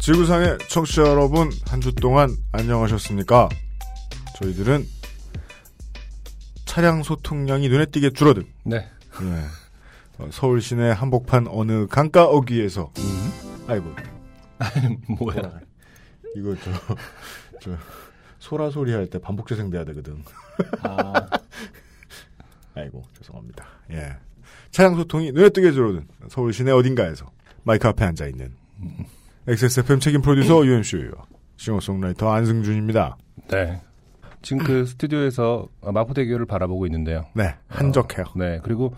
[0.00, 3.48] 지구상의 청취자 여러분, 한 주 동안 안녕하셨습니까?
[4.36, 4.86] 저희들은
[6.64, 8.76] 차량 소통량이 눈에 띄게 줄어든 네.
[9.22, 9.44] 예,
[10.18, 12.92] 어, 서울 시내 한복판 어느 강가 어귀에서
[13.66, 13.94] 아이고
[15.18, 15.60] 뭐야.
[16.36, 16.70] 이거 저,
[17.60, 17.76] 저
[18.38, 20.22] 소라 소리 할 때 반복 재생돼야 되거든.
[20.82, 21.12] 아,
[22.74, 23.66] 아이고 죄송합니다.
[23.90, 24.16] 예,
[24.70, 27.30] 차량 소통이 눈에 띄게 줄어든 서울 시내 어딘가에서
[27.64, 28.54] 마이크 앞에 앉아 있는
[29.50, 31.24] XSFM 책임 프로듀서 UMC와
[31.56, 33.16] 싱어송라이터 안승준입니다.
[33.48, 33.80] 네.
[34.42, 37.26] 지금 그 스튜디오에서 마포대교를 바라보고 있는데요.
[37.34, 38.26] 네, 한적해요.
[38.36, 38.60] 네.
[38.62, 38.94] 그리고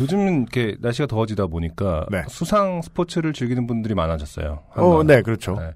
[0.00, 2.24] 요즘은 이렇게 날씨가 더워지다 보니까 네.
[2.28, 4.64] 수상 스포츠를 즐기는 분들이 많아졌어요.
[4.74, 5.06] 어, 한강.
[5.06, 5.54] 네, 그렇죠.
[5.54, 5.72] 네.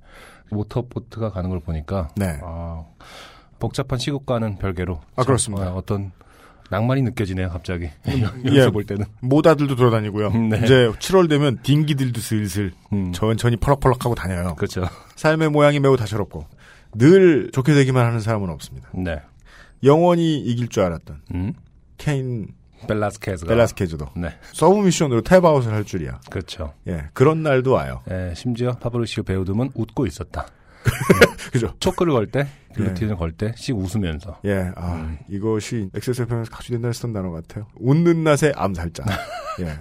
[0.51, 2.41] 모터보트가 가는 걸 보니까 네.
[2.43, 2.85] 아,
[3.61, 5.73] 복잡한 시국과는 별개로 아, 참, 그렇습니다.
[5.73, 6.11] 어, 어떤
[6.71, 7.91] 낭만이 느껴지네요, 갑자기.
[8.09, 8.23] 예.
[8.45, 9.07] 여기서 볼 때는.
[9.21, 10.31] 모다들도 돌아다니고요.
[10.31, 10.61] 네.
[10.65, 14.55] 이제 7월 되면 딩기들도 슬슬 음, 천천히 펄럭펄럭하고 다녀요.
[14.57, 14.89] 그렇죠.
[15.17, 16.47] 삶의 모양이 매우 다채롭고
[16.95, 18.89] 늘 좋게 되기만 하는 사람은 없습니다.
[18.95, 19.21] 네.
[19.85, 21.53] 영원히 이길 줄 알았던 음?
[21.99, 22.49] 케인
[22.89, 26.21] 벨라스케즈가 벨라스케즈도 네, submission으로 tap out을 할 줄이야.
[26.31, 26.75] 그렇죠.
[26.89, 28.03] 예, 그런 날도 와요.
[28.11, 30.47] 예, 심지어 파브리시오 베우둠은 웃고 있었다.
[31.53, 31.75] 그죠?
[31.81, 32.75] choke를 걸 때, 예.
[32.75, 34.41] guillotine을 걸 때, 씩 웃으면서.
[34.45, 35.19] 예, 아, 음.
[35.29, 37.67] 이것이 XSFM에서 가수된다 했던 단어 같아요.
[37.77, 39.05] 웃는 낯의 암살자.
[39.61, 39.79] 예.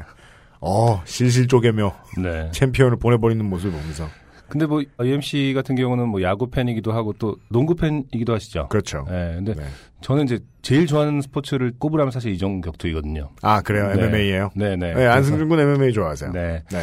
[0.61, 2.49] 어, 실실 쪼개며 네.
[2.51, 4.09] 챔피언을 보내버리는 모습을 보면서.
[4.47, 8.67] 근데 뭐, UMC 같은 경우는 뭐 야구 팬이기도 하고 또 농구 팬이기도 하시죠.
[8.69, 9.05] 그렇죠.
[9.09, 9.63] 예, 근데 네.
[10.01, 13.29] 저는 이제 제일 좋아하는 스포츠를 꼽으라면 사실 이종격투이거든요.
[13.41, 13.87] 아, 그래요?
[13.87, 14.03] 네.
[14.03, 14.93] MMA예요 네네.
[14.93, 16.31] 네, 안승준 군 MMA 좋아하세요.
[16.31, 16.63] 네.
[16.71, 16.81] 네.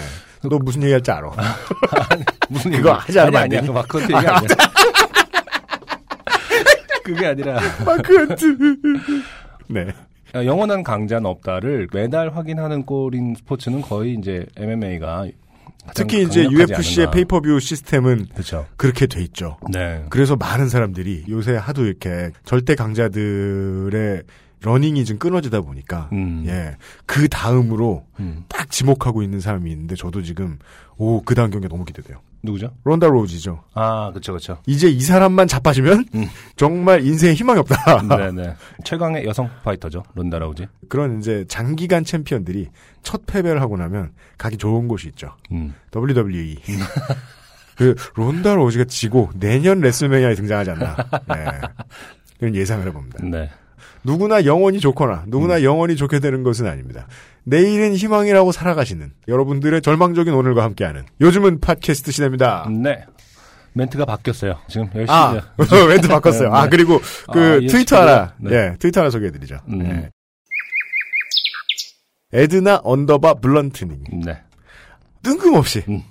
[0.48, 1.30] 너 무슨 얘기 할지 알아?
[2.50, 3.60] 무슨 그거 하지 않으면 아니, 안.
[3.60, 3.66] 되니?
[3.68, 4.48] 그 마크한테 얘기 아니야.
[7.04, 8.56] 그게 아니라 마크한트.
[9.68, 9.86] 네.
[10.34, 15.26] 아, 영원한 강자는 없다를 매달 확인하는 꼴인 스포츠는 거의 이제 MMA가
[15.94, 18.66] 특히 이제 UFC의 페이퍼뷰 시스템은 그렇죠.
[18.76, 19.58] 그렇게 돼 있죠.
[19.72, 20.04] 네.
[20.10, 24.22] 그래서 많은 사람들이 요새 하도 이렇게 절대 강자들의
[24.62, 26.44] 러닝이 좀 끊어지다 보니까 음.
[26.46, 26.76] 예.
[27.04, 28.44] 그 다음으로 음.
[28.48, 30.58] 딱 지목하고 있는 사람이 있는데 저도 지금
[30.96, 32.18] 오, 그 다음 경기가 너무 기대돼요.
[32.42, 32.72] 누구죠?
[32.84, 33.62] 론다 로우지죠.
[33.74, 34.58] 아, 그렇죠, 그렇죠.
[34.66, 36.26] 이제 이 사람만 자빠지면 음.
[36.56, 38.02] 정말 인생에 희망이 없다.
[38.08, 38.56] 네네.
[38.84, 40.66] 최강의 여성 파이터죠, 론다 라우지.
[40.88, 42.68] 그런 이제 장기간 챔피언들이
[43.02, 45.36] 첫 패배를 하고 나면 가기 좋은 곳이 있죠.
[45.52, 45.74] 음.
[45.94, 46.58] WWE.
[47.76, 50.96] 그 론다 로즈가 지고 내년 레슬매니아에 등장하지 않나.
[51.28, 51.60] 네.
[52.38, 53.24] 그런 예상을 해봅니다.
[53.24, 53.50] 네.
[54.04, 57.06] 누구나 영원히 좋거나 누구나 영원히 좋게 되는 것은 아닙니다.
[57.44, 62.68] 내일은 희망이라고 살아가시는 여러분들의 절망적인 오늘과 함께하는 요즘은 팟캐스트 시대입니다.
[62.70, 63.04] 네.
[63.74, 64.58] 멘트가 바뀌었어요.
[64.68, 65.08] 지금 열심히.
[65.08, 65.42] 아,
[65.88, 66.50] 멘트 바꿨어요.
[66.50, 66.68] 네, 아, 네.
[66.70, 67.00] 그리고
[67.32, 68.02] 그 아, 트위터?
[68.02, 68.54] 하나, 네.
[68.54, 69.60] 예, 트위터 하나 소개해드리죠.
[69.68, 69.86] 음.
[69.86, 70.10] 예.
[72.34, 74.04] 에드나 언더바 블런트님.
[74.24, 74.38] 네.
[75.22, 75.84] 뜬금없이.
[75.88, 76.02] 음.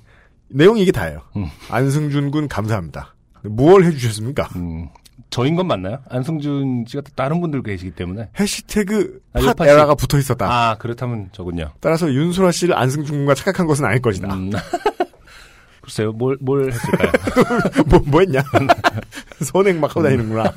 [0.49, 1.21] 내용이 이게 다예요.
[1.35, 1.47] 음.
[1.69, 3.15] 안승준 군 감사합니다.
[3.43, 4.49] 무얼 해주셨습니까?
[4.55, 4.89] 음.
[5.31, 5.99] 저인 건 맞나요?
[6.09, 8.29] 안승준 씨가 또 다른 분들 계시기 때문에.
[8.37, 9.65] 해시태그 아, 팟.
[9.65, 10.45] 에라가 붙어 있었다.
[10.45, 11.71] 아, 그렇다면 저군요.
[11.79, 14.31] 따라서 윤소라 씨를 안승준 군과 착각한 것은 아닐 것이다.
[14.33, 14.51] 음.
[15.81, 17.11] 글쎄요, 뭘, 뭘 했을까요?
[17.87, 18.43] 뭐, 뭐 했냐?
[19.41, 20.53] 선행 막 하고 다니는구나.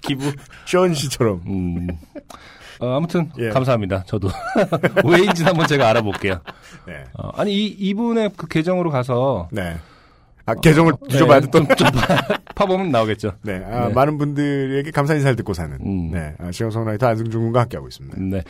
[0.00, 0.32] 기부.
[0.64, 1.42] 션 씨처럼.
[1.46, 1.86] 음.
[2.80, 3.50] 어, 아무튼, 예.
[3.50, 4.04] 감사합니다.
[4.06, 4.28] 저도.
[5.04, 6.40] 왜인지는 한번 제가 알아볼게요.
[6.86, 7.04] 네.
[7.14, 9.48] 어, 아니, 이, 이분의 그 계정으로 가서.
[9.52, 9.76] 네.
[10.46, 11.58] 아, 계정을 뒤져봐야 돼, 또.
[11.58, 13.32] 좀, 좀 파- 파보면 나오겠죠.
[13.42, 13.62] 네.
[13.64, 13.94] 아, 네.
[13.94, 15.76] 많은 분들에게 감사 인사를 듣고 사는.
[15.84, 16.10] 음.
[16.12, 16.34] 네.
[16.38, 18.16] 아, 시영성라이터 안승준 군과 함께하고 있습니다.
[18.20, 18.42] 네.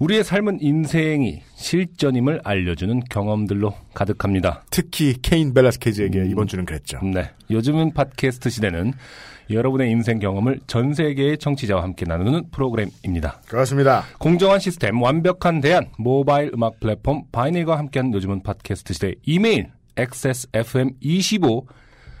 [0.00, 4.64] 우리의 삶은 인생이 실전임을 알려주는 경험들로 가득합니다.
[4.70, 6.30] 특히 케인 벨라스케즈에게 음.
[6.30, 6.98] 이번 주는 그랬죠.
[7.02, 7.30] 네.
[7.50, 8.92] 요즘은 팟캐스트 시대는
[9.48, 13.40] 여러분의 인생 경험을 전 세계의 청취자와 함께 나누는 프로그램입니다.
[13.46, 14.02] 그렇습니다.
[14.18, 21.64] 공정한 시스템, 완벽한 대안, 모바일 음악 플랫폼 바이닐과 함께하는 요즘은 팟캐스트 시대 이메일 xsfm25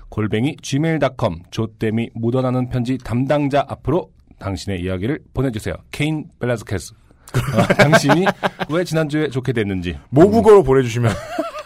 [0.08, 5.74] 골뱅이 gmail.com 조땜이 묻어나는 편지 담당자 앞으로 당신의 이야기를 보내주세요.
[5.90, 6.92] 케인 벨라스케스.
[6.92, 8.26] 어, 당신이
[8.70, 11.12] 왜 지난주에 좋게 됐는지 모국어로 보내주시면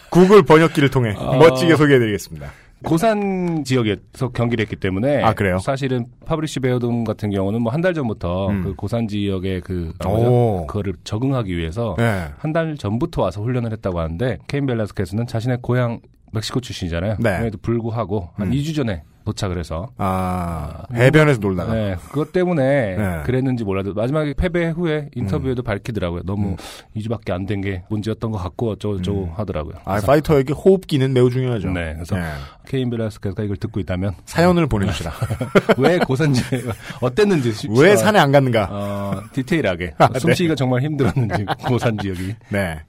[0.09, 1.37] 구글 번역기를 통해 어.
[1.37, 2.51] 멋지게 소개해드리겠습니다.
[2.83, 5.57] 고산 지역에서 경기를 했기 때문에 아, 그래요?
[5.59, 8.63] 사실은 파브리시 베어돔 같은 경우는 뭐 한 달 전부터 음.
[8.63, 10.65] 그 고산 지역의 그 오.
[10.67, 12.27] 그거를 적응하기 위해서 네.
[12.37, 15.99] 한달 전부터 와서 훈련을 했다고 하는데 케인 벨라스케스는 자신의 고향
[16.31, 17.15] 멕시코 출신이잖아요.
[17.19, 17.29] 네.
[17.31, 18.51] 그럼에도 불구하고 한 음.
[18.53, 21.73] 2주 전에 도착을 해서 아, 해변에서 놀다가.
[21.73, 23.21] 네, 그것 때문에 네.
[23.25, 26.23] 그랬는지 몰라도 마지막에 패배 후에 인터뷰에도 밝히더라고요.
[26.25, 26.55] 너무
[26.95, 29.31] 2주밖에 안 된 게 문제였던 것 같고 어쩌고저쩌고 음.
[29.35, 29.75] 하더라고요.
[29.85, 31.69] 아, 파이터에게 호흡기는 매우 중요하죠.
[31.71, 32.23] 네, 그래서 네.
[32.67, 35.11] 케인 벨라스케스가 이걸 듣고 있다면 사연을 보내주시라.
[35.77, 36.41] 왜 고산지
[37.01, 38.67] 어땠는지 시- 왜 어, 산에 안 갔는가?
[38.71, 42.79] 어, 디테일하게 아, 숨쉬기가 정말 힘들었는지 고산 지역이 네.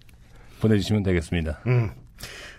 [0.61, 1.61] 보내주시면 되겠습니다.
[1.67, 1.91] 음.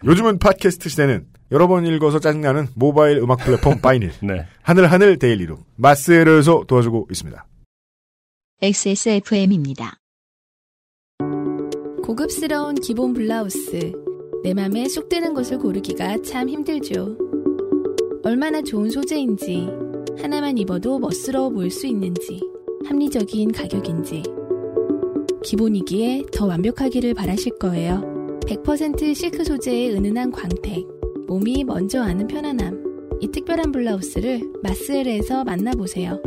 [0.06, 4.12] 요즘은 팟캐스트 시대는 여러 번 읽어서 짜증나는 모바일 음악 플랫폼 바이닐.
[4.24, 7.46] 네, 하늘하늘 데일리로 마스에르에서 도와주고 있습니다.
[8.60, 10.00] XSFM입니다.
[12.04, 13.94] 고급스러운 기본 블라우스.
[14.44, 17.18] 내 맘에 쏙 드는 것을 고르기가 참 힘들죠.
[18.24, 19.68] 얼마나 좋은 소재인지,
[20.20, 22.42] 하나만 입어도 멋스러워 보일 수 있는지,
[22.88, 24.24] 합리적인 가격인지.
[25.44, 28.02] 기본이기에 더 완벽하기를 바라실 거예요.
[28.48, 30.93] 100% 실크 소재의 은은한 광택,
[31.34, 33.10] 몸이 먼저 아는 편안함.
[33.20, 36.22] 이 특별한 블라우스를 마스엘에서 만나보세요.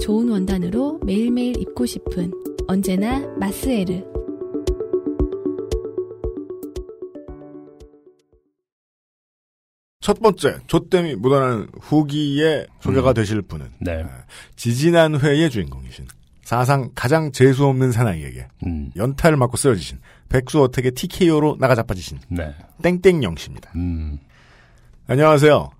[0.00, 2.32] 좋은 원단으로 매일매일 입고 싶은
[2.66, 4.02] 언제나 마스에르.
[10.00, 14.04] 첫 번째, 조땜이 묻어나는 후기에 소개가 되실 분은 네,
[14.56, 16.08] 지지난 회의 주인공이신
[16.42, 20.00] 사상 가장 재수없는 사나이에게 음, 연타를 맞고 쓰러지신
[20.32, 23.70] 백수어택의 TKO로 나가자빠지신 네, 땡땡영 씨입니다.
[23.76, 24.18] 음,
[25.06, 25.70] 안녕하세요.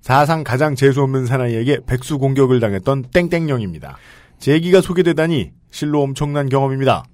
[0.00, 3.98] 사상 가장 재수없는 사나이에게 백수 공격을 당했던 땡땡영입니다.
[4.38, 7.04] 제 얘기가 소개되다니 실로 엄청난 경험입니다.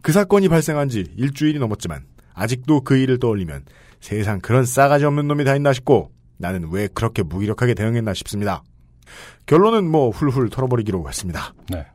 [0.00, 3.64] 그 사건이 발생한 지 일주일이 넘었지만 아직도 그 일을 떠올리면
[4.00, 8.62] 세상 그런 싸가지 없는 놈이 다 있나 싶고 나는 왜 그렇게 무기력하게 대응했나 싶습니다.
[9.46, 11.52] 결론은 뭐 훌훌 털어버리기로 했습니다.
[11.68, 11.86] 네,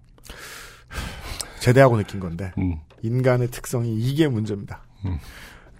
[1.59, 4.81] 제대하고 느낀 건데 음, 인간의 특성이 이게 문제입니다.
[5.05, 5.17] 음.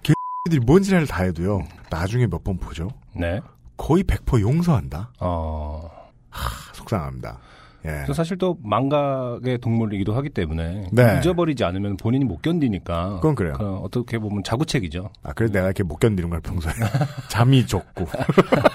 [0.02, 1.62] 개들이 뭔 지랄을 다 해도요.
[1.90, 2.90] 나중에 몇 번 보죠.
[3.16, 3.42] 네,
[3.78, 5.12] 거의 100% 용서한다.
[5.20, 5.90] 어,
[6.74, 7.38] 속상합니다.
[7.86, 8.04] 예.
[8.06, 11.18] 또 사실 또 망각의 동물이기도 하기 때문에 네.
[11.20, 13.54] 잊어버리지 않으면 본인이 못 견디니까 그건 그래요.
[13.58, 15.10] 그 어떻게 보면 자구책이죠.
[15.24, 16.74] 아, 그래도 내가 이렇게 못 견디는 걸 평소에.
[17.30, 18.06] 잠이 좁고.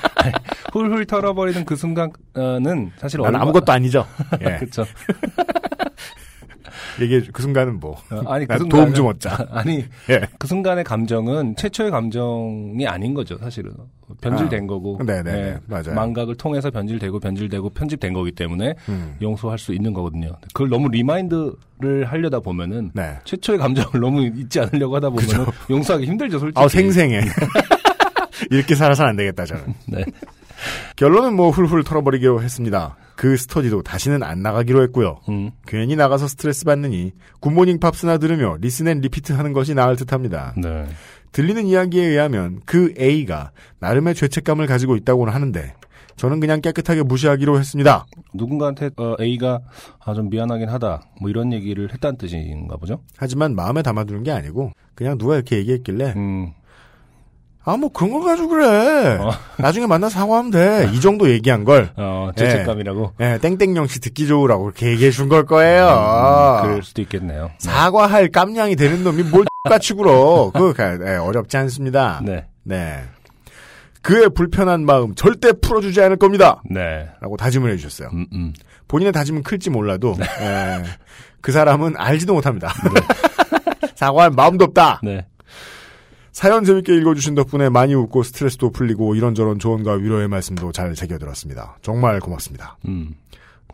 [0.73, 4.06] 훌훌 털어버리는 그 순간은 사실 난 얼마- 아무것도 아니죠.
[4.41, 4.56] 예.
[4.56, 4.85] 그렇죠.
[7.00, 7.93] 이게 그 순간은 뭐.
[8.11, 9.46] 어, 아니 그 순간은 도움 좀 얻자.
[9.50, 10.23] 아니 예.
[10.38, 13.73] 그 순간의 감정은 최초의 감정이 아닌 거죠, 사실은.
[14.20, 15.00] 변질된 거고.
[15.05, 15.38] 네네네.
[15.38, 15.94] 예, 맞아요.
[15.94, 19.17] 망각을 통해서 변질되고 변질되고 편집된 거기 때문에 음.
[19.23, 20.37] 용서할 수 있는 거거든요.
[20.52, 23.19] 그걸 너무 remind를 하려다 보면은 네.
[23.25, 26.61] 최초의 감정을 너무 잊지 않으려고 하다 보면은 용서하기 힘들죠, 솔직히.
[26.61, 27.23] 아, 생생해.
[28.50, 29.64] 이렇게 살아서는 안 되겠다, 저는.
[29.87, 30.05] 네.
[30.96, 32.96] 결론은 뭐 훌훌 털어버리기로 했습니다.
[33.16, 35.20] 그 스터디도 다시는 안 나가기로 했고요.
[35.28, 35.50] 음.
[35.66, 40.52] 괜히 나가서 스트레스 받느니 굿모닝 팝스나 들으며 listen and repeat 하는 것이 나을 듯 합니다.
[40.56, 40.87] 네.
[41.32, 43.50] 들리는 이야기에 의하면 그 A가
[43.81, 45.75] 나름의 죄책감을 가지고 있다고는 하는데
[46.16, 48.06] 저는 그냥 깨끗하게 무시하기로 했습니다.
[48.34, 49.60] 누군가한테 어, A가
[50.05, 53.00] 아 좀 미안하긴 하다 뭐 이런 얘기를 했다는 뜻인가 보죠.
[53.17, 56.52] 하지만 마음에 담아두는 게 아니고 그냥 누가 이렇게 얘기했길래 음.
[57.66, 59.16] 아 뭐 그런 걸 가지고 그래.
[59.20, 59.31] 어.
[59.58, 60.91] 나중에 만나 사과하면 돼.
[60.93, 63.12] 이 정도 얘기한 걸 어, 죄책감이라고.
[63.20, 65.86] 예, 땡땡영 씨 듣기 좋으라고 그렇게 얘기해 준 걸 거예요.
[65.86, 67.50] 음, 그럴 수도 있겠네요.
[67.58, 70.50] 사과할 깜냥이 되는 놈이 뭘 같이 굴어.
[70.53, 72.20] 그거 가- 예, 어렵지 않습니다.
[72.22, 72.44] 네.
[72.65, 73.03] 네.
[74.03, 76.60] 그의 불편한 마음 절대 풀어주지 않을 겁니다.
[76.70, 77.08] 네.
[77.22, 78.10] 라고 다짐을 해주셨어요.
[78.12, 78.53] 음, 음.
[78.88, 80.27] 본인의 다짐은 클지 몰라도 네.
[80.43, 80.82] 예,
[81.41, 82.70] 그 사람은 알지도 못합니다.
[83.96, 85.00] 사과할 마음도 없다.
[85.03, 85.24] 네.
[86.34, 91.79] 사연 재밌게 읽어주신 덕분에 많이 웃고 스트레스도 풀리고 이런저런 조언과 위로의 말씀도 잘 새겨들었습니다.
[91.81, 92.76] 정말 고맙습니다.
[92.88, 93.14] 음.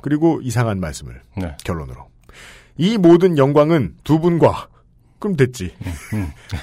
[0.03, 1.57] 그리고 이상한 말씀을 네.
[1.65, 2.07] 결론으로.
[2.77, 4.69] 이 모든 영광은 두 분과
[5.21, 5.73] 그럼 됐지.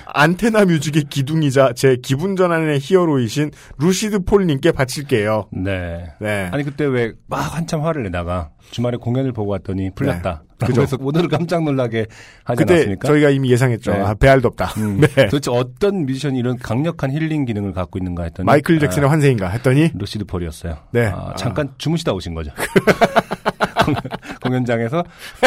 [0.08, 5.50] 안테나 뮤직의 기둥이자 제 기분 전환의 히어로이신 루시드 폴님께 바칠게요.
[5.54, 6.06] 네.
[6.20, 6.50] 네.
[6.52, 10.44] 아니 그때 왜 막 한참 화를 내다가 주말에 공연을 보고 왔더니 풀렸다.
[10.60, 10.74] 그죠.
[10.74, 12.08] 그래서 오늘을 깜짝 놀라게
[12.44, 13.08] 하지 그때 않았습니까?
[13.08, 13.92] 저희가 이미 예상했죠.
[13.94, 14.00] 네.
[14.02, 14.66] 아, 배알도 없다.
[14.78, 15.28] 음, 네.
[15.28, 19.90] 도대체 어떤 뮤지션이 이런 강력한 힐링 기능을 갖고 있는가 했더니 마이클 잭슨의 환생인가 했더니 아,
[19.94, 20.78] 루시드 폴이었어요.
[20.92, 21.06] 네.
[21.08, 21.36] 아, 아.
[21.36, 22.52] 잠깐 주무시다 오신 거죠.
[23.94, 24.02] 공연-
[24.42, 25.04] 공연장에서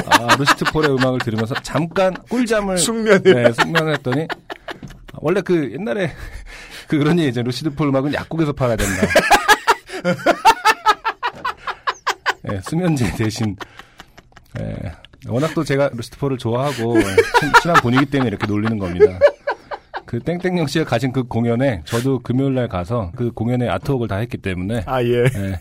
[0.06, 4.26] 아, 루시드 폴의 음악을 들으면서 잠깐 꿀잠을 숙면을 네, 숙면을 했더니
[5.14, 6.11] 원래 그 옛날에
[6.88, 7.47] 그 그런 얘기 있잖아요.
[7.47, 9.06] 루시드 폴 음악은 약국에서 팔아야 된다.
[12.42, 13.56] 네, 수면제 대신
[14.59, 14.76] 예,
[15.28, 17.00] 워낙 또 제가 루시드 폴을 좋아하고
[17.38, 19.18] 친- 친한 분이기 때문에 이렇게 놀리는 겁니다.
[20.06, 24.38] 그 땡땡영 씨가 가신 그 공연에 저도 금요일 날 가서 그 공연에 아트웍을 다 했기
[24.38, 25.25] 때문에 아, 예.
[25.37, 25.61] 예,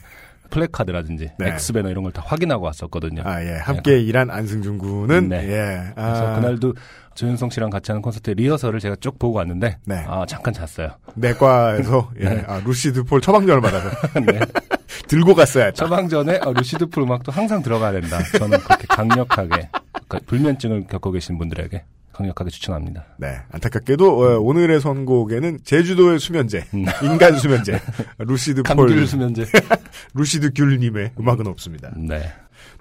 [0.50, 1.48] 플래카드라든지 네.
[1.50, 3.22] 엑스배너 이런 걸 다 확인하고 왔었거든요.
[3.26, 3.58] 아, 예.
[3.58, 5.48] 함께 일한 안승준 군은, 네.
[5.50, 5.94] 예.
[5.96, 6.74] 아, 그래서 그날도
[7.16, 10.06] 조윤성 씨랑 같이 하는 콘서트 리허설을 제가 쭉 보고 왔는데 네.
[10.08, 10.90] 아 잠깐 잤어요.
[11.16, 12.26] 내과에서, 예.
[12.30, 12.44] 네.
[12.48, 13.90] 아, 루시드 폴 처방전을 받아서
[14.26, 14.40] 네.
[15.08, 15.76] 들고 갔어야 했다.
[15.86, 18.20] 처방전에 어, 루시드 폴 음악도 항상 들어가야 된다.
[18.38, 19.70] 저는 그렇게 강력하게
[20.08, 23.06] 그러니까 불면증을 겪고 계신 분들에게 강력하게 추천합니다.
[23.18, 23.38] 네.
[23.52, 26.86] 안타깝게도, 어, 오늘의 선곡에는 제주도의 수면제, 음.
[27.04, 27.80] 인간 수면제,
[28.20, 29.46] 루시드 폴, 수면제.
[30.14, 31.92] 루시드 귤님의 음악은 없습니다.
[31.96, 32.32] 네.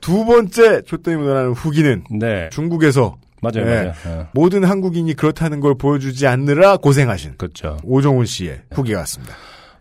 [0.01, 2.49] 두 번째 초대이 묻어나는 후기는 네.
[2.51, 3.93] 중국에서 맞아요, 네.
[4.05, 4.21] 맞아요.
[4.21, 7.79] 어, 모든 한국인이 그렇다는 걸 보여주지 않느라 고생하신 그렇죠.
[7.85, 9.35] 오종훈 씨의 후기가 왔습니다.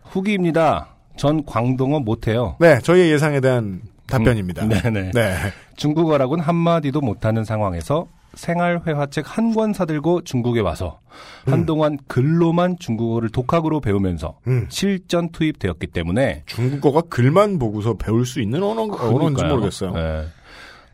[0.04, 0.94] 후기입니다.
[1.16, 2.56] 전 광동어 못해요.
[2.60, 4.64] 네, 저희의 예상에 대한 답변입니다.
[4.64, 5.10] 음, 네네.
[5.12, 5.34] 네.
[5.76, 11.00] 중국어라고는 한마디도 못하는 상황에서 생활회화책 한 권 사들고 중국에 와서
[11.46, 14.66] 한동안 글로만 중국어를 독학으로 배우면서 음.
[14.68, 19.44] 실전 투입되었기 때문에 중국어가 글만 보고서 배울 수 있는 언어, 언어인지.
[19.44, 19.92] 모르겠어요.
[19.92, 20.24] 네.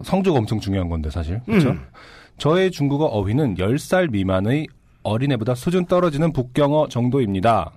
[0.03, 1.41] 성조가 엄청 중요한 건데 사실.
[1.45, 1.71] 그렇죠?
[1.71, 1.81] 음.
[2.39, 4.67] 저의 중국어 어휘는 10살 미만의
[5.03, 7.73] 어린애보다 수준 떨어지는 북경어 정도입니다.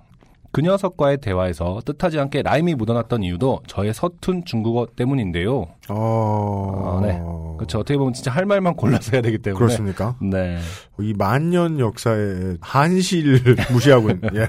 [0.50, 5.66] 그 녀석과의 대화에서 뜻하지 않게 라임이 묻어났던 이유도 저의 서툰 중국어 때문인데요.
[5.90, 7.20] 어, 아, 네.
[7.58, 7.80] 그렇죠.
[7.80, 9.58] 어떻게 보면 진짜 할 말만 골라서 해야 되기 때문에.
[9.58, 10.16] 그렇습니까?
[10.22, 10.58] 네.
[11.00, 14.46] 이 만년 역사의 한시를 무시하고 있는, 예.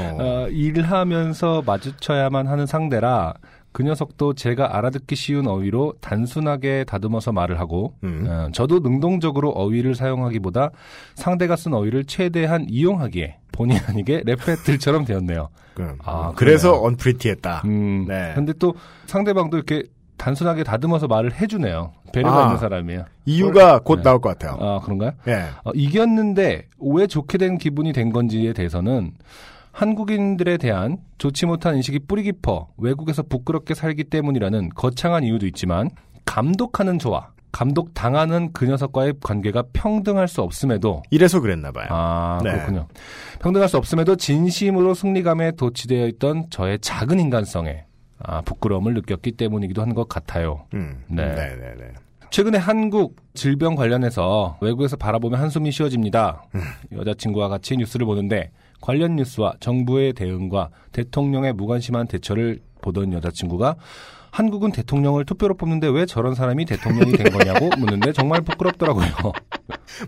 [0.00, 0.16] 어.
[0.18, 3.34] 어, 일하면서 마주쳐야만 하는 상대라
[3.72, 8.26] 그 녀석도 제가 알아듣기 쉬운 어휘로 단순하게 다듬어서 말을 하고 음.
[8.28, 10.70] 어, 저도 능동적으로 어휘를 사용하기보다
[11.14, 15.48] 상대가 쓴 어휘를 최대한 이용하기에 본의 아니게 랩배틀처럼 되었네요.
[15.74, 15.98] 그럼.
[16.04, 16.80] 아, 그래서.
[16.82, 17.62] 언프리티했다.
[17.64, 18.32] 음, 네.
[18.34, 18.74] 근데 또
[19.06, 19.84] 상대방도 이렇게
[20.16, 21.92] 단순하게 다듬어서 말을 해주네요.
[22.12, 22.44] 배려가 아.
[22.44, 23.04] 있는 사람이에요.
[23.24, 24.02] 이유가 곧 네.
[24.02, 24.58] 나올 것 같아요.
[24.60, 25.12] 아, 그런가요?
[25.28, 25.46] 예.
[25.64, 29.12] 어, 이겼는데 왜 좋게 된 기분이 된 건지에 대해서는
[29.72, 35.90] 한국인들에 대한 좋지 못한 인식이 뿌리 깊어 외국에서 부끄럽게 살기 때문이라는 거창한 이유도 있지만
[36.26, 41.86] 감독하는 저와 감독 당하는 그 녀석과의 관계가 평등할 수 없음에도 이래서 그랬나 봐요.
[41.90, 42.50] 아 네.
[42.52, 42.88] 그렇군요.
[43.40, 47.84] 평등할 수 없음에도 진심으로 승리감에 도취되어 있던 저의 작은 인간성에
[48.24, 50.64] 아, 부끄러움을 느꼈기 때문이기도 한 것 같아요.
[50.74, 51.02] 음.
[51.08, 51.26] 네.
[51.34, 51.92] 네, 네, 네.
[52.30, 56.44] 최근에 한국 질병 관련해서 외국에서 바라보면 한숨이 쉬어집니다.
[56.92, 63.76] 여자친구와 같이 뉴스를 보는데 관련 뉴스와 정부의 대응과 대통령의 무관심한 대처를 보던 여자친구가
[64.32, 69.06] 한국은 대통령을 투표로 뽑는데 왜 저런 사람이 대통령이 된 거냐고 묻는데 정말 부끄럽더라고요.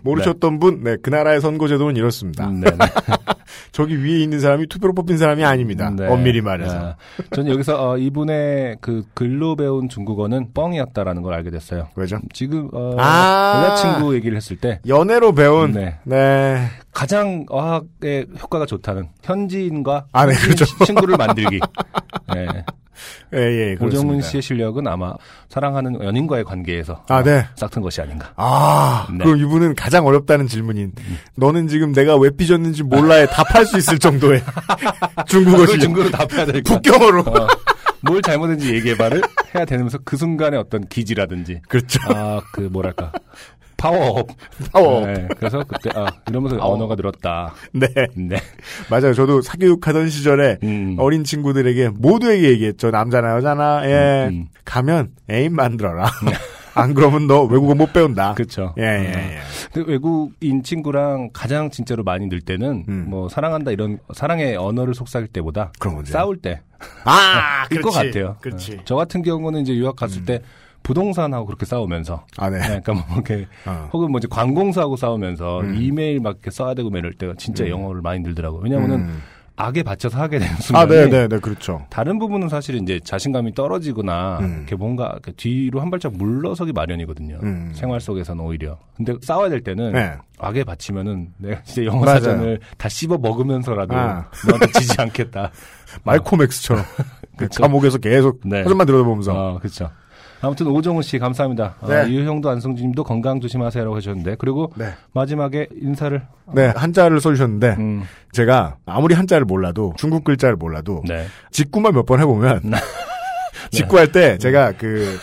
[0.01, 2.47] 모르셨던 분, 네, 그 나라의 선거제도는 이렇습니다.
[2.49, 2.77] 네, 네.
[3.71, 5.91] 저기 위에 있는 사람이 투표로 뽑힌 사람이 아닙니다.
[5.95, 6.07] 네.
[6.07, 6.75] 엄밀히 말해서.
[6.75, 6.95] 아,
[7.35, 11.89] 저는 여기서 어, 이분의 그 글로 배운 중국어는 뻥이었다라는 걸 알게 됐어요.
[11.95, 12.17] 왜죠?
[12.33, 13.63] 지금 어, 아.
[13.63, 15.99] 여자친구 얘기를 했을 때 연애로 배운, 네.
[16.03, 16.65] 네.
[16.91, 20.65] 가장 어학에 효과가 좋다는 현지인과 아, 네, 그렇죠.
[20.65, 21.59] 시- 친구를 만들기.
[22.33, 22.47] 네.
[23.33, 24.27] 예, 예, 오정훈 그렇습니다.
[24.27, 25.13] 씨의 실력은 아마
[25.49, 27.45] 사랑하는 연인과의 관계에서 아, 네.
[27.55, 28.31] 싹튼 것이 아닌가.
[28.35, 29.23] 아, 네.
[29.23, 30.91] 그럼 이분은 가장 어렵다는 질문인,
[31.35, 34.41] 너는 지금 내가 왜 삐졌는지 몰라에 답할 수 있을 정도의
[35.27, 35.81] 중국어 실력.
[35.81, 36.73] 증거로 답해야 되니까.
[36.75, 37.21] 북경어로.
[37.21, 37.47] 어,
[38.01, 39.21] 뭘 잘못했는지 얘기해봐를
[39.55, 41.99] 해야 되면서 그 순간의 어떤 기지라든지 그렇죠.
[42.13, 43.11] 아 그 뭐랄까
[43.77, 44.27] 파워업.
[44.71, 45.05] 파워업.
[45.07, 46.75] 네, 그래서 그때 아 이러면서 파워업.
[46.75, 47.53] 언어가 늘었다.
[47.73, 47.87] 네.
[48.15, 48.37] 네.
[48.89, 49.13] 맞아요.
[49.13, 50.95] 저도 사교육하던 시절에 음.
[50.99, 52.91] 어린 친구들에게 모두에게 얘기했죠.
[52.91, 54.27] 남자나 여자나, 예.
[54.29, 54.47] 음, 음.
[54.63, 56.09] 가면 애인 만들어라.
[56.77, 58.33] 안 그러면 너 외국어 못 배운다.
[58.33, 58.75] 그렇죠.
[58.77, 59.37] 예, 예, 예.
[59.71, 63.05] 근데 외국인 친구랑 가장 진짜로 많이 늘 때는 음.
[63.07, 65.71] 뭐 사랑한다 이런 사랑의 언어를 속삭일 때보다.
[66.03, 66.59] 싸울 때
[67.05, 68.07] 아, 일것 그렇지.
[68.11, 68.35] 같아요.
[68.41, 68.73] 그렇지.
[68.73, 68.79] 음.
[68.79, 70.41] 어, 저 같은 경우는 이제 유학 갔을 때
[70.85, 72.59] 부동산하고 그렇게 싸우면서 아, 네.
[72.59, 73.89] 네, 그러니까 뭐 이렇게 어.
[73.91, 75.75] 혹은 뭐 이제 관공서하고 싸우면서 음.
[75.81, 78.61] 이메일 막 이렇게 써야 되고 뭐 이럴 때가 진짜 영어를 많이 늘더라고요.
[78.61, 79.21] 왜냐면은 음.
[79.57, 81.85] 악에 받쳐서 하게 되는 아, 순간에 네, 네, 네, 그렇죠.
[81.89, 84.55] 다른 부분은 사실 이제 자신감이 떨어지거나 음.
[84.57, 87.39] 이렇게 뭔가 이렇게 뒤로 한 발짝 물러서기 마련이거든요.
[87.41, 87.71] 음.
[87.73, 88.77] 생활 속에서는 오히려.
[88.95, 90.13] 근데 싸워야 될 때는 네.
[90.37, 92.19] 악에 받치면은 내가 진짜 영어 맞아요.
[92.19, 94.29] 사전을 다 씹어 먹으면서라도 아.
[94.45, 95.51] 너한테 지지 않겠다.
[96.03, 96.83] 말코맥스처럼.
[97.37, 97.63] 그쵸.
[97.63, 98.61] 감옥에서 계속 네.
[98.63, 99.33] 사전만 들여다보면서.
[99.33, 99.89] 어, 그렇죠.
[100.41, 101.75] 아무튼 오정우 씨 감사합니다.
[101.81, 102.09] 어, 네.
[102.09, 104.89] 이효형도 안성준님도 건강 조심하세요라고 하셨는데 그리고 네.
[105.13, 106.21] 마지막에 인사를
[106.53, 111.25] 네, 한자를 써주셨는데, 음, 제가 아무리 한자를 몰라도, 중국 글자를 몰라도, 네.
[111.51, 112.61] 직구만 몇 번 해보면,
[113.71, 115.17] 직구할 때 제가 그,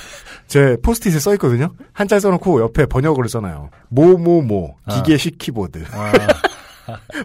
[0.48, 1.68] 제 포스트잇에 써 있거든요?
[1.92, 3.70] 한자 써놓고 옆에 번역어를 써놔요.
[3.90, 5.84] 뭐뭐뭐, 기계식 키보드.
[5.92, 6.12] 아,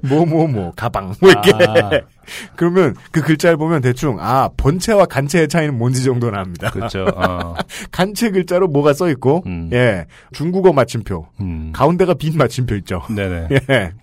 [0.03, 1.13] 뭐뭐 뭐, 가방.
[1.19, 1.51] 뭐 이렇게.
[1.53, 1.89] 아.
[2.55, 6.71] 그러면 그 글자를 보면 대충, 아, 본체와 간체의 차이는 뭔지 정도는 압니다.
[6.71, 7.05] 그렇죠.
[7.15, 7.55] 어,
[7.91, 9.69] 간체 글자로 뭐가 써 있고, 음.
[9.73, 11.27] 예, 중국어 마침표.
[11.39, 11.71] 음.
[11.73, 13.01] 가운데가 빈 마침표 있죠.
[13.09, 13.47] 네네.
[13.69, 13.93] 예.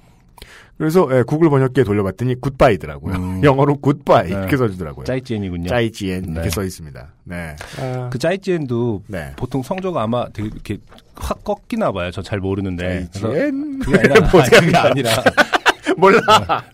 [0.76, 3.14] 그래서 예, 구글 번역기에 돌려봤더니 굿바이더라고요.
[3.14, 3.40] 음.
[3.44, 4.30] 영어로 굿바이 네.
[4.30, 5.04] 이렇게 써주더라고요.
[5.04, 5.68] 짜이찌엔이군요.
[5.68, 6.50] 짜이지엔 이렇게 네.
[6.50, 7.08] 써 있습니다.
[7.24, 7.56] 네.
[7.78, 9.32] 아, 그 짜이찌엔도 네.
[9.36, 10.78] 보통 성조가 아마 되게 이렇게
[11.14, 12.10] 확 꺾이나 봐요.
[12.10, 13.08] 저 잘 모르는데.
[13.12, 15.10] 再见 그게 아니라, 뭐 아니, 그게 아니라
[15.96, 16.64] 몰라.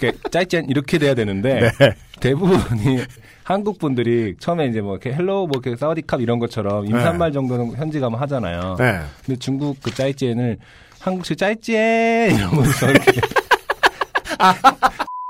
[0.00, 1.94] 이렇게 再见 이렇게 돼야 되는데 네.
[2.20, 3.04] 대부분이
[3.44, 8.00] 한국 분들이 처음에 이제 뭐 이렇게 hello 뭐 이렇게 สวัสดีครับ 이런 것처럼 인사말 정도는 현지
[8.00, 8.74] 가면 하잖아요.
[8.78, 9.00] 네.
[9.24, 10.58] 근데 중국 그 再见을
[11.06, 13.12] 한국식 再见 이러면서 이렇게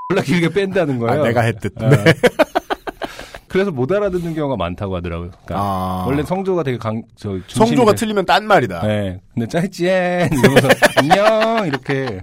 [0.09, 1.23] 몰라 길게 뺀다는 아, 거예요.
[1.25, 1.75] 내가 했듯.
[1.79, 1.89] 네.
[1.91, 2.05] 네.
[3.49, 5.31] 그래서 못 알아듣는 경우가 많다고 하더라고요.
[5.45, 6.05] 그러니까 아.
[6.07, 8.87] 원래 성조가 되게 강, 저 성조가 돼- 틀리면 딴 말이다.
[8.87, 9.21] 네.
[9.35, 12.21] 근데 짜이찌엔 이러면서 안녕 이렇게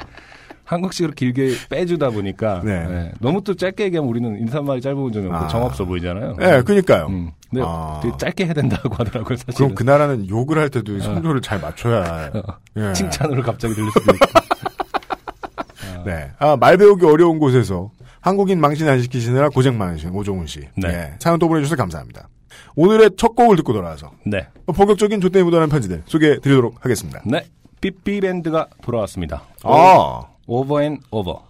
[0.66, 2.88] 한국식으로 길게 빼주다 보니까 네.
[2.88, 3.12] 네.
[3.20, 5.48] 너무 또 짧게 얘기하면 우리는 인사말이 짧은 좀 아.
[5.48, 6.38] 정없어 보이잖아요.
[6.40, 7.08] 네, 그니까요.
[7.08, 7.32] 음.
[7.54, 8.00] 근데 아.
[8.02, 9.38] 되게 짧게 해야 된다고 하더라고요.
[9.38, 9.54] 사실.
[9.54, 12.32] 그럼 그 나라는 욕을 할 때도 성조를 잘 맞춰야.
[12.78, 12.94] 예.
[12.94, 14.26] 칭찬으로 갑자기 들릴 수도 있고.
[16.06, 16.32] 네.
[16.40, 20.62] 아, 말 배우기 어려운 곳에서 한국인 망신 안 시키시느라 고생 많으신 오종훈 씨.
[20.76, 20.88] 네.
[20.90, 21.14] 예.
[21.20, 22.28] 사연 또 보내주셔서 감사합니다.
[22.76, 24.48] 오늘의 첫 곡을 듣고 돌아와서 네.
[24.66, 27.22] 본격적인 조땜이 묻어난 편지들 소개해 드리도록 하겠습니다.
[27.26, 27.46] 네.
[27.82, 29.44] 삐삐밴드가 돌아왔습니다.
[29.64, 30.24] 아.
[30.48, 31.46] Over and Over.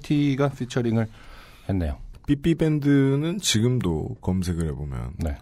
[0.00, 1.06] 어, 자이언티가 피처링을
[1.68, 1.98] 했네요.
[2.26, 5.36] 삐삐 밴드는 지금도 검색을 해보면 네.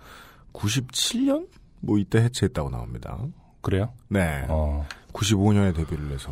[0.52, 1.46] 97년
[1.80, 3.18] 뭐 이때 해체했다고 나옵니다.
[3.60, 3.92] 그래요?
[4.08, 4.44] 네.
[4.48, 6.30] 어, 95년에 데뷔를 해서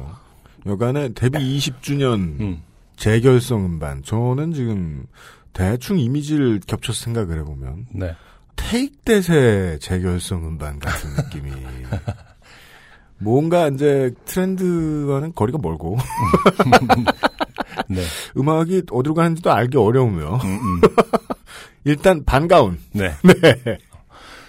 [0.67, 2.63] 여간에 데뷔 20주년 음.
[2.97, 4.03] 재결성 음반.
[4.03, 5.07] 저는 지금
[5.53, 8.15] 대충 이미지를 겹쳐서 생각을 해보면 네.
[8.57, 11.51] 테이크 대세 재결성 음반 같은 느낌이
[13.19, 15.97] 뭔가 이제 트렌드와는 거리가 멀고
[17.89, 18.03] 네.
[18.37, 20.37] 음악이 어디로 가는지도 알기 어려우며.
[20.37, 20.81] 음, 음.
[21.85, 22.79] 일단 반가운.
[22.93, 23.13] 네.
[23.23, 23.79] 네.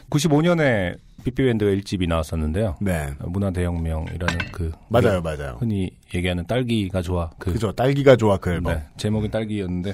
[0.09, 2.77] 95년에 빅비밴드가 1집이 나왔었는데요.
[2.79, 3.09] 네.
[3.19, 5.57] 문화대혁명이라는 그 맞아요 맞아요.
[5.59, 7.73] 흔히 얘기하는 딸기가 좋아 그 그죠.
[7.73, 8.73] 딸기가 좋아 그 앨범.
[8.73, 9.93] 네, 제목이 딸기였는데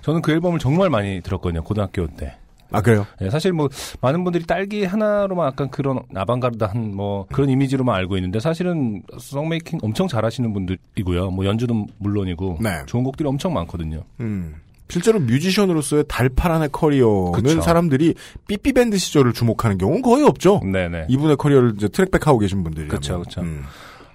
[0.00, 2.36] 저는 그 앨범을 정말 많이 들었거든요 고등학교 때
[2.72, 3.68] 아 그래요 네, 사실 뭐
[4.00, 10.08] 많은 분들이 딸기 하나로만 약간 그런 아방가르다한 뭐 그런 이미지로만 알고 있는데 사실은 송메이킹 엄청
[10.08, 12.82] 잘하시는 분들이고요 뭐 연주는 물론이고 네.
[12.86, 14.56] 좋은 곡들이 엄청 많거든요 음.
[14.92, 17.60] 실제로 뮤지션으로서의 달파란의 커리어는 그쵸.
[17.62, 18.14] 사람들이
[18.46, 20.60] 삐삐 밴드 시절을 주목하는 경우는 거의 없죠.
[20.62, 22.88] 네네 이분의 커리어를 이제 track back 하고 계신 분들이.
[22.88, 23.40] 그쵸, 그쵸.
[23.40, 23.64] 음.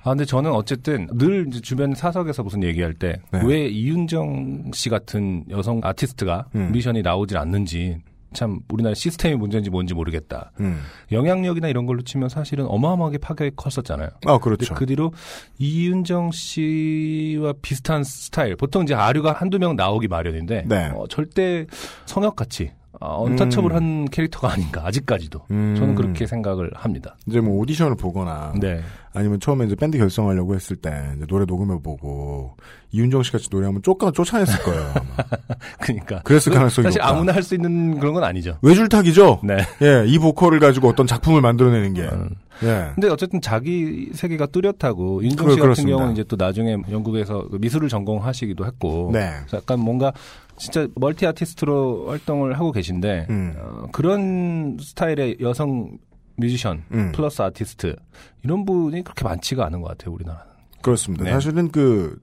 [0.03, 3.41] 아 근데 저는 어쨌든 늘 이제 주변 사석에서 무슨 얘기할 때 네.
[3.43, 6.71] 왜 이윤정 씨 같은 여성 아티스트가 음.
[6.71, 7.97] 뮤지션이 나오질 않는지
[8.37, 10.51] 참 우리나라 시스템이 문제인지 뭔지 모르겠다.
[10.59, 10.79] 음.
[11.11, 14.09] 영향력이나 이런 걸로 치면 사실은 어마어마하게 파격이 컸었잖아요.
[14.27, 14.75] 아, 그렇죠.
[14.75, 15.11] 그 뒤로
[15.57, 20.91] 이윤정 씨와 비슷한 스타일, 보통 이제 아류가 한두 명 나오기 마련인데, 네.
[20.93, 21.65] 어, 절대
[22.05, 25.41] 성역같이, 어, 언터처블한 캐릭터가 아닌가, 아직까지도.
[25.51, 25.75] 음.
[25.77, 27.15] 저는 그렇게 생각을 합니다.
[27.27, 28.81] 이제 뭐 오디션을 보거나 네.
[29.13, 32.55] 아니면 처음에 이제 밴드 결성하려고 했을 때 이제 노래 녹음해 보고
[32.91, 34.81] 이윤정 씨 같이 노래하면 쫓아 쫓아냈을 거예요.
[34.95, 35.27] 아마.
[35.81, 36.21] 그러니까.
[36.23, 37.09] 그랬을 가능성이 사실 높다.
[37.15, 38.57] 아무나 할 수 있는 그런 건 아니죠.
[38.61, 39.41] 외줄타기죠.
[39.43, 39.57] 네.
[39.81, 42.01] 예, 이 보컬을 가지고 어떤 작품을 만들어내는 게.
[42.03, 42.29] 음.
[42.63, 42.89] 예.
[42.95, 45.95] 근데 어쨌든 자기 세계가 뚜렷하고 윤정 그- 씨 같은 그렇습니다.
[45.97, 49.31] 경우는 이제 또 나중에 영국에서 그 미술을 전공하시기도 했고 네.
[49.53, 50.11] 약간 뭔가
[50.57, 53.55] 진짜 멀티 아티스트로 활동을 하고 계신데 음.
[53.57, 55.97] 어, 그런 스타일의 여성
[56.35, 57.11] 뮤지션 음.
[57.13, 57.95] 플러스 아티스트
[58.43, 60.45] 이런 분이 그렇게 많지가 않은 것 같아요 우리나라는.
[60.81, 61.25] 그렇습니다.
[61.25, 61.31] 네.
[61.31, 62.19] 사실은 그,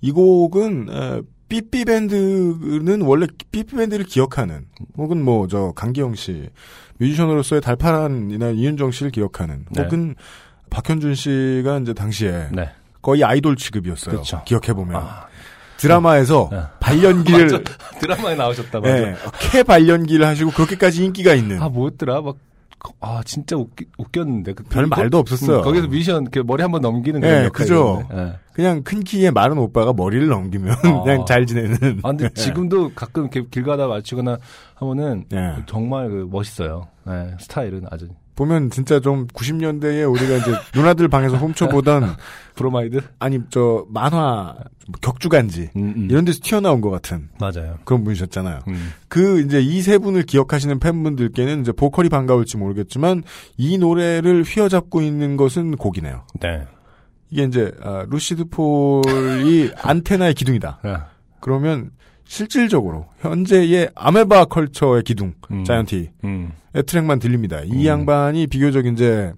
[0.00, 6.48] 이 곡은, 에, 삐삐 밴드는 원래 삐삐 밴드를 기억하는, 혹은 뭐, 저, 강기영 씨,
[6.98, 9.82] 뮤지션으로서의 달파란이나 이윤정 씨를 기억하는, 네.
[9.82, 10.14] 혹은
[10.70, 12.70] 박현준 씨가 이제 당시에 네.
[13.02, 14.14] 거의 아이돌 취급이었어요.
[14.14, 14.42] 그렇죠.
[14.46, 14.96] 기억해 보면.
[14.96, 15.26] 아,
[15.82, 16.58] 드라마에서 네.
[16.80, 17.64] 발연기를.
[18.00, 18.98] 드라마에 나오셨다 맞아.
[18.98, 21.60] 예, 캐 발연기를 하시고 그렇게까지 인기가 있는.
[21.62, 22.36] 아 뭐였더라 막.
[23.00, 25.58] 아 진짜 웃기, 웃겼는데 그, 별 거- 말도 없었어요.
[25.58, 28.08] 음, 거기서 미션 그 머리 한번 넘기는 예, 그런 그죠.
[28.12, 28.32] 예.
[28.54, 31.02] 그냥 큰 키에 마른 오빠가 머리를 넘기면 아.
[31.04, 32.00] 그냥 잘 지내는.
[32.02, 32.28] 아, 근데 예.
[32.30, 34.36] 지금도 가끔 이렇게 길 가다 마치거나
[34.74, 35.62] 하면은 예.
[35.66, 36.88] 정말 그 멋있어요.
[37.06, 42.16] 네, 스타일은 아주 보면 진짜 좀 90년대에 우리가 이제 누나들 방에서 훔쳐보던
[42.54, 43.00] 브로마이드.
[43.18, 44.54] 아니 저 만화
[44.88, 46.08] 뭐 격주간지 음, 음.
[46.10, 47.78] 이런 데서 튀어나온 것 같은 맞아요.
[47.84, 48.60] 그런 분이셨잖아요.
[48.68, 48.92] 음.
[49.08, 53.22] 그 이제 이 세 분을 기억하시는 팬분들께는 이제 보컬이 반가울지 모르겠지만
[53.56, 56.22] 이 노래를 휘어잡고 있는 것은 곡이네요.
[56.40, 56.66] 네.
[57.30, 60.80] 이게 이제 아, 루시드 폴이 안테나의 기둥이다.
[60.82, 61.06] 아,
[61.40, 61.90] 그러면
[62.32, 65.64] 실질적으로 현재의 아메바 컬처의 기둥 음.
[65.64, 66.52] 자이언티의 음.
[66.86, 67.60] 트랙만 들립니다.
[67.60, 67.84] 이 음.
[67.84, 69.34] 양반이 비교적 이제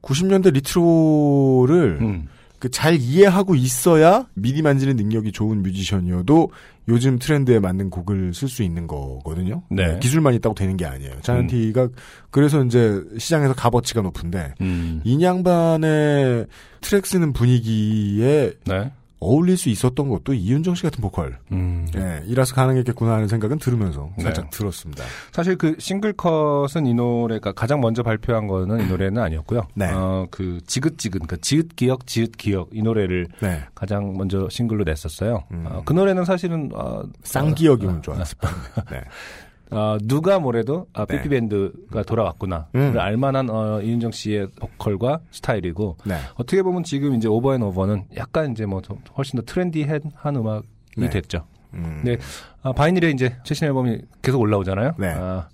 [0.00, 2.28] 90년대 리트로를 음.
[2.58, 6.50] 그잘 이해하고 있어야 미리 만지는 능력이 좋은 뮤지션이어도
[6.88, 9.62] 요즘 트렌드에 맞는 곡을 쓸 수 있는 거거든요.
[9.68, 9.98] 네.
[10.00, 11.20] 기술만 있다고 되는 게 아니에요.
[11.20, 11.88] 자이언티가
[12.30, 15.02] 그래서 이제 시장에서 값어치가 높은데 음.
[15.04, 16.46] 이 양반의
[16.80, 18.92] 트랙 쓰는 분위기에 네.
[19.20, 21.38] 어울릴 수 있었던 것도 이윤정 씨 같은 보컬.
[21.52, 21.86] 음.
[21.94, 24.24] 예, 이라서 가능했겠구나 하는 생각은 들으면서 네.
[24.24, 25.04] 살짝 들었습니다.
[25.30, 29.68] 사실 그 single cut은 이 노래가 가장 먼저 발표한 거는 이 노래는 아니었고요.
[29.74, 29.90] 네.
[29.92, 33.62] 어, 그 지긋지긋, 그 지읒 기억, 지읒 기억 이 노래를 네.
[33.74, 35.44] 가장 먼저 싱글로 냈었어요.
[35.52, 35.66] 음.
[35.68, 39.04] 어, 그 노래는 사실은 어, 쌍기역이면 어, 좋았을 뻔했네.
[39.70, 39.76] 네.
[39.76, 41.16] 어, 누가 뭐래도 아, 네.
[41.22, 42.68] 삐삐밴드가 돌아왔구나.
[42.74, 42.92] 음.
[42.92, 46.16] 를 알만한 어, 이윤정 씨의 보컬과 스타일이고 네.
[46.34, 50.00] 어떻게 보면 지금 이제 오버앤오버는 약간 이제 뭐좀 훨씬 더 트렌디한
[50.36, 51.10] 음악이 네.
[51.10, 51.44] 됐죠.
[51.74, 52.02] 음.
[52.04, 52.16] 네.
[52.62, 54.94] 아, 바이닐에 이제 최신 앨범이 계속 올라오잖아요.
[54.98, 55.08] 네.
[55.16, 55.48] 아,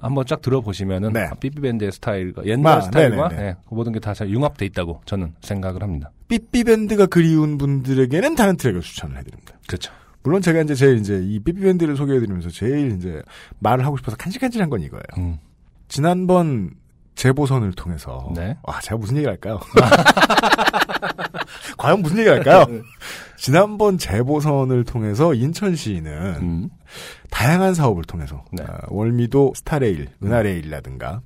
[0.00, 1.24] 한번 쫙 들어보시면은 네.
[1.24, 3.30] 아, 삐삐밴드의 스타일과 옛날 아, 스타일과.
[3.32, 6.12] 예, 그 모든 게 다 잘 융합돼 있다고 저는 생각을 합니다.
[6.28, 9.54] 삐삐밴드가 그리운 분들에게는 다른 트랙을 추천을 해드립니다.
[9.66, 9.92] 그렇죠.
[10.22, 13.22] 물론 제가 이제 제일 이제 이 삐삐밴드를 소개해드리면서 제일 이제
[13.60, 15.02] 말을 하고 싶어서 간질간질한 건 이거예요.
[15.18, 15.38] 음.
[15.88, 16.70] 지난번
[17.14, 18.56] 재보선을 통해서 네.
[18.62, 19.58] 와 제가 무슨 얘기를 할까요?
[21.76, 22.64] 과연 무슨 얘기를 할까요?
[23.36, 26.70] 지난번 재보선을 통해서 인천시는 음.
[27.30, 28.64] 다양한 사업을 통해서 네.
[28.66, 31.20] 아, 월미도 스타레일, 은하레일이라든가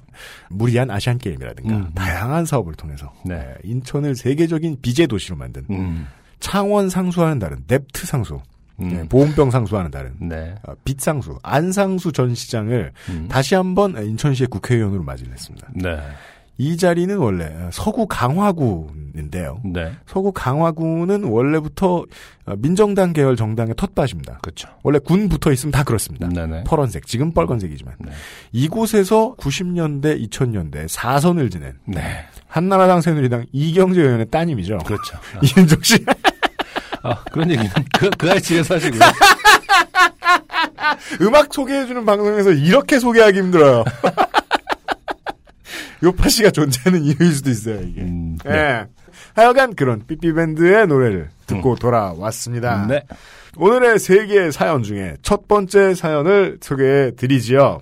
[0.48, 1.92] 무리한 아시안 게임이라든가 음.
[1.94, 3.36] 다양한 사업을 통해서 네.
[3.36, 6.06] 네, 인천을 세계적인 비제 도시로 만든 음.
[6.40, 8.40] 창원 상수와는 다른 넵트 상수,
[8.82, 8.88] 음.
[8.88, 10.54] 네, 보온병 상수와는 다른 네.
[10.66, 13.28] 어, 빛 상수, 안상수 전 시장을 음.
[13.28, 15.68] 다시 한번 인천시의 국회의원으로 맞이를 했습니다.
[15.74, 15.98] 네.
[16.58, 19.62] 이 자리는 원래 서구 강화구인데요.
[19.64, 19.92] 네.
[20.06, 22.04] 서구 강화구는 원래부터
[22.44, 24.38] 어, 민정당 계열 정당의 텃밭입니다.
[24.42, 24.68] 그렇죠.
[24.82, 26.28] 원래 군 붙어 있으면 다 그렇습니다.
[26.28, 26.64] 네네.
[26.64, 27.94] 퍼런색, 지금 빨간색이지만.
[28.00, 28.12] 네.
[28.52, 32.00] 이곳에서 90년대, 2000년대 4선을 지낸 네.
[32.46, 34.78] 한나라당 새누리당 이경재 의원의 따님이죠.
[34.86, 35.18] 그렇죠.
[35.56, 36.04] 이은정 씨.
[37.02, 39.00] 아, 그런 얘기는 그, 그 아이치에서 하시고요.
[41.22, 43.84] 음악 소개해주는 방송에서 이렇게 소개하기 힘들어요.
[46.02, 48.02] 요파 씨가 존재하는 이유일 수도 있어요, 이게.
[48.02, 48.86] 음, 예.
[49.34, 52.86] 하여간 그런 삐삐밴드의 노래를 듣고 돌아왔습니다.
[52.86, 53.02] 네.
[53.56, 57.80] 오늘의 세 개의 사연 중에 첫 번째 사연을 소개해 드리지요.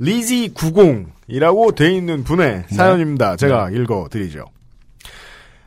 [0.00, 3.36] 리지90이라고 돼 있는 분의 사연입니다.
[3.36, 4.44] 제가 읽어 드리죠.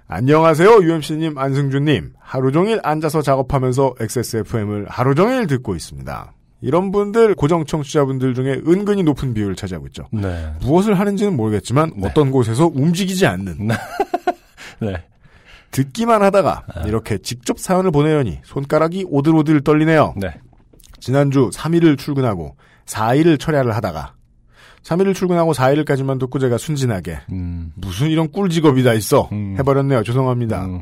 [0.07, 2.13] 안녕하세요, UMC님, 안승준님.
[2.19, 6.31] 하루 종일 앉아서 작업하면서 XSFM을 하루 종일 듣고 있습니다.
[6.61, 10.07] 이런 분들, 고정 청취자분들 중에 은근히 높은 비율을 차지하고 있죠.
[10.11, 10.53] 네.
[10.61, 12.07] 무엇을 하는지는 모르겠지만 네.
[12.07, 13.69] 어떤 곳에서 움직이지 않는
[14.79, 15.03] 네.
[15.71, 20.13] 듣기만 하다가 이렇게 직접 사연을 보내려니 손가락이 오들오들 떨리네요.
[20.17, 20.35] 네.
[20.99, 24.13] 지난주 3일을 출근하고 4일을 철야를 하다가
[24.85, 27.71] 3일을 출근하고 4일까지만 듣고 제가 순진하게 음.
[27.75, 29.55] 무슨 이런 꿀직업이 다 있어 음.
[29.57, 30.03] 해버렸네요.
[30.03, 30.65] 죄송합니다.
[30.65, 30.81] 음.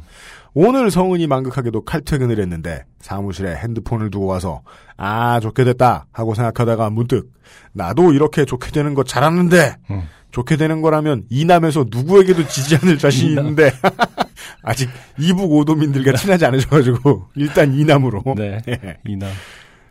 [0.53, 4.61] 오늘 성은이 망극하게도 칼퇴근을 했는데 사무실에 핸드폰을 두고 와서
[4.97, 7.31] 아 좋게 됐다 하고 생각하다가 문득
[7.71, 10.03] 나도 이렇게 좋게 되는 거 잘하는데 음.
[10.31, 13.29] 좋게 되는 거라면 이남에서 누구에게도 지지 않을 자신이.
[13.29, 13.71] 있는데
[14.63, 18.59] 아직 이북 오도민들과 친하지 않으셔가지고 일단 이남으로 네.
[18.67, 18.97] 예.
[19.07, 19.29] 이남.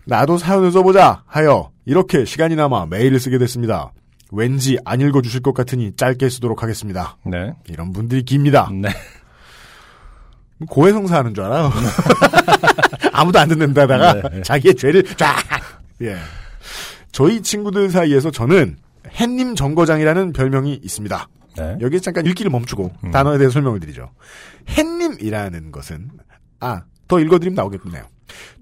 [0.05, 3.93] 나도 사연을 써보자 하여 이렇게 시간이 남아 메일을 쓰게 됐습니다.
[4.33, 7.19] 왠지 안 읽어주실 것 같으니 짧게 쓰도록 하겠습니다.
[7.25, 7.55] 네.
[7.69, 8.69] 이런 분들이 깁니다.
[8.73, 8.89] 네.
[10.69, 11.71] 고해성사 하는 줄 알아요.
[13.13, 14.43] 아무도 안 듣는다다가 네.
[14.43, 15.37] 자기의 죄를 쫙.
[16.01, 16.17] 예.
[17.13, 18.79] 저희 친구들 사이에서 저는
[19.21, 21.29] 햇님 정거장이라는 별명이 있습니다.
[21.59, 21.77] 네.
[21.83, 23.11] 여기 잠깐 읽기를 멈추고 음.
[23.11, 24.11] 단어에 대해 설명을 드리죠.
[24.71, 26.11] 햇님이라는 것은
[26.61, 28.05] 아, 더 읽어드리면 나오겠네요.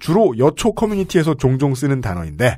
[0.01, 2.57] 주로 여초 커뮤니티에서 종종 쓰는 단어인데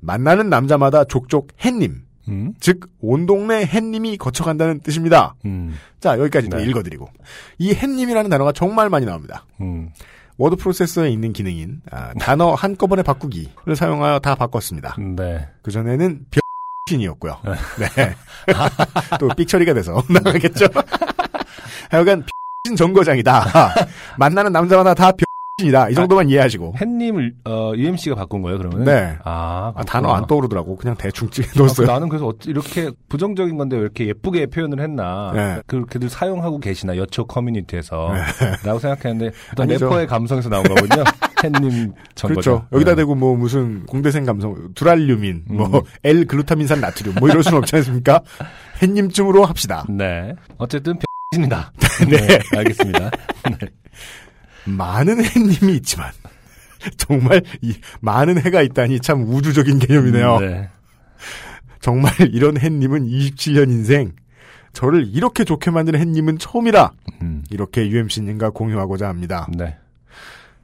[0.00, 2.54] 만나는 남자마다 족족 햇님, 음.
[2.60, 5.34] 즉 온 동네 햇님이 거쳐간다는 뜻입니다.
[5.44, 5.74] 음.
[6.00, 6.62] 자 여기까지 네.
[6.64, 7.08] 읽어드리고
[7.58, 9.44] 이 햇님이라는 단어가 정말 많이 나옵니다.
[9.60, 9.90] 음.
[10.36, 14.96] 워드 프로세서에 있는 기능인 아, 단어 한꺼번에 바꾸기를 사용하여 다 바꿨습니다.
[15.16, 15.48] 네.
[15.62, 16.26] 그 전에는
[16.86, 17.38] 병신이었고요.
[17.44, 18.14] 네.
[19.18, 20.66] 또 삑처리가 돼서 나가겠죠.
[21.90, 22.24] 하여간
[22.64, 23.44] 병신 정거장이다.
[24.18, 25.24] 만나는 남자마다 다 병신
[25.62, 25.88] 이다.
[25.88, 26.74] 이 정도만 이해하시고.
[26.80, 28.84] 햇님을 어, UMC가 바꾼 거예요, 그러면?
[28.84, 29.16] 네.
[29.24, 30.76] 아, 아, 단어 안 떠오르더라고.
[30.76, 31.86] 그냥 대충 찍어 아.
[31.86, 35.32] 나는 그래서 어찌 이렇게 부정적인 건데 왜 이렇게 예쁘게 표현을 했나.
[35.34, 35.60] 네.
[35.66, 38.12] 그렇게들 사용하고 계시나, 여초 커뮤니티에서.
[38.64, 39.86] 라고 생각했는데, 어떤 아니죠.
[39.86, 41.02] 래퍼의 감성에서 나온 거군요.
[41.44, 42.66] 햇님 전 그렇죠.
[42.72, 45.80] 여기다 대고 뭐 무슨 공대생 감성, 두랄륨인, 뭐 음.
[46.02, 48.22] L 글루타민산 나트륨 뭐 이럴 수는 없지 않습니까?
[48.82, 49.84] 햇님쯤으로 합시다.
[49.88, 50.34] 네.
[50.56, 50.98] 어쨌든
[51.32, 51.72] 병신이다.
[52.08, 52.38] 네.
[52.56, 53.10] 알겠습니다.
[54.64, 56.10] 많은 햇님이 있지만
[56.96, 60.40] 정말 이 많은 해가 있다니 참 우주적인 개념이네요.
[60.40, 60.68] 네.
[61.80, 64.12] 정말 이런 햇님은 27년 인생
[64.72, 66.92] 저를 이렇게 좋게 만드는 햇님은 처음이라
[67.22, 67.44] 음.
[67.50, 69.46] 이렇게 UMC님과 공유하고자 합니다.
[69.56, 69.76] 네.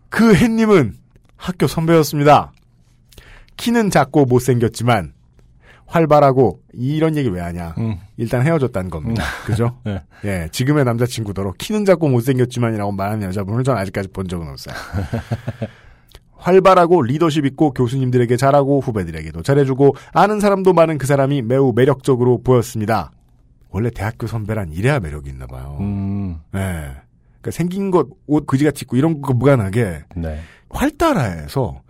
[0.09, 0.96] 그 햇님은
[1.37, 2.52] 학교 선배였습니다.
[3.57, 5.12] 키는 작고 못생겼지만
[5.86, 7.74] 활발하고 이런 얘기 왜 하냐.
[7.78, 7.96] 음.
[8.16, 9.24] 일단 헤어졌다는 겁니다.
[9.46, 9.78] 그죠?
[9.84, 10.02] 네.
[10.24, 14.74] 예, 지금의 남자친구더러 키는 작고 못생겼지만이라고 말하는 여자분을 전 아직까지 본 적은 없어요.
[16.36, 23.12] 활발하고 리더십 있고 교수님들에게 잘하고 후배들에게도 잘해주고 아는 사람도 많은 그 사람이 매우 매력적으로 보였습니다.
[23.70, 25.78] 원래 대학교 선배란 이래야 매력이 있나 봐요.
[25.80, 26.38] 음.
[26.54, 26.92] 예.
[27.40, 30.40] 그러니까 생긴 것, 옷 그지같이 입고 이런 거 무관하게 네.
[30.70, 31.82] 활달해서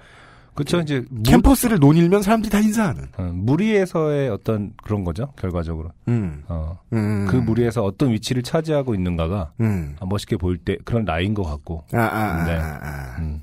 [0.54, 3.08] 그쵸, 이제, 무, 캠퍼스를 논일면 사람들이 다 인사하는.
[3.16, 5.90] 어, 무리에서의 어떤 그런 거죠, 결과적으로.
[6.08, 6.44] 음.
[6.46, 6.78] 어.
[6.92, 7.26] 음.
[7.28, 9.96] 그 무리에서 어떤 위치를 차지하고 있는가가 음.
[9.98, 11.84] 아, 멋있게 보일 때 그런 라인 것 같고.
[11.92, 12.52] 아, 아, 아, 네.
[12.52, 13.16] 아, 아.
[13.18, 13.42] 음.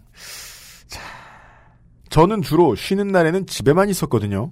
[2.10, 4.52] 저는 주로 쉬는 날에는 집에만 있었거든요.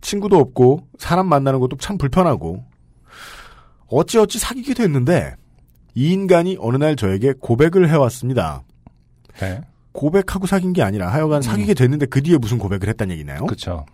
[0.00, 2.64] 친구도 없고 사람 만나는 것도 참 불편하고
[3.88, 5.34] 어찌어찌 사귀게 됐는데
[5.94, 8.62] 이 인간이 어느 날 저에게 고백을 해왔습니다.
[9.40, 9.60] 네.
[9.94, 13.46] 고백하고 사귄 게 아니라 하여간 사귀게 됐는데 그 뒤에 무슨 고백을 했단 얘기나요?
[13.46, 13.86] 그쵸.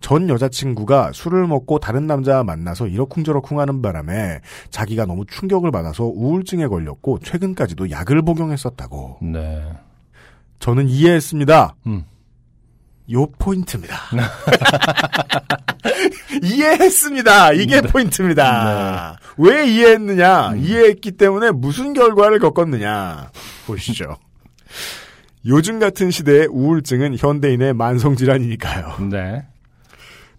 [0.00, 6.68] 전 여자친구가 술을 먹고 다른 남자와 만나서 이러쿵저러쿵 하는 바람에 자기가 너무 충격을 받아서 우울증에
[6.68, 9.18] 걸렸고 최근까지도 약을 복용했었다고.
[9.22, 9.72] 네.
[10.60, 11.74] 저는 이해했습니다.
[11.86, 12.04] 음.
[13.10, 13.96] 요 포인트입니다.
[16.44, 17.52] 이해했습니다.
[17.54, 17.88] 이게 네.
[17.88, 19.18] 포인트입니다.
[19.38, 20.56] 왜 이해했느냐?
[20.56, 23.30] 이해했기 때문에 무슨 결과를 겪었느냐?
[23.66, 24.16] 보시죠.
[25.46, 29.08] 요즘 같은 시대에 우울증은 현대인의 만성질환이니까요.
[29.10, 29.44] 네.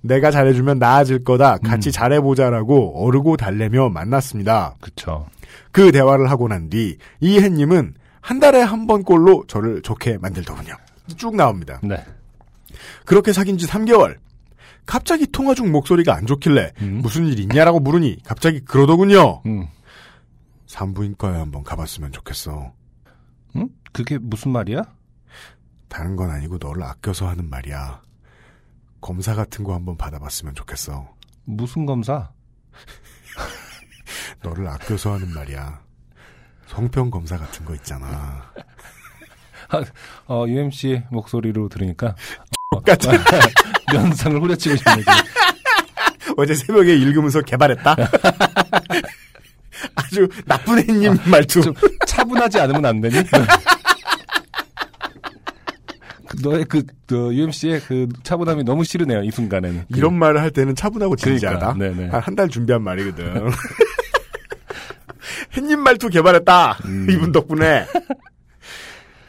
[0.01, 1.57] 내가 잘해주면 나아질 거다.
[1.57, 1.91] 같이 음.
[1.91, 4.75] 잘해보자라고 어르고 달래며 만났습니다.
[4.79, 5.27] 그쵸.
[5.71, 10.73] 그 대화를 하고 난 뒤 이해님은 한 달에 한 번꼴로 저를 좋게 만들더군요.
[11.17, 11.79] 쭉 나옵니다.
[11.83, 11.97] 네.
[13.05, 14.17] 그렇게 사귄 지 3개월.
[14.85, 16.99] 갑자기 통화 중 목소리가 안 좋길래 음.
[17.01, 19.41] 무슨 일 있냐라고 물으니 갑자기 그러더군요.
[19.45, 19.67] 음.
[20.67, 22.71] 산부인과에 한번 가봤으면 좋겠어.
[23.55, 23.69] 음?
[23.91, 24.83] 그게 무슨 말이야?
[25.87, 28.01] 다른 건 아니고 너를 아껴서 하는 말이야.
[29.01, 31.15] 검사 같은 거 한번 받아봤으면 좋겠어.
[31.45, 32.31] 무슨 검사?
[34.43, 35.81] 너를 아껴서 하는 말이야.
[36.67, 38.53] 성병 검사 같은 거 있잖아.
[40.27, 42.15] 어, UMC 목소리로 들으니까
[42.71, 43.11] 똑같은
[43.91, 45.03] 면상을 후려치고 싶네.
[46.37, 47.95] 어제 새벽에 읽으면서 개발했다.
[49.95, 51.61] 아주 나쁜 애님 말투.
[51.61, 51.73] 좀
[52.07, 53.15] 차분하지 않으면 안 되니?
[56.27, 59.85] 그 너의 그, 그 UMC의 그 차분함이 너무 싫으네요, 이 순간에는.
[59.91, 61.73] 그- 이런 말을 할 때는 차분하고 진지하다.
[61.73, 62.09] 그러니까, 네네.
[62.19, 63.49] 한달 준비한 말이거든.
[65.57, 66.77] 햇님 말투 개발했다.
[66.85, 67.07] 음.
[67.09, 67.85] 이분 덕분에.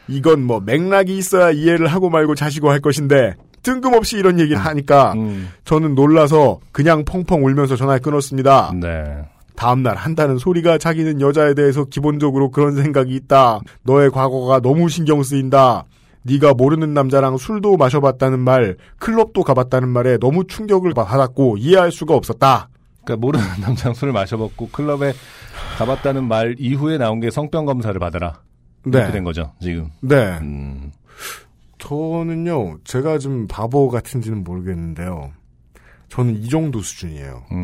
[0.07, 3.33] 이건 뭐 맥락이 있어야 이해를 하고 말고 자시고 할 것인데
[3.63, 8.73] 뜬금없이 이런 얘기를 하니까 음, 저는 놀라서 그냥 펑펑 울면서 전화를 끊었습니다.
[8.79, 9.23] 네.
[9.61, 13.59] 다음날 한다는 소리가 자기는 여자에 대해서 기본적으로 그런 생각이 있다.
[13.83, 15.83] 너의 과거가 너무 신경 쓰인다.
[16.23, 22.69] 네가 모르는 남자랑 술도 마셔봤다는 말, 클럽도 가봤다는 말에 너무 충격을 받았고 이해할 수가 없었다.
[23.03, 25.13] 그러니까 모르는 남자랑 술을 마셔먹고 클럽에
[25.77, 28.41] 가봤다는 말 이후에 나온 게 성병 검사를 받아라.
[28.83, 29.91] 이렇게 된 거죠, 지금.
[29.99, 30.39] 네.
[30.41, 30.91] 음,
[31.77, 35.31] 저는요, 제가 좀 바보 같은지는 모르겠는데요.
[36.09, 37.43] 저는 이 정도 수준이에요.
[37.51, 37.63] 음.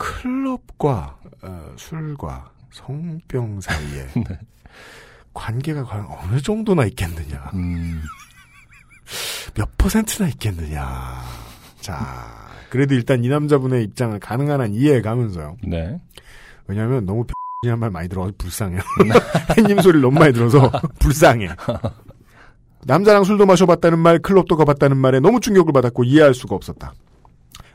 [0.00, 4.38] 클럽과 어, 술과 성병 사이에 네.
[5.34, 7.50] 관계가 과연 어느 정도나 있겠느냐.
[7.54, 8.02] 음.
[9.54, 11.22] 몇 퍼센트나 있겠느냐.
[11.80, 15.56] 자, 그래도 일단 이 남자분의 입장을 가능한 한 이해해 가면서요.
[15.64, 16.00] 네.
[16.66, 17.26] 왜냐하면 너무
[17.62, 18.80] 이란 말 많이 들어서 불쌍해요.
[19.58, 21.48] 햇님 소리를 너무 많이 들어서 불쌍해.
[22.86, 26.94] 남자랑 술도 마셔봤다는 말, 클럽도 가봤다는 말에 너무 충격을 받았고 이해할 수가 없었다.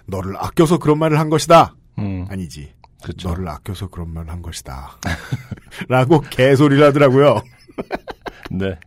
[0.07, 1.75] 너를 아껴서 그런 말을 한 것이다.
[1.99, 2.25] 음.
[2.29, 2.73] 아니지.
[3.03, 3.29] 그쵸.
[3.29, 4.97] 너를 아껴서 그런 말을 한 것이다.
[5.89, 7.41] 라고 개소리를 하더라고요.
[8.51, 8.77] 네.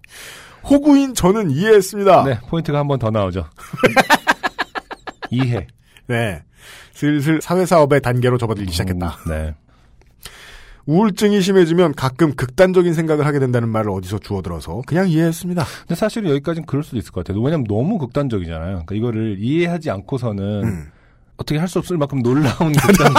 [0.65, 2.25] 호구인 저는 이해했습니다.
[2.25, 3.47] 네, 포인트가 한 번 더 나오죠.
[5.31, 5.67] 이해.
[6.07, 6.43] 네.
[6.93, 9.19] 슬슬 사회사업의 단계로 접어들기 시작했다.
[9.27, 9.55] 음, 네.
[10.87, 15.63] 우울증이 심해지면 가끔 극단적인 생각을 하게 된다는 말을 어디서 주워들어서 그냥 이해했습니다.
[15.81, 17.43] 근데 사실 여기까지는 그럴 수도 있을 것 같아요.
[17.43, 18.85] 왜냐면 너무 극단적이잖아요.
[18.87, 20.91] 그러니까 이거를 이해하지 않고서는 음.
[21.39, 23.13] 어떻게 할 수 없을 만큼 놀라운 극단,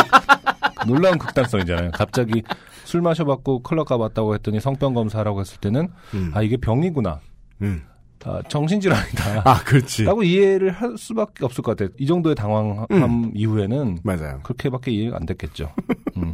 [0.88, 1.92] 놀라운 극단성이잖아요.
[1.92, 2.44] 갑자기
[2.86, 6.32] 술 마셔봤고 클럽 가봤다고 했더니 성병 검사라고 했을 때는 음.
[6.34, 7.20] 아 이게 병이구나.
[7.62, 7.84] 음.
[8.26, 9.44] 아, 정신질환이다.
[9.46, 10.04] 아, 그렇지.
[10.04, 11.96] 라고 이해를 할 수밖에 없을 것 같아요.
[11.98, 13.32] 이 정도의 당황함 음.
[13.34, 14.42] 이후에는 맞아요.
[14.44, 15.72] 그렇게밖에 이해가 안 됐겠죠.
[16.18, 16.34] 음.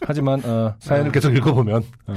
[0.00, 2.14] 하지만 어, 사연을 계속 읽어보면 어,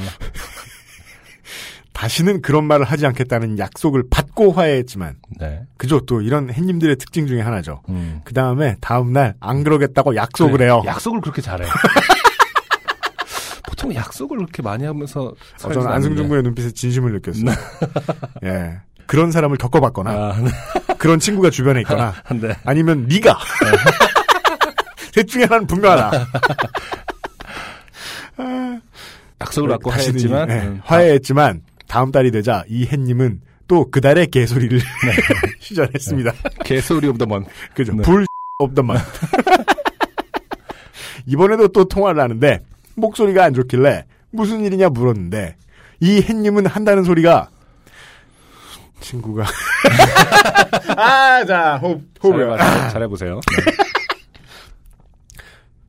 [2.00, 5.64] 다시는 그런 말을 하지 않겠다는 약속을 받고 화해했지만 네.
[5.76, 7.82] 그죠 또 이런 햇님들의 특징 중에 하나죠.
[7.90, 8.22] 음.
[8.24, 10.82] 그 다음에 다음 날 안 그러겠다고 약속을 그래, 해요.
[10.86, 11.66] 약속을 그렇게 잘해.
[13.68, 15.34] 보통 약속을 그렇게 많이 하면서
[15.64, 16.30] 어, 저는 안승준.
[16.30, 17.54] 군의 눈빛에 진심을 느꼈어요.
[18.46, 18.78] 예.
[19.06, 20.50] 그런 사람을 겪어봤거나 아, 네.
[21.00, 22.56] 그런 친구가 주변에 있거나 네.
[22.64, 23.38] 아니면 네가
[25.12, 26.28] 셋 중에 하나는 분명하다.
[29.42, 34.28] 약속을 받고 다시는 하였지만 이- 예, 음, 화해했지만 다음 달이 되자 이 햇님은 또 그달의
[34.28, 35.12] 개소리를 네.
[35.60, 36.32] 시전했습니다.
[36.64, 37.46] 개소리 of the month.
[37.74, 37.94] 그죠?
[37.94, 38.04] 네.
[38.04, 38.26] 불
[38.60, 38.98] 없던 말.
[41.26, 42.60] 이번에도 또 통화를 하는데
[42.96, 45.58] 목소리가 안 좋길래 무슨 일이냐 물었는데
[46.00, 47.50] 이 햇님은 한다는 소리가
[49.02, 49.46] 친구가
[50.96, 52.90] 아자 호흡 호흡 잘해보세요.
[52.92, 53.36] 잘해보세요.
[53.36, 53.72] 네.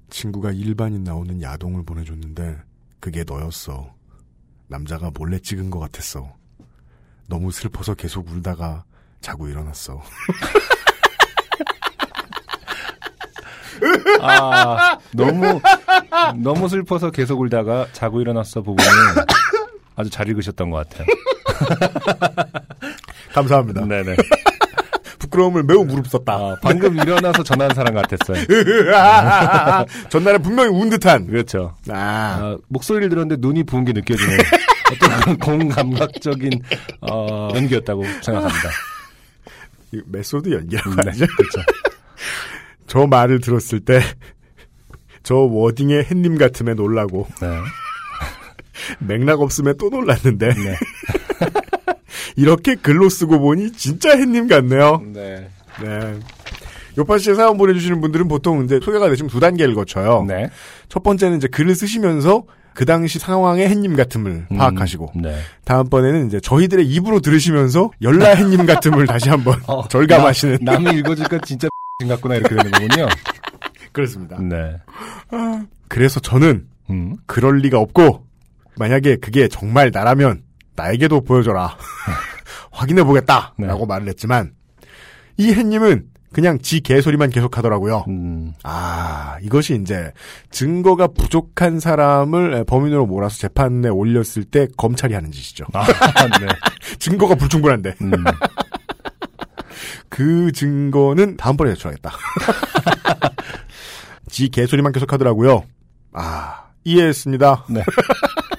[0.08, 2.56] 친구가 일반인 나오는 야동을 보내줬는데
[3.00, 3.92] 그게 너였어.
[4.70, 6.32] 남자가 몰래 찍은 것 같았어.
[7.26, 8.84] 너무 슬퍼서 계속 울다가
[9.20, 10.00] 자고 일어났어.
[14.22, 15.60] 아, 너무,
[16.36, 18.90] 너무 슬퍼서 계속 울다가 자고 일어났어 부분을
[19.96, 21.06] 아주 잘 읽으셨던 것 같아요.
[23.34, 23.84] 감사합니다.
[23.86, 24.14] 네네.
[25.18, 26.32] 부끄러움을 매우 무릅썼다.
[26.32, 28.44] 아, 방금 일어나서 전화한 사람 같았어요.
[30.08, 31.26] 전날에 분명히 운 듯한.
[31.26, 31.74] 그렇죠.
[31.88, 34.38] 아, 아, 목소리를 들었는데 눈이 부은 게 느껴지는
[34.90, 36.62] 어떤 공감각적인
[37.00, 38.70] 어, 연기였다고 생각합니다.
[39.92, 41.26] 이 메소드 연기라고 네, 하죠.
[41.36, 41.60] 그렇죠.
[42.86, 44.00] 저 말을 들었을 때,
[45.22, 47.58] 저 wording에 햇님 같음에 놀라고, 네.
[48.98, 50.76] 맥락 없음에 또 놀랐는데, 네.
[52.36, 55.02] 이렇게 글로 쓰고 보니 진짜 햇님 같네요.
[55.12, 55.48] 네.
[55.82, 56.18] 네.
[56.98, 60.24] 요팟시에 사연 보내주시는 분들은 보통 이제 소개가 되시면 두 단계를 거쳐요.
[60.26, 60.50] 네.
[60.88, 62.44] 첫 번째는 이제 글을 쓰시면서
[62.80, 65.36] 그 당시 상황의 햇님 같음을 음, 파악하시고, 네.
[65.66, 70.60] 다음번에는 이제 저희들의 입으로 들으시면서 열라 햇님 같음을 다시 한번 어, 절감하시는.
[70.62, 71.68] 나, 남이 읽어주니까 진짜
[72.08, 73.06] 같구나 이렇게 되는 거군요.
[73.92, 74.38] 그렇습니다.
[74.40, 74.78] 네.
[75.88, 77.16] 그래서 저는 음.
[77.26, 78.24] 그럴 리가 없고,
[78.78, 80.42] 만약에 그게 정말 나라면
[80.74, 81.76] 나에게도 보여줘라.
[82.70, 83.52] 확인해 보겠다.
[83.58, 83.66] 네.
[83.68, 84.54] 라고 말을 했지만,
[85.36, 88.04] 이 햇님은 그냥 지 개소리만 계속 하더라고요.
[88.08, 88.52] 음.
[88.62, 90.12] 아, 이것이 이제
[90.50, 95.64] 증거가 부족한 사람을 범인으로 몰아서 재판에 올렸을 때 검찰이 하는 짓이죠.
[95.72, 95.84] 아,
[96.38, 96.46] 네.
[97.00, 97.96] 증거가 불충분한데.
[98.02, 98.12] 음.
[100.08, 102.10] 그 증거는 다음번에 제출하겠다.
[104.30, 105.64] 지 개소리만 계속 하더라고요.
[106.12, 107.66] 아, 이해했습니다.
[107.70, 107.82] 네.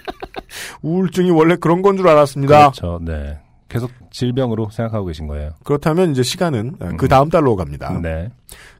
[0.82, 2.72] 우울증이 원래 그런 건 줄 알았습니다.
[2.72, 3.00] 그렇죠.
[3.04, 3.40] 네.
[3.72, 5.52] 계속 질병으로 생각하고 계신 거예요.
[5.64, 7.98] 그렇다면 이제 시간은 그 다음 달로 갑니다.
[8.02, 8.30] 네.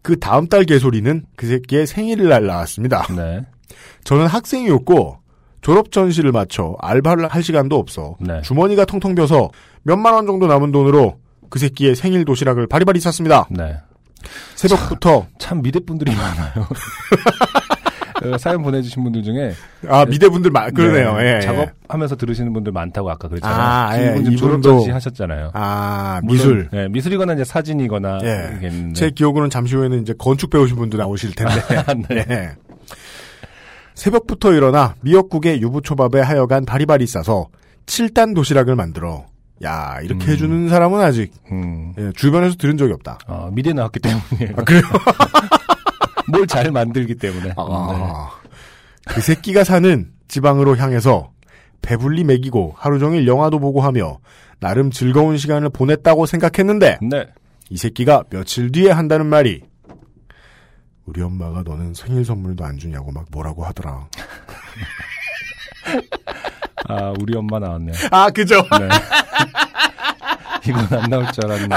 [0.02, 3.08] 그 다음 달 개소리는 그 새끼의 생일날 나왔습니다.
[3.16, 3.46] 네.
[4.04, 5.20] 저는 학생이었고
[5.62, 8.42] 졸업 전시를 마쳐 알바를 할 시간도 없어 네.
[8.42, 9.50] 주머니가 텅텅 비어서
[9.84, 11.20] 몇만 원 정도 남은 돈으로
[11.50, 13.48] 그 새끼의 생일 도시락을 바리바리 샀습니다.
[13.50, 13.78] 네.
[14.56, 16.68] 새벽부터 참 미대 분들이 많아요.
[18.24, 19.54] 어, 사연 보내주신 분들 중에
[19.88, 21.18] 아 미대 분들 마, 그러네요.
[21.18, 21.40] 네, 예.
[21.42, 23.60] 작업하면서 들으시는 분들 많다고 아까 그랬잖아요.
[23.60, 25.52] 아, 예, 이분 이분도- 하셨잖아요.
[25.54, 26.70] 아 미술.
[26.72, 28.92] 네, 미술이거나 이제 사진이거나 예.
[28.94, 31.54] 제 기억으로는 잠시 후에는 이제 건축 배우신 분도 나오실 텐데.
[32.10, 32.26] 네.
[32.30, 32.50] 예.
[33.96, 37.48] 새벽부터 일어나 미역국에 유부초밥에 하여간 바리바리 싸서
[37.86, 39.26] 7단 도시락을 만들어.
[39.64, 40.32] 야 이렇게 음.
[40.32, 41.94] 해주는 사람은 아직 음.
[42.00, 43.20] 예, 주변에서 들은 적이 없다.
[43.28, 44.82] 어, 미대 나왔기 때문에 아, 그래요?
[46.32, 47.50] 뭘 잘 만들기 때문에.
[47.50, 47.54] 네.
[47.58, 48.30] 아,
[49.08, 51.32] 그 새끼가 사는 지방으로 향해서
[51.82, 54.20] 배불리 먹이고 하루 종일 영화도 보고 하며
[54.60, 57.28] 나름 즐거운 시간을 보냈다고 생각했는데 네.
[57.70, 59.64] 이 새끼가 며칠 뒤에 한다는 말이
[61.06, 64.08] 우리 엄마가 너는 생일 선물도 안 주냐고 막 뭐라고 하더라.
[66.88, 67.96] 아, 우리 엄마 나왔네요.
[68.12, 68.56] 아 그죠?
[68.80, 68.88] 네.
[70.70, 71.76] 이건 안 나올 줄 알았는데.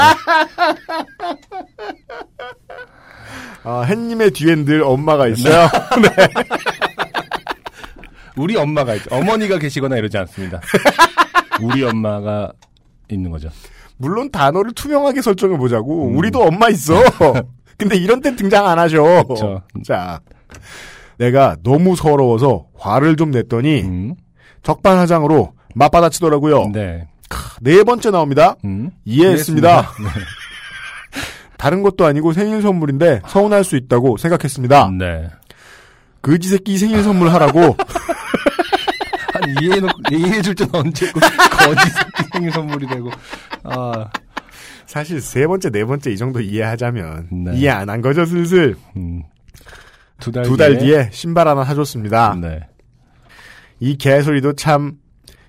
[3.65, 5.69] 아 햇님의 뒤엔 늘 엄마가 있어요.
[8.37, 9.15] 우리 엄마가 있죠.
[9.15, 10.61] 어머니가 계시거나 이러지 않습니다.
[11.63, 12.53] 우리 엄마가
[13.11, 13.49] 있는 거죠.
[13.97, 16.09] 물론 단어를 투명하게 설정해 보자고.
[16.09, 16.17] 음.
[16.17, 16.95] 우리도 엄마 있어.
[17.79, 19.25] 근데 이런 때 등장 안 하죠.
[19.29, 19.63] 그쵸.
[19.85, 20.21] 자,
[21.19, 24.15] 내가 너무 서러워서 화를 좀 냈더니 음.
[24.63, 26.71] 적반하장으로 맞받아치더라고요.
[26.73, 27.09] 네.
[27.61, 28.57] 네 번째 나옵니다.
[28.65, 28.91] 음.
[29.05, 29.69] 이해했습니다.
[29.69, 30.44] 이해했습니다.
[31.57, 34.91] 다른 것도 아니고 생일 선물인데 서운할 수 있다고 생각했습니다.
[34.99, 35.31] 네.
[36.21, 37.77] 그지 새끼 생일 선물 하라고
[39.33, 43.11] 한 이해해놓고, 이해해줄 줄 언제 고 거짓 새끼 생일 선물이 되고.
[43.65, 44.11] 아,
[44.87, 47.57] 사실 세 번째 네 번째 이 정도 이해하자면 네.
[47.57, 49.23] 이해 안 한 거죠 슬슬 음.
[50.21, 52.37] 두달두달 뒤에 신발 하나 사줬습니다.
[52.41, 52.61] 네.
[53.81, 54.93] 이 개소리도 참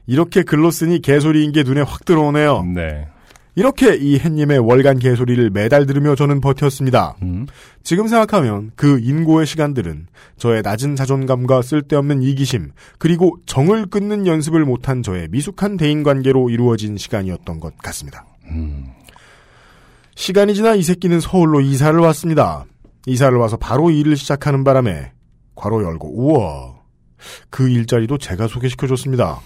[0.07, 2.63] 이렇게 글로 쓰니 개소리인 게 눈에 확 들어오네요.
[2.63, 3.07] 네.
[3.55, 7.15] 이렇게 이 햇님의 월간 개소리를 매달 들으며 저는 버텼습니다.
[7.21, 7.47] 음.
[7.83, 15.01] 지금 생각하면 그 인고의 시간들은 저의 낮은 자존감과 쓸데없는 이기심 그리고 정을 끊는 연습을 못한
[15.01, 18.25] 저의 미숙한 대인관계로 이루어진 시간이었던 것 같습니다.
[18.49, 18.87] 음.
[20.15, 22.65] 시간이 지나 이 새끼는 서울로 이사를 왔습니다.
[23.05, 25.11] 이사를 와서 바로 일을 시작하는 바람에
[25.55, 26.75] 괄호 열고 우와
[27.49, 29.39] 그 일자리도 제가 소개시켜줬습니다.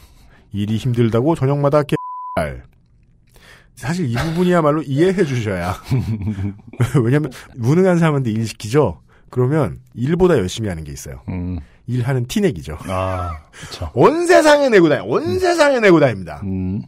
[0.52, 2.64] 일이 힘들다고 저녁마다 개알
[3.80, 5.74] 사실 이 부분이야말로 이해해 주셔야
[7.02, 9.00] 왜냐하면 무능한 사람한테 일 시키죠.
[9.30, 11.22] 그러면 일보다 열심히 하는 게 있어요.
[11.30, 11.60] 음.
[11.88, 12.78] 일하는 티내기죠.
[12.88, 13.90] 아, 그쵸.
[13.96, 16.42] 온 세상에 내고 다니, 온 세상에 내고 다닙니다.
[16.44, 16.82] 음.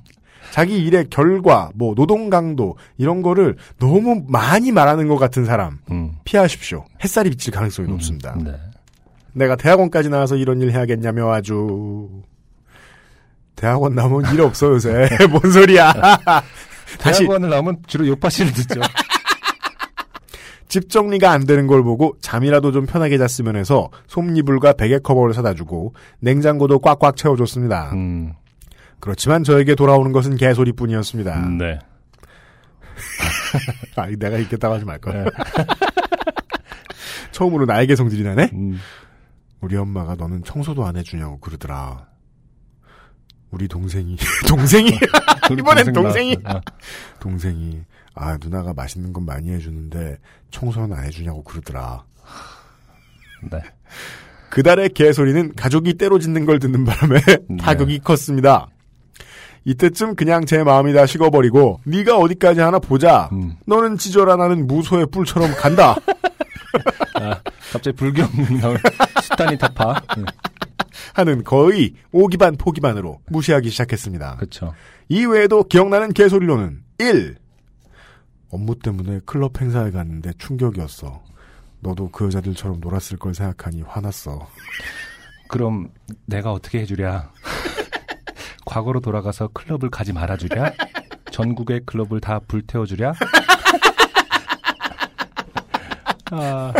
[0.52, 6.12] 자기 일의 결과, 뭐 노동 강도 이런 거를 너무 많이 말하는 것 같은 사람 음.
[6.26, 6.84] 피하십시오.
[7.04, 8.36] 햇살이 비칠 가능성이 높습니다.
[8.44, 8.54] 네.
[9.34, 12.10] 내가 대학원까지 나와서 이런 일 해야겠냐며 아주
[13.56, 15.94] 대학원 나오면 일 없어 요새 뭔 소리야?
[17.00, 18.82] 다시 대학원을 나오면 주로 요파씨를 듣죠.
[20.68, 25.54] 집 정리가 안 되는 걸 보고 잠이라도 좀 편하게 잤으면 해서 솜니불과 베개 커버를 사다
[25.54, 27.92] 주고 냉장고도 꽉꽉 채워줬습니다.
[27.94, 28.34] 음.
[29.02, 31.50] 그렇지만 저에게 돌아오는 것은 개소리뿐이었습니다.
[31.58, 31.80] 네.
[33.98, 35.26] 아, 내가 있겠다고 하지 말걸.
[35.26, 35.32] 네.
[37.32, 38.52] 처음으로 나에게 성질이 나네?
[38.54, 38.80] 음,
[39.60, 42.11] 우리 엄마가 너는 청소도 안 해주냐고 그러더라.
[43.52, 44.91] 우리 동생이, 동생이,
[45.52, 46.38] 이번엔 동생 동생이.
[47.20, 47.82] 동생이,
[48.16, 50.18] 아, 누나가 맛있는 건 많이 해주는데
[50.52, 52.04] 청소는 안 해주냐고 그러더라.
[53.52, 53.60] 네.
[54.49, 57.22] 그달의 개소리는 가족이 때로 짓는 걸 듣는 바람에
[57.60, 58.68] 타격이 컸습니다.
[59.64, 63.30] 이때쯤 그냥 제 마음이 다 식어버리고 네가 어디까지 하나 보자.
[63.32, 63.56] 음.
[63.66, 65.95] 너는 지져라 나는 무소의 뿔처럼 간다.
[67.16, 67.39] 아,
[67.72, 68.30] 갑자기 불경
[68.60, 68.78] 나올
[69.22, 70.02] 수탄이 타파.
[70.18, 70.26] 음,
[71.14, 74.36] 하는 거의 오기반 포기반으로 무시하기 시작했습니다.
[74.38, 74.74] 그렇죠.
[75.10, 77.38] 이 외에도 기억나는 개소리로는 1.
[78.50, 81.24] 업무 때문에 클럽 행사에 갔는데 충격이었어.
[81.80, 84.48] 너도 그 여자들처럼 놀았을 걸 생각하니 화났어.
[85.48, 85.89] 그럼
[86.26, 87.32] 내가 어떻게 해주랴?
[88.66, 90.74] 과거로 돌아가서 클럽을 가지 말아주랴?
[91.32, 93.14] 전국의 클럽을 다 불태워주랴?
[96.32, 96.74] 아,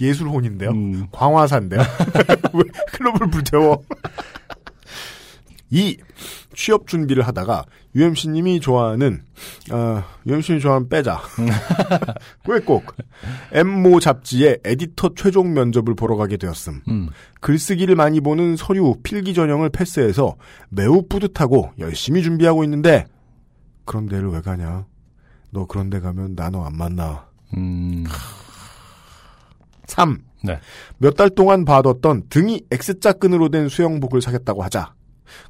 [0.00, 0.70] 예술혼인데요.
[0.70, 1.80] 음, 광화사인데요.
[2.54, 3.82] 왜 클럽을 불태워?
[5.70, 5.96] 2.
[6.54, 9.22] 취업 준비를 하다가 UMC님이 좋아하는
[9.70, 11.20] 어, UMC님이 좋아하는 빼자.
[12.48, 12.96] 왜꼭
[13.52, 16.82] 엠모 잡지의 에디터 최종 면접을 보러 가게 되었음.
[16.88, 17.08] 음,
[17.40, 20.36] 글쓰기를 많이 보는 서류 필기 전형을 패스해서
[20.70, 23.06] 매우 뿌듯하고 열심히 준비하고 있는데
[23.84, 24.86] 그런 데를 왜 가냐?
[25.52, 27.26] 너 그런 데 가면 나 너 안 만나.
[27.56, 28.04] 음,
[29.90, 30.18] 3.
[30.44, 30.58] 네.
[30.98, 34.94] 몇 달 동안 봐뒀던 등이 X자 끈으로 된 수영복을 사겠다고 하자.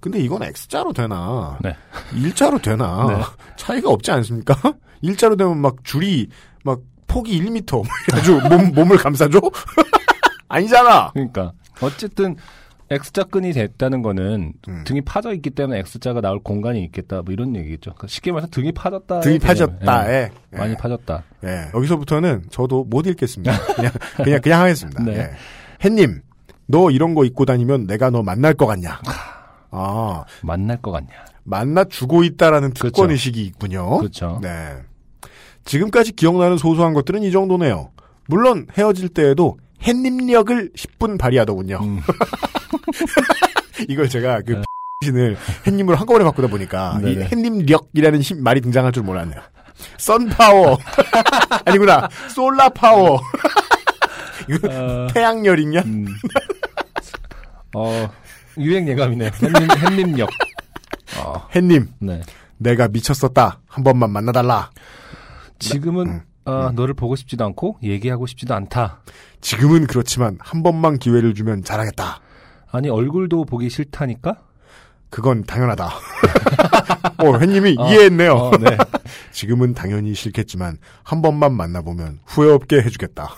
[0.01, 1.59] 근데 이건 X자로 되나?
[1.63, 1.75] 네.
[2.15, 3.07] 일자로 되나?
[3.09, 3.23] 네.
[3.57, 4.55] 차이가 없지 않습니까?
[5.03, 6.29] 일자로 되면 막 줄이
[6.65, 9.41] 막 폭이 1m 아주 몸, 몸을 감싸줘?
[10.49, 11.11] 아니잖아.
[11.13, 12.37] 그러니까 어쨌든
[12.91, 14.85] X자 끈이 됐다는 거는 음.
[14.85, 17.93] 등이 파져 있기 때문에 X자가 나올 공간이 있겠다 뭐 이런 얘기겠죠.
[17.93, 19.21] 그러니까 쉽게 말해서 등이 파졌다.
[19.21, 21.23] 등이 파졌다에 예, 많이 파졌다.
[21.45, 23.53] 예, 여기서부터는 저도 못 읽겠습니다.
[23.77, 25.05] 그냥 그냥 그냥 하겠습니다.
[25.05, 25.19] 네.
[25.19, 25.31] 예.
[25.85, 26.21] 햇님,
[26.67, 29.01] 너 이런 거 입고 다니면 내가 너 만날 것 같냐?
[29.71, 31.11] 아, 만날 것 같냐?
[31.45, 33.13] 만나 주고 있다라는 특권 그렇죠.
[33.13, 33.99] 의식이 있군요.
[33.99, 34.41] 그렇죠.
[34.43, 34.77] 네.
[35.65, 37.91] 지금까지 기억나는 소소한 것들은 이 정도네요.
[38.27, 41.79] 물론 헤어질 때에도 햇님력을 10분 발휘하더군요.
[41.83, 42.01] 음.
[43.89, 44.63] 이걸 제가 그 네.
[45.03, 47.27] 신을 햇님으로 한꺼번에 바꾸다 보니까 이 네네.
[47.33, 49.41] 햇님력이라는 힘- 말이 등장할 줄 몰랐네요.
[49.97, 50.77] 선파워
[51.65, 53.19] 아니구나 솔라파워
[54.51, 55.81] 이거 어, 태양열이냐?
[55.87, 56.07] 음.
[57.75, 58.11] 어,
[58.59, 59.31] 유행 예감이네요.
[59.43, 60.29] 햇님, 햇님역.
[61.19, 62.21] 어, 햇님 네.
[62.59, 64.71] 내가 미쳤었다 한 번만 만나달라.
[65.59, 66.21] 지금은 음,
[66.51, 69.01] 아, 너를 보고 싶지도 않고 얘기하고 싶지도 않다.
[69.41, 72.21] 지금은 그렇지만 한 번만 기회를 주면 잘하겠다.
[72.71, 74.37] 아니 얼굴도 보기 싫다니까?
[75.11, 75.87] 그건 당연하다.
[77.19, 78.33] 어, 햇님이 어, 이해했네요.
[78.33, 78.77] 어, 네.
[79.33, 83.35] 지금은 당연히 싫겠지만 한 번만 만나보면 후회 없게 해주겠다.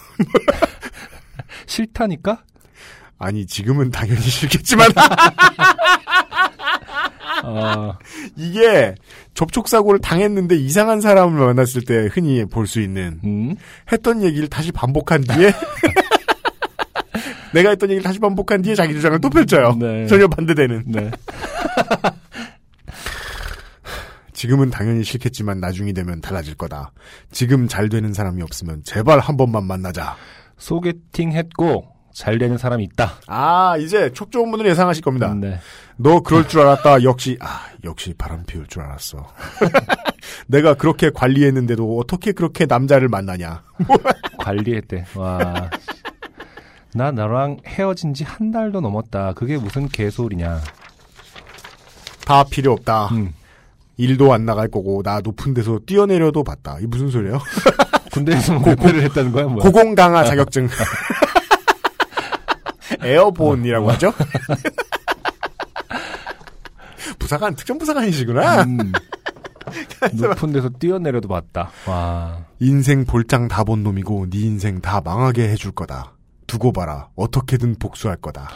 [1.66, 2.44] 싫다니까?
[3.18, 4.90] 아니 지금은 당연히 싫겠지만
[7.44, 7.96] 어,
[8.36, 8.94] 이게
[9.34, 13.56] 접촉 사고를 당했는데 이상한 사람을 만났을 때 흔히 볼 수 있는 음,
[13.90, 15.52] 했던 얘기를 다시 반복한 뒤에
[17.52, 19.76] 내가 했던 얘기를 다시 반복한 뒤에 자기 주장을 또 펼쳐요.
[19.78, 20.06] 네.
[20.06, 20.84] 전혀 반대되는.
[20.86, 21.10] 네.
[24.32, 26.92] 지금은 당연히 싫겠지만 나중이 되면 달라질 거다.
[27.30, 30.16] 지금 잘 되는 사람이 없으면 제발 한 번만 만나자.
[30.56, 33.14] 소개팅 했고 잘 되는 사람이 있다.
[33.26, 35.32] 아 이제 촉 좋은 분을 예상하실 겁니다.
[35.34, 35.58] 네.
[35.96, 37.02] 너 그럴 줄 알았다.
[37.04, 39.26] 역시 아 역시 바람 피울 줄 알았어.
[40.46, 43.62] 내가 그렇게 관리했는데도 어떻게 그렇게 남자를 만나냐.
[44.38, 45.06] 관리했대.
[45.14, 45.70] 와.
[46.94, 49.32] 나 너랑 헤어진 지 한 달도 넘었다.
[49.34, 50.60] 그게 무슨 개소리냐.
[52.26, 53.06] 다 필요 없다.
[53.08, 53.32] 음.
[53.96, 56.76] 일도 안 나갈 거고 나 높은 데서 뛰어내려도 봤다.
[56.80, 57.38] 이 무슨 소리예요?
[58.12, 59.62] 군대에서 뭐 발표를 했다는 거야, 뭐.
[59.62, 60.68] 고공 강화 자격증.
[63.02, 64.12] 에어본이라고 하죠?
[67.18, 68.62] 부사관 특정 부사관이시구나.
[68.64, 68.92] 음.
[70.14, 71.70] 높은 데서 뛰어내려도 봤다.
[71.86, 72.44] 와.
[72.60, 76.12] 인생 볼장 다 본 놈이고 네 인생 다 망하게 해줄 거다.
[76.46, 77.08] 두고 봐라.
[77.16, 78.48] 어떻게든 복수할 거다.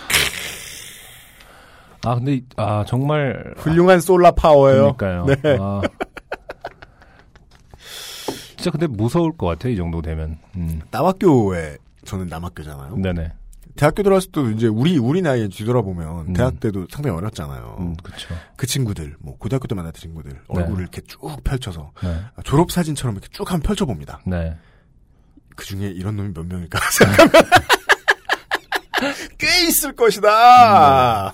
[2.05, 3.55] 아, 근데, 이- 아, 정말.
[3.57, 4.95] 훌륭한 솔라 파워예요.
[4.97, 5.27] 그러니까요.
[5.43, 5.57] 네.
[5.61, 5.81] 아.
[8.57, 10.39] 진짜 근데 무서울 것 같아, 이 정도 되면.
[10.57, 10.81] 음.
[10.91, 12.97] 남학교에 저는 남학교잖아요.
[12.97, 13.33] 네네.
[13.77, 16.33] 대학교 들어갔을 때도 이제 우리 우리 나이에 뒤돌아보면 음.
[16.33, 17.77] 대학 때도 상당히 어렸잖아요.
[17.81, 18.35] 음, 그쵸.
[18.57, 22.21] 그 친구들, 뭐 고등학교 때 만났던 친구들 얼굴을 이렇게 쭉 펼쳐서 네.
[22.45, 24.21] 졸업 사진처럼 이렇게 쭉 한번 펼쳐 봅니다.
[24.27, 24.57] 네.
[25.55, 27.51] 그 중에 이런 놈이 몇 명일까 생각하면
[29.39, 31.33] 꽤 있을 것이다.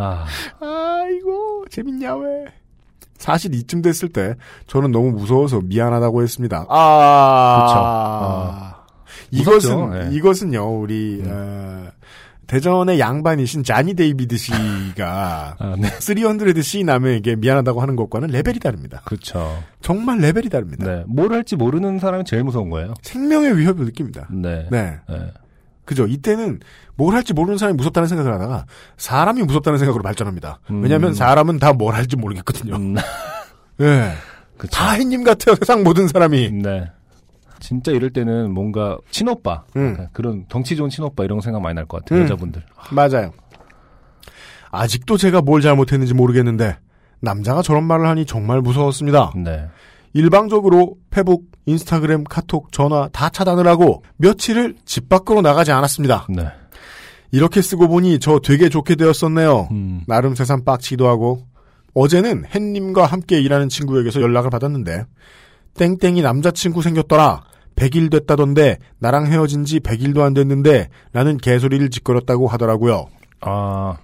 [0.00, 0.26] 아,
[0.60, 2.44] 아이고 재밌냐 왜?
[3.18, 4.36] 사실 이쯤 됐을 때
[4.68, 6.66] 저는 너무 무서워서 미안하다고 했습니다.
[6.68, 8.77] 아,
[9.30, 9.96] 이것은 무섭죠.
[10.10, 10.14] 예.
[10.16, 11.86] 이것은요 우리 어,
[12.46, 15.88] 대전의 양반이신 자니 데이비드 씨가 아, 네.
[15.90, 19.02] 300C 남에게 미안하다고 하는 것과는 레벨이 다릅니다.
[19.04, 19.62] 그렇죠.
[19.82, 20.86] 정말 레벨이 다릅니다.
[20.86, 21.04] 네.
[21.06, 22.94] 뭘 할지 모르는 사람이 제일 무서운 거예요.
[23.02, 24.28] 생명의 위협을 느낍니다.
[24.30, 24.66] 네.
[24.70, 24.96] 네.
[25.08, 25.16] 네.
[25.84, 26.06] 그죠.
[26.06, 26.60] 이때는
[26.96, 28.64] 뭘 할지 모르는 사람이 무섭다는 생각을 하다가
[28.96, 30.60] 사람이 무섭다는 생각으로 발전합니다.
[30.70, 30.82] 음.
[30.82, 32.76] 왜냐하면 사람은 다 뭘 할지 모르겠거든요.
[32.76, 32.96] 음,
[33.80, 34.12] 예.
[34.56, 34.70] 그쵸.
[34.72, 35.54] 다 햇님 같아요.
[35.54, 36.50] 세상 모든 사람이.
[36.50, 36.90] 네.
[37.60, 40.06] 진짜 이럴 때는 뭔가 친오빠, 음.
[40.12, 42.20] 그런 덩치 좋은 친오빠 이런 거 생각 많이 날 것 같아요.
[42.20, 42.24] 음.
[42.24, 42.62] 여자분들.
[42.90, 43.32] 맞아요.
[44.70, 46.76] 아직도 제가 뭘 잘못했는지 모르겠는데
[47.20, 49.32] 남자가 저런 말을 하니 정말 무서웠습니다.
[49.36, 49.66] 네.
[50.12, 56.26] 일방적으로 페북, 인스타그램, 카톡, 전화 다 차단을 하고 며칠을 집 밖으로 나가지 않았습니다.
[56.30, 56.46] 네.
[57.30, 59.68] 이렇게 쓰고 보니 저 되게 좋게 되었었네요.
[59.70, 60.02] 음.
[60.06, 61.46] 나름 세상 빡치기도 하고
[61.94, 65.04] 어제는 햇님과 함께 일하는 친구에게서 연락을 받았는데
[65.74, 67.42] 땡땡이 남자친구 생겼더라.
[67.78, 73.06] 100일 됐다던데 나랑 헤어진 지 100일도 안 됐는데 라는 개소리를 짓거렸다고 하더라고요.
[73.40, 73.96] 아,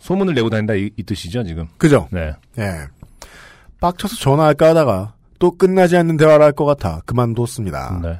[0.00, 1.66] 소문을 내고 다닌다 이, 이 뜻이죠, 지금.
[1.78, 2.08] 그죠?
[2.10, 2.32] 네.
[2.58, 2.70] 예.
[3.80, 8.00] 빡쳐서 전화할까 하다가 또 끝나지 않는 대화를 할 것 같아 그만뒀습니다.
[8.02, 8.18] 네.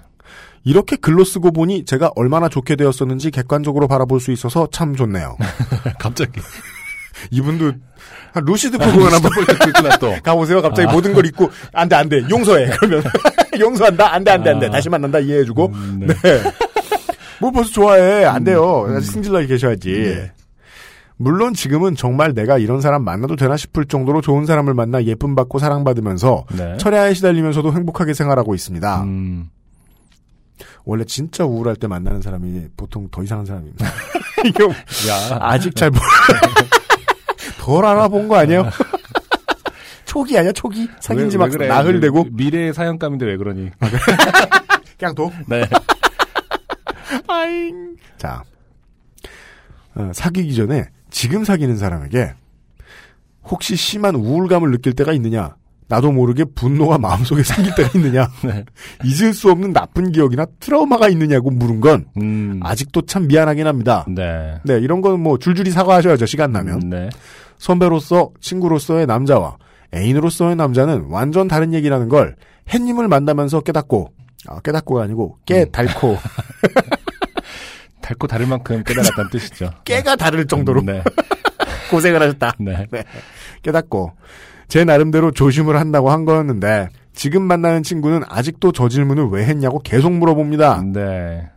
[0.65, 5.37] 이렇게 글로 쓰고 보니 제가 얼마나 좋게 되었었는지 객관적으로 바라볼 수 있어서 참 좋네요.
[5.99, 6.41] 갑자기.
[7.31, 7.73] 이분도
[8.33, 9.31] 한 루시드 포그만 한번
[10.01, 10.15] 또.
[10.23, 10.61] 가보세요.
[10.61, 10.93] 갑자기 아.
[10.93, 12.23] 모든 걸 잊고 안 돼, 안 돼.
[12.29, 12.71] 용서해.
[12.81, 13.03] 그러면
[13.59, 14.13] 용서한다.
[14.13, 14.67] 안 돼, 안 돼, 안 돼.
[14.67, 14.71] 아.
[14.71, 15.21] 다시 만난다.
[15.21, 15.67] 이해해주고.
[15.67, 16.15] 음, 네.
[16.15, 16.43] 네.
[17.41, 18.25] 뭘 벌써 좋아해.
[18.25, 18.87] 안 돼요.
[18.89, 19.01] 음.
[19.01, 19.91] 승질나게 계셔야지.
[19.93, 20.33] 네.
[21.17, 25.61] 물론 지금은 정말 내가 이런 사람 만나도 되나 싶을 정도로 좋은 사람을 만나 예쁨 받고
[25.61, 26.77] 사랑받으면서 네.
[26.79, 29.03] 철야에 시달리면서도 행복하게 생활하고 있습니다.
[29.05, 29.49] 음,
[30.85, 33.87] 원래 진짜 우울할 때 만나는 사람이 보통 더 이상한 사람입니다.
[35.09, 35.39] 야.
[35.41, 36.01] 아직 잘 몰.
[37.65, 38.69] 덜 알아본 거 아니에요?
[40.05, 40.87] 초기 아니야 초기?
[41.01, 41.67] 사귄 지 왜- 막왜 그래?
[41.69, 43.71] 나흘 되고 미래의 사연감인데 왜 그러니?
[44.99, 45.31] 그냥 둬.
[45.49, 45.65] 네.
[47.27, 47.97] 아잉.
[48.19, 48.43] 자,
[49.95, 52.35] 어, 사귀기 전에 지금 사귀는 사람에게
[53.45, 55.57] 혹시 심한 우울감을 느낄 때가 있느냐?
[55.89, 58.29] 나도 모르게 분노가 마음속에 생길 때가 있느냐?
[58.43, 58.65] 네.
[59.05, 62.59] 잊을 수 없는 나쁜 기억이나 트라우마가 있느냐고 물은 건 음.
[62.63, 64.05] 아직도 참 미안하긴 합니다.
[64.09, 64.59] 네.
[64.65, 66.27] 네, 이런 건 뭐 줄줄이 사과하셔야죠.
[66.27, 66.89] 시간 나면.
[66.91, 67.09] 네.
[67.65, 69.57] 선배로서 친구로서의 남자와
[69.95, 72.37] 애인으로서의 남자는 완전 다른 얘기라는 걸
[72.69, 74.13] 햇님을 만나면서 깨닫고
[74.49, 76.19] 아, 깨닫고가 아니고 깨달고
[78.03, 79.71] 달고 다를 만큼 깨달았다는 뜻이죠.
[79.85, 81.03] 깨가 다를 정도로 네.
[81.91, 82.53] 고생을 하셨다.
[82.61, 82.87] 네.
[83.63, 84.13] 깨닫고
[84.69, 90.13] 제 나름대로 조심을 한다고 한 거였는데 지금 만나는 친구는 아직도 저 질문을 왜 했냐고 계속
[90.13, 90.83] 물어봅니다.
[90.93, 91.49] 네.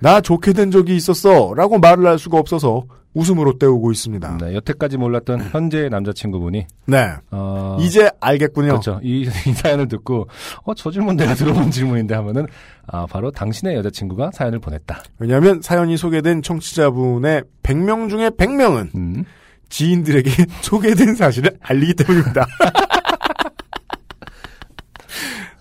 [0.00, 2.84] 나 좋게 된 적이 있었어 라고 말을 할 수가 없어서
[3.14, 4.38] 웃음으로 때우고 있습니다.
[4.38, 4.54] 네.
[4.54, 7.08] 여태까지 몰랐던 현재의 남자친구분이, 네.
[7.30, 7.76] 어.
[7.80, 8.68] 이제 알겠군요.
[8.68, 9.00] 그렇죠.
[9.02, 10.28] 이, 이 사연을 듣고,
[10.62, 12.46] 어, 저 질문 내가 들어본 질문인데 하면은,
[12.86, 15.02] 아, 바로 당신의 여자친구가 사연을 보냈다.
[15.18, 19.24] 왜냐하면 사연이 소개된 청취자분의 100명 중에 100명은 음.
[19.70, 20.30] 지인들에게
[20.62, 22.46] 소개된 사실을 알리기 때문입니다.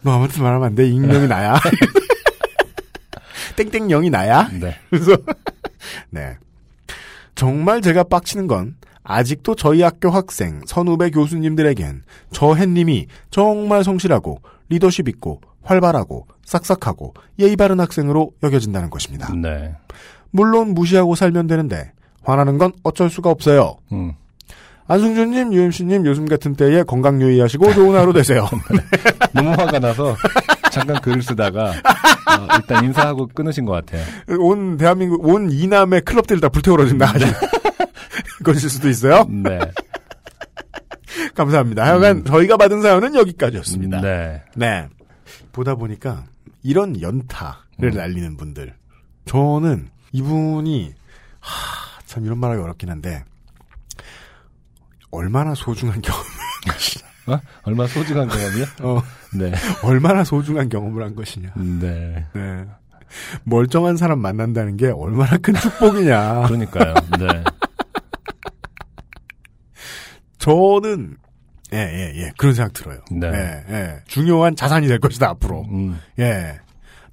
[0.01, 0.87] 너 아무튼 말하면 안 돼.
[0.87, 1.59] 익명이 나야.
[3.55, 4.49] 땡땡영이 나야.
[4.59, 4.75] 네.
[4.89, 5.17] 그래서
[6.09, 6.37] 네.
[7.39, 15.07] 정말 제가 빡치는 건 아직도 저희 학교 학생, 선후배 교수님들에겐 저 햇님이 정말 성실하고 리더십
[15.07, 19.33] 있고 활발하고 싹싹하고 예의 바른 학생으로 여겨진다는 것입니다.
[19.33, 19.73] 네.
[20.31, 23.77] 물론 무시하고 살면 되는데 화나는 건 어쩔 수가 없어요.
[23.93, 24.11] 음.
[24.89, 28.49] 안승준님, 유엠씨님 요즘 같은 때에 건강 유의하시고 좋은 하루 되세요.
[29.31, 30.13] 너무 화가 나서
[30.71, 34.03] 잠깐 글을 쓰다가 어, 일단 인사하고 끊으신 것 같아요.
[34.39, 37.27] 온 대한민국 온 이남의 클럽들 다 불태워진다 하신
[38.43, 39.25] 것일 수도 있어요.
[39.29, 39.59] 네.
[41.35, 41.83] 감사합니다.
[41.83, 44.01] 하여간 저희가 받은 사연은 여기까지였습니다.
[44.01, 44.43] 네.
[44.55, 44.87] 네.
[45.51, 46.25] 보다 보니까
[46.63, 47.93] 이런 연타를 음.
[47.95, 48.73] 날리는 분들.
[49.25, 50.93] 저는 이분이
[51.39, 53.23] 하, 참 이런 말하기 어렵긴 한데
[55.11, 56.23] 얼마나 소중한 경험,
[57.33, 57.41] 어?
[57.63, 58.65] 얼마나 소중한 경험이요?
[58.81, 59.01] 어,
[59.33, 59.51] 네.
[59.83, 61.53] 얼마나 소중한 경험을 한 것이냐.
[61.55, 62.25] 네.
[62.33, 62.65] 네.
[63.43, 66.43] 멀쩡한 사람 만난다는 게 얼마나 큰 축복이냐.
[66.47, 66.93] 그러니까요.
[67.19, 67.43] 네.
[70.37, 71.17] 저는
[71.73, 72.31] 예, 예, 예.
[72.37, 72.99] 그런 생각 들어요.
[73.11, 73.27] 네.
[73.27, 73.95] 예, 예.
[74.07, 75.65] 중요한 자산이 될 것이다, 앞으로.
[75.71, 75.99] 음.
[76.17, 76.59] 예.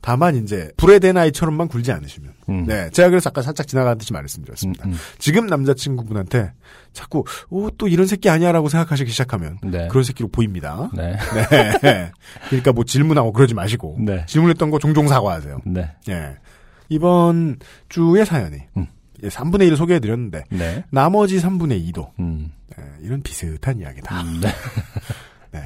[0.01, 2.26] 다만 이제 불에 댄 아이처럼만 굴지 않으시면.
[2.49, 2.65] 음.
[2.67, 2.91] 네.
[2.91, 4.87] 제가 그래서 아까 살짝 지나가듯이 말씀드렸습니다.
[4.87, 4.97] 음, 음.
[5.19, 6.53] 지금 남자친구분한테
[6.93, 9.89] 자꾸 오, 또 이런 새끼 아니야라고 생각하시기 시작하면 네.
[9.89, 10.91] 그런 새끼로 보입니다.
[10.95, 11.17] 네.
[11.83, 12.11] 네.
[12.49, 14.25] 그러니까 뭐 질문하고 그러지 마시고 네.
[14.27, 15.61] 질문했던 거 종종 사과하세요.
[15.67, 15.91] 네.
[16.09, 16.37] 예.
[16.89, 17.57] 이번
[17.89, 18.87] 주의 사연이 음.
[19.23, 20.85] 예, 3분의 1을 소개해드렸는데 네.
[20.91, 22.53] 나머지 3분의 2도 음.
[22.79, 24.23] 예, 이런 비슷한 이야기다.
[25.55, 25.63] 음, 네.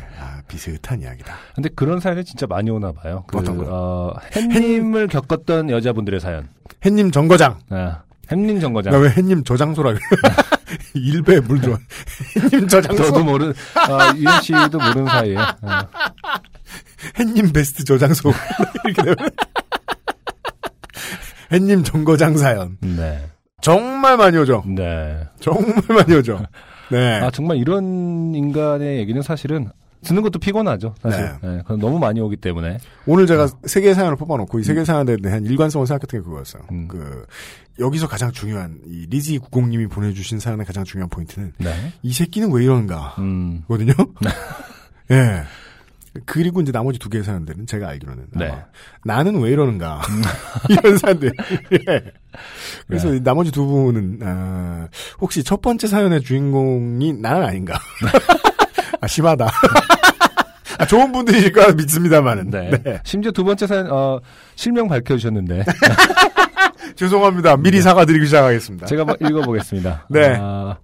[0.49, 1.35] 비슷한 이야기다.
[1.55, 3.25] 근데 그런 사연이 진짜 많이 오나 봐요.
[3.29, 3.65] 그, 어떤 거?
[3.69, 6.49] 어, 햇님을 겪었던 여자분들의 사연.
[6.85, 7.59] 햇님 정거장.
[7.71, 8.93] 아, 햇님 정거장.
[8.93, 10.01] 나 왜 햇님 저장소라 그래?
[10.95, 11.79] 일배 물 좋아.
[12.37, 13.03] 햇님 저장소.
[13.05, 15.37] 저도 모르는, 아, 유현 씨도 모르는 사이에.
[15.37, 15.87] 아,
[17.19, 18.33] 햇님 베스트 저장소.
[18.85, 19.17] 이렇게 되면.
[21.53, 22.77] 햇님 정거장 사연.
[22.81, 23.27] 네.
[23.61, 24.63] 정말 많이 오죠.
[24.67, 25.27] 네.
[25.41, 26.41] 정말 많이 오죠.
[26.91, 27.21] 네.
[27.21, 29.69] 아, 정말 이런 인간의 얘기는 사실은
[30.03, 30.95] 듣는 것도 피곤하죠.
[31.03, 31.21] 사실.
[31.43, 31.49] 네.
[31.57, 31.63] 네.
[31.77, 32.79] 너무 많이 오기 때문에.
[33.07, 36.63] 오늘 제가 세 개의 사연을 뽑아놓고 이 세 개의 사연에 대한 일관성을 생각했던 게 그거였어요.
[36.73, 36.89] 음.
[36.89, 37.27] 그,
[37.79, 41.93] 여기서 가장 중요한, 이 리지 구공님이 보내주신 사연의 가장 중요한 포인트는 네.
[42.03, 43.15] 이 새끼는 왜 이러는가.
[43.19, 43.63] 음.
[43.69, 43.93] 거든요.
[45.13, 45.43] 예.
[46.27, 48.53] 그리고 이제 나머지 두 개의 사연들은 제가 알기로는 네.
[49.05, 50.03] 나는 왜 이러는가
[50.69, 51.33] 이런 사연들.
[51.89, 52.13] 예.
[52.87, 53.17] 그래서 네.
[53.17, 54.89] 이 나머지 두 분은 아,
[55.21, 57.79] 혹시 첫 번째 사연의 주인공이 나는 아닌가?
[59.01, 59.49] 아 심하다.
[60.79, 62.51] 아, 좋은 분들이실 거라 믿습니다만은.
[62.51, 62.71] 네.
[62.83, 63.01] 네.
[63.05, 64.21] 심지어 두 번째 사연, 어,
[64.57, 65.65] 실명 밝혀주셨는데.
[66.97, 67.57] 죄송합니다.
[67.57, 68.87] 미리 사과드리기 시작하겠습니다.
[68.87, 70.07] 제가 읽어보겠습니다.
[70.11, 70.37] 네.
[70.41, 70.79] 아,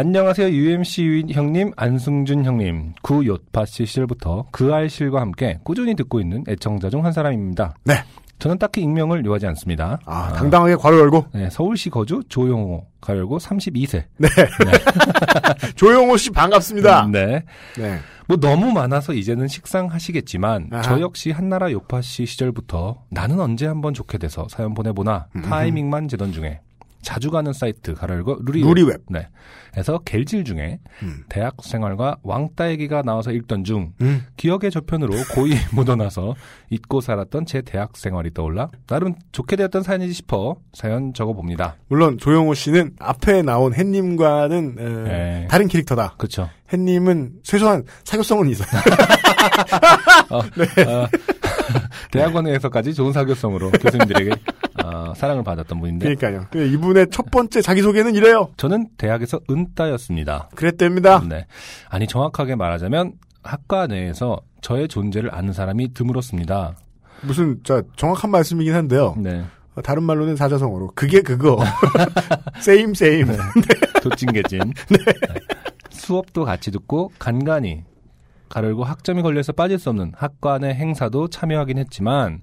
[0.00, 0.50] 안녕하세요.
[0.50, 2.92] UMC 형님, 안승준 형님.
[3.00, 7.74] 구 요파 씨 시절부터 그 알 실과 함께 꾸준히 듣고 있는 애청자 중 한 사람입니다.
[7.84, 7.94] 네.
[8.38, 9.98] 저는 딱히 익명을 요하지 않습니다.
[10.04, 11.24] 아, 당당하게 괄호 열고.
[11.32, 14.04] 네, 서울시 거주 조용호, 가열고 32세.
[14.18, 14.28] 네.
[15.76, 17.06] 조용호 씨 반갑습니다.
[17.10, 17.42] 네.
[17.78, 17.98] 네.
[18.28, 20.82] 뭐 너무 많아서 이제는 식상하시겠지만 아하.
[20.82, 25.40] 저 역시 한나라 요파 씨 시절부터 나는 언제 한번 좋게 돼서 사연 보내보나 음.
[25.40, 26.60] 타이밍만 재던 중에
[27.06, 29.00] 자주 가는 사이트 가열고 루리웹, 루리웹.
[29.10, 29.28] 네.
[29.76, 31.22] 에서 겔질 중에 음.
[31.28, 34.26] 대학 생활과 왕따 얘기가 나와서 읽던 중 음.
[34.36, 36.34] 기억의 저편으로 고이 묻어나서
[36.68, 41.76] 잊고 살았던 제 대학 생활이 떠올라 나름 좋게 되었던 사연이지 싶어 사연 적어봅니다.
[41.86, 45.46] 물론 조용호 씨는 앞에 나온 햇님과는 에, 네.
[45.48, 46.14] 다른 캐릭터다.
[46.18, 46.50] 그렇죠.
[46.72, 48.66] 햇님은 최소한 사교성은 있어요.
[50.30, 50.82] 어, 네.
[50.82, 51.06] 어,
[52.10, 54.30] 대학원에서까지 좋은 사교성으로 교수님들에게
[54.86, 56.46] 어, 사랑을 받았던 분인데 그러니까요.
[56.50, 58.50] 그 이분의 첫 번째 자기소개는 이래요.
[58.56, 60.50] 저는 대학에서 은따였습니다.
[60.54, 61.22] 그랬답니다.
[61.28, 61.46] 네.
[61.88, 66.76] 아니 정확하게 말하자면 학과 내에서 저의 존재를 아는 사람이 드물었습니다.
[67.22, 69.14] 무슨 자 정확한 말씀이긴 한데요.
[69.18, 69.44] 네.
[69.74, 71.58] 어, 다른 말로는 사자성어로 그게 그거.
[72.60, 73.26] 세임 세임.
[74.02, 74.60] 도찐개찐.
[74.90, 74.98] 네.
[75.90, 77.82] 수업도 같이 듣고 간간히
[78.48, 82.42] 가르고 학점이 걸려서 빠질 수 없는 학과 내 행사도 참여하긴 했지만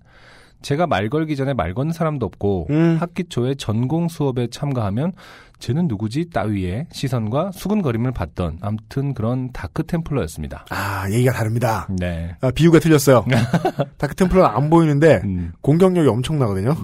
[0.63, 2.97] 제가 말 걸기 전에 말 거는 사람도 없고 음.
[2.99, 5.13] 학기 초에 전공 수업에 참가하면
[5.59, 10.65] 쟤는 누구지 따위의 시선과 수근거림을 받던 암튼 그런 dark templar였습니다.
[10.69, 11.87] 아 얘기가 다릅니다.
[11.89, 12.35] 네.
[12.41, 13.25] 아, 비유가 틀렸어요.
[13.97, 15.53] dark templar는 안 보이는데 음.
[15.61, 16.75] 공격력이 엄청나거든요.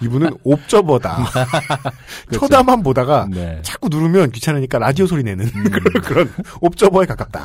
[0.00, 0.06] 네.
[0.06, 1.16] 이분은 옵저버다.
[2.28, 2.40] 그렇죠.
[2.40, 3.60] 쳐다만 보다가 네.
[3.62, 5.46] 자꾸 누르면 귀찮으니까 라디오 소리 내는
[6.04, 6.30] 그런
[6.60, 7.40] 옵저버에 가깝다.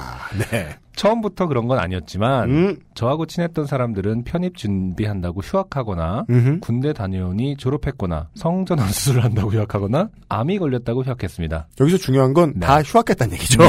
[0.52, 0.78] 네.
[0.96, 2.78] 처음부터 그런 건 아니었지만 음.
[2.96, 6.60] 저하고 친했던 사람들은 편입 준비한다고 휴학하거나 음흠.
[6.60, 11.70] 군대 다녀오니 졸업했거나 성전환 수술을 한다고 휴학하거나 암이 걸렸다고 휴학했습니다.
[11.80, 12.68] 여기서 중요한 건 네.
[12.68, 13.64] 다 휴학했다는 얘기죠.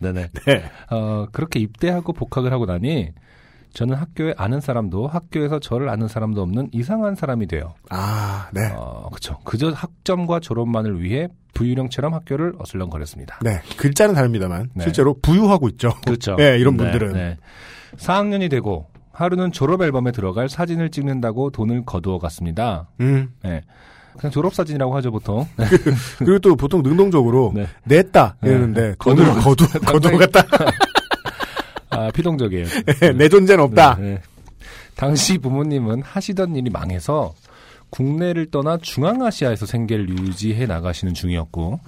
[0.00, 0.28] 네네.
[0.46, 0.62] 네.
[0.90, 3.10] 어, 그렇게 입대하고 복학을 하고 나니
[3.72, 7.74] 저는 학교에 아는 사람도 학교에서 저를 아는 사람도 없는 이상한 사람이 돼요.
[7.90, 8.72] 아, 네.
[8.74, 9.38] 어, 그쵸.
[9.44, 13.38] 그저 학점과 졸업만을 위해 부유령처럼 학교를 어슬렁거렸습니다.
[13.42, 13.60] 네.
[13.76, 14.84] 글자는 다릅니다만 네.
[14.84, 15.90] 실제로 부유하고 있죠.
[16.04, 16.34] 그렇죠.
[16.38, 17.12] 네, 이런 네, 분들은.
[17.12, 17.36] 네.
[17.96, 22.88] 4학년이 되고 하루는 졸업 앨범에 들어갈 사진을 찍는다고 돈을 거두어 갔습니다.
[23.00, 23.30] 음.
[23.42, 23.62] 네.
[24.18, 25.46] 그냥 졸업 사진이라고 하죠 보통.
[25.56, 25.64] 네.
[26.18, 27.66] 그리고 또 보통 능동적으로 네.
[27.84, 28.50] 냈다 네.
[28.50, 30.42] 이러는데 돈을 거두 거두 갔다.
[31.90, 32.66] 아 피동적이에요.
[33.16, 33.96] 내 존재는 없다.
[33.96, 34.22] 네, 네.
[34.96, 37.34] 당시 부모님은 하시던 일이 망해서
[37.90, 41.80] 국내를 떠나 중앙아시아에서 생계를 유지해 나가시는 중이었고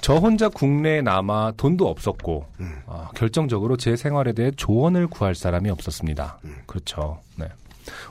[0.00, 2.46] 저 혼자 국내에 남아 돈도 없었고
[2.86, 6.40] 아, 결정적으로 제 생활에 대해 조언을 구할 사람이 없었습니다.
[6.66, 7.20] 그렇죠.
[7.36, 7.48] 네.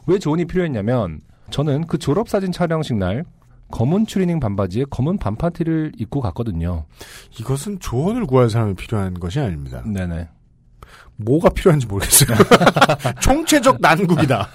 [0.06, 3.26] 왜 조언이 필요했냐면 저는 그 졸업 사진 촬영식 날
[3.72, 6.86] 검은 추리닝 반바지에 검은 반파티를 입고 갔거든요.
[7.40, 9.84] 이것은 조언을 구할 사람이 필요한 것이 아닙니다.
[9.86, 10.30] 네네.
[11.18, 12.38] 뭐가 필요한지 모르겠어요.
[13.22, 14.50] 총체적 난국이다.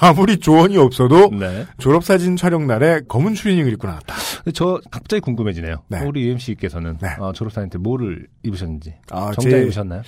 [0.00, 1.66] 아무리 조언이 없어도 네.
[1.78, 4.14] 졸업사진 촬영 날에 검은 추리닝을 입고 나왔다.
[4.54, 5.82] 저 갑자기 궁금해지네요.
[5.88, 6.00] 네.
[6.04, 7.08] 우리 UMC께서는 네.
[7.18, 10.02] 어, 졸업사진 때 뭐를 입으셨는지 아, 정장 제- 입으셨나요?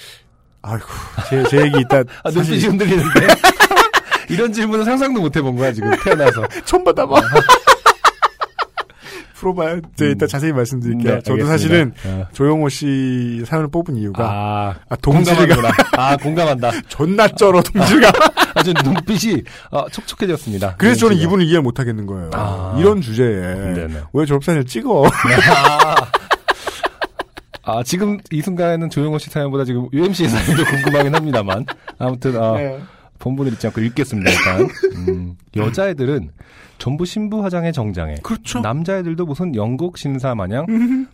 [0.65, 0.87] 아이고,
[1.29, 3.27] 제, 제 얘기 이따 아, 사실 눈빛이 흔들리는데
[4.31, 6.47] 이런 질문은 상상도 못 해본 거야 지금 태어나서.
[6.65, 7.21] 처음 받아봐.
[9.43, 9.81] 풀어봐요.
[9.97, 11.15] 제가 이따 자세히 말씀드릴게요.
[11.17, 11.45] 네, 저도.
[11.47, 12.27] 사실은 어.
[12.33, 15.71] 조용호 씨 사연을 뽑은 이유가 아, 아, 공감하는구나.
[15.99, 16.71] 아 공감한다.
[16.89, 18.13] 존나 쩔어 동질감.
[18.55, 20.77] 아주 눈빛이 어, 촉촉해졌습니다.
[20.77, 21.29] 그래서 저는 눈빛이가.
[21.29, 22.31] 이분을 이해 못 하겠는 거예요.
[22.35, 22.77] 아.
[22.79, 23.95] 이런 주제에 네네.
[24.13, 25.05] 왜 졸업사진을 찍어?
[25.07, 25.95] 아,
[27.65, 31.67] 아, 지금 이 순간에는 조용호 씨 사연보다 지금 UMC 사연이 더 궁금하긴 합니다만.
[31.99, 32.81] 아무튼, 아, 네.
[33.23, 34.69] 본분을 잊지 않고 읽겠습니다, 일단.
[35.09, 36.31] 음, 여자애들은
[36.79, 38.17] 전부 신부 화장에 정장에.
[38.25, 38.59] 그렇죠.
[38.61, 40.67] 남자애들도 무슨 영국 신사 마냥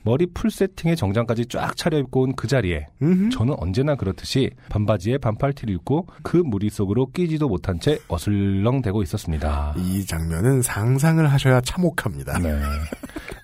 [0.03, 3.29] 머리 풀 세팅에 정장까지 쫙 차려입고 온 그 자리에 음흠.
[3.31, 9.75] 저는 언제나 그렇듯이 반바지에 반팔티를 입고 그 무리 속으로 끼지도 못한 채 어슬렁대고 있었습니다.
[9.77, 12.39] 이 장면은 상상을 하셔야 참혹합니다.
[12.39, 12.59] 네.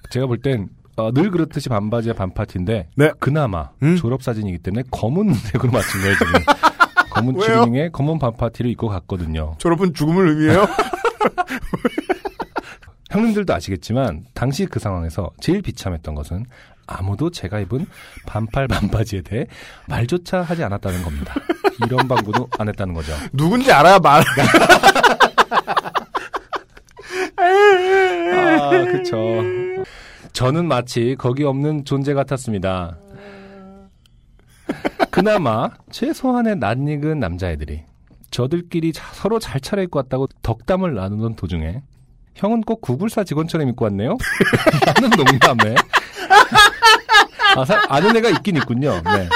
[0.09, 3.11] 제가 볼땐 어, 늘 그렇듯이 반바지에 반팔티인데 네.
[3.19, 3.97] 그나마 음.
[3.97, 6.33] 졸업 사진이기 때문에 검은 색으로 맞춘 거예요 지금.
[7.15, 7.45] 검은 왜요?
[7.45, 9.55] 추리닝에 검은 반팔티를 입고 갔거든요.
[9.59, 10.67] 졸업은 죽음을 의미해요?
[13.11, 16.45] 형님들도 아시겠지만 당시 그 상황에서 제일 비참했던 것은
[16.87, 17.87] 아무도 제가 입은
[18.27, 19.47] 반팔 반바지에 대해
[19.87, 21.35] 말조차 하지 않았다는 겁니다.
[21.87, 23.13] 이런 방구도 안 했다는 거죠.
[23.33, 24.23] 누군지 알아야 말.
[27.37, 29.17] 아, 그쵸.
[30.33, 32.99] 저는 마치 거기 없는 존재 같았습니다.
[35.11, 37.83] 그나마 최소한의 낯익은 남자애들이
[38.31, 41.83] 저들끼리 자- 서로 잘 차려입고 왔다고 덕담을 나누던 도중에
[42.35, 44.17] 형은 꼭 구글사 직원처럼 입고 왔네요?
[44.87, 45.75] 나는 농담에.
[47.57, 49.01] 아, 사- 아는 애가 있긴 있군요.
[49.05, 49.29] 네.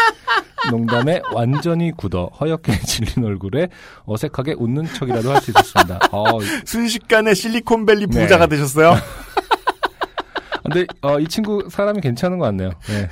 [0.73, 3.69] 농담에 완전히 굳어 허옇게 질린 얼굴에
[4.05, 6.01] 어색하게 웃는 척이라도 할 수 있었습니다.
[6.11, 6.25] 어,
[6.67, 8.23] 순식간에 실리콘밸리 네.
[8.23, 8.97] 부자가 되셨어요?
[10.65, 12.71] 근데 어, 이 친구 사람이 괜찮은 것 같네요.
[12.89, 13.09] 네.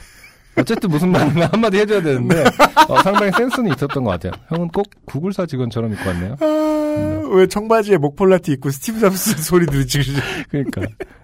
[0.58, 2.44] 어쨌든 무슨 말 한마디 해줘야 되는데
[2.88, 4.32] 어, 상당히 센스는 있었던 것 같아요.
[4.48, 6.36] 형은 꼭 구글사 직원처럼 입고 왔네요.
[6.40, 10.20] 아, 왜 청바지에 목폴라티 입고 스티브 잡스 소리 들으시죠?
[10.48, 10.82] 그러니까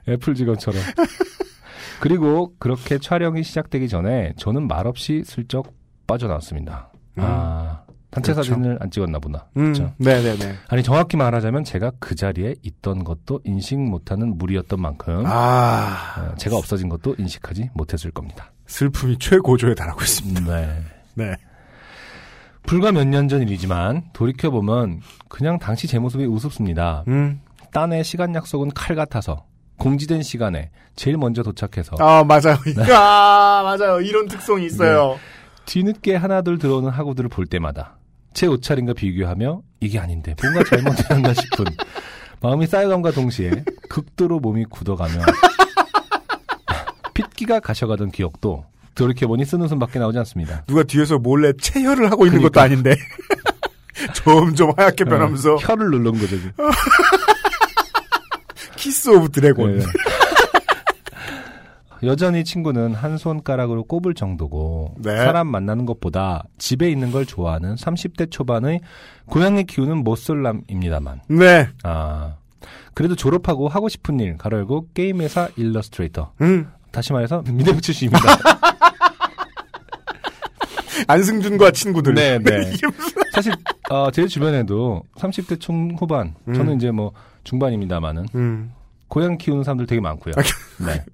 [0.09, 0.81] 애플 직원처럼.
[2.01, 5.73] 그리고 그렇게 촬영이 시작되기 전에 저는 말없이 슬쩍
[6.07, 6.91] 빠져나왔습니다.
[7.17, 7.83] 아
[8.13, 8.51] 단체 그렇죠.
[8.53, 9.47] 사진을 안 찍었나 보다.
[9.57, 9.93] 음, 그렇죠.
[9.97, 10.55] 네네네.
[10.69, 16.57] 아니 정확히 말하자면 제가 그 자리에 있던 것도 인식 못하는 무리였던 만큼 아, 어, 제가
[16.57, 18.53] 없어진 것도 인식하지 못했을 겁니다.
[18.67, 20.41] 슬픔이 최고조에 달하고 있습니다.
[20.45, 20.83] 네.
[21.15, 21.35] 네.
[22.65, 27.05] 불과 몇 년 전 일이지만 돌이켜 보면 그냥 당시 제 모습이 우습습니다.
[27.09, 27.41] 음.
[27.73, 29.47] 딴의 시간 약속은 칼 같아서
[29.79, 32.57] 공지된 시간에 제일 먼저 도착해서 아, 맞아요.
[32.77, 32.93] 네.
[32.93, 34.01] 아, 맞아요.
[34.03, 35.19] 이런 특성이 있어요.
[35.65, 37.97] 뒤늦게 하나둘 들어오는 학우들을 볼 때마다
[38.35, 41.65] 제 옷차림과 비교하며 이게 아닌데 뭔가 잘못했나 싶은
[42.41, 45.15] 마음이 쌓여감과 동시에 극도로 몸이 굳어가며
[47.15, 48.65] 핏기가 가셔가던 기억도
[48.95, 50.65] 돌이켜보니 쓰는 숨밖에 나오지 않습니다.
[50.67, 52.63] 누가 뒤에서 몰래 체혈을 하고 있는 것도 그러니까.
[52.63, 52.97] 아닌데.
[54.15, 56.37] 점점 하얗게 변하면서 어, 혀를 누른 거죠.
[58.77, 59.79] Kiss of Dragon.
[59.79, 59.85] 네.
[62.05, 65.17] 여전히 친구는 한 손가락으로 꼽을 정도고 네.
[65.17, 68.81] 사람 만나는 것보다 집에 있는 걸 좋아하는 30대 초반의
[69.27, 71.69] 고양이 키우는 모쏠남입니다만 네.
[71.85, 72.35] 아
[72.95, 76.69] 그래도 졸업하고 하고 싶은 일 가로열고 게임 회사 일러스트레이터 음.
[76.91, 78.23] 다시 말해서 미대부 출신입니다.
[81.09, 82.15] 안승준과 친구들.
[82.15, 82.73] 네, 네.
[83.33, 83.53] 사실
[83.91, 86.55] 어, 제 주변에도 30대 중후반 음.
[86.55, 87.13] 저는 이제 뭐
[87.45, 88.73] 중반입니다만은 음.
[89.09, 90.35] 고양이 키우는 사람들 되게 많고요.
[90.87, 91.05] 네.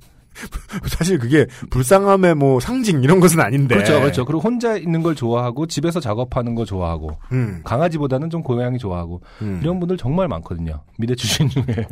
[0.88, 3.74] 사실 그게 불쌍함의 뭐 상징 이런 것은 아닌데.
[3.74, 4.24] 그렇죠, 그렇죠.
[4.24, 7.60] 그리고 혼자 있는 걸 좋아하고 집에서 작업하는 거 좋아하고 음.
[7.64, 9.60] 강아지보다는 좀 고양이 좋아하고 음.
[9.62, 10.80] 이런 분들 정말 많거든요.
[10.96, 11.64] 미대 출신 중에.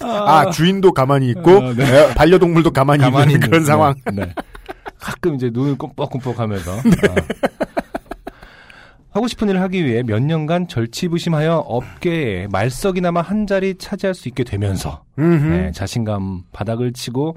[0.00, 1.84] 아, 주인도 가만히 있고 어, 네.
[1.84, 3.94] 에, 반려동물도 가만히, 가만히 있는 그런 있는, 상황.
[4.06, 4.34] 네, 네.
[4.98, 6.96] 가끔 이제 눈을 꼼뻑꼼뻑하면서 네.
[7.08, 7.14] 아.
[9.18, 14.44] 하고 싶은 일을 하기 위해 몇 년간 절치부심하여 업계에 말석이나마 한 자리 차지할 수 있게
[14.44, 15.02] 되면서.
[15.50, 17.36] 네, 자신감 바닥을 치고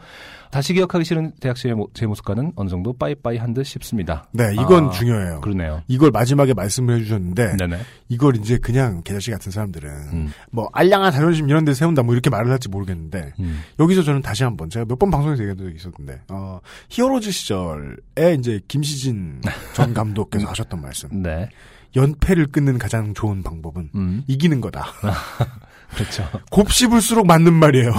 [0.52, 4.28] 다시 기억하기 싫은 대학생의 모- 제 모습과는 어느 정도 빠이빠이 한 듯 싶습니다.
[4.32, 5.42] 네, 이건 아, 중요해요.
[5.42, 5.82] 그러네요.
[5.88, 7.80] 이걸 마지막에 말씀을 해주셨는데 네네.
[8.10, 12.30] 이걸 이제 그냥 개자씨 같은 사람들은 음, 뭐 알량한 자존심 이런 데 세운다 뭐 이렇게
[12.30, 13.62] 말을 할지 모르겠는데 음.
[13.80, 18.60] 여기서 저는 다시 한번 제가 몇 번 방송에서 얘기한 적이 있었는데 어, 히어로즈 시절에 이제
[18.68, 19.42] 김시진
[19.74, 21.50] 전 감독께서 하셨던 말씀 네.
[21.96, 24.86] 연패를 끊는 가장 좋은 방법은 음, 이기는 거다.
[25.96, 26.24] 그렇죠.
[26.52, 27.92] 곱씹을수록 맞는 말이에요.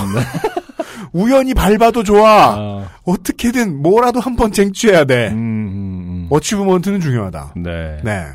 [1.13, 2.55] 우연히 밟아도 좋아.
[2.55, 5.29] 아, 어 떻게든 뭐라도 한 번 쟁취해야 돼.
[5.31, 6.27] 음, 음, 음.
[6.31, 7.55] 어치브먼트는 중요하다.
[7.57, 7.99] 네.
[8.03, 8.27] 네.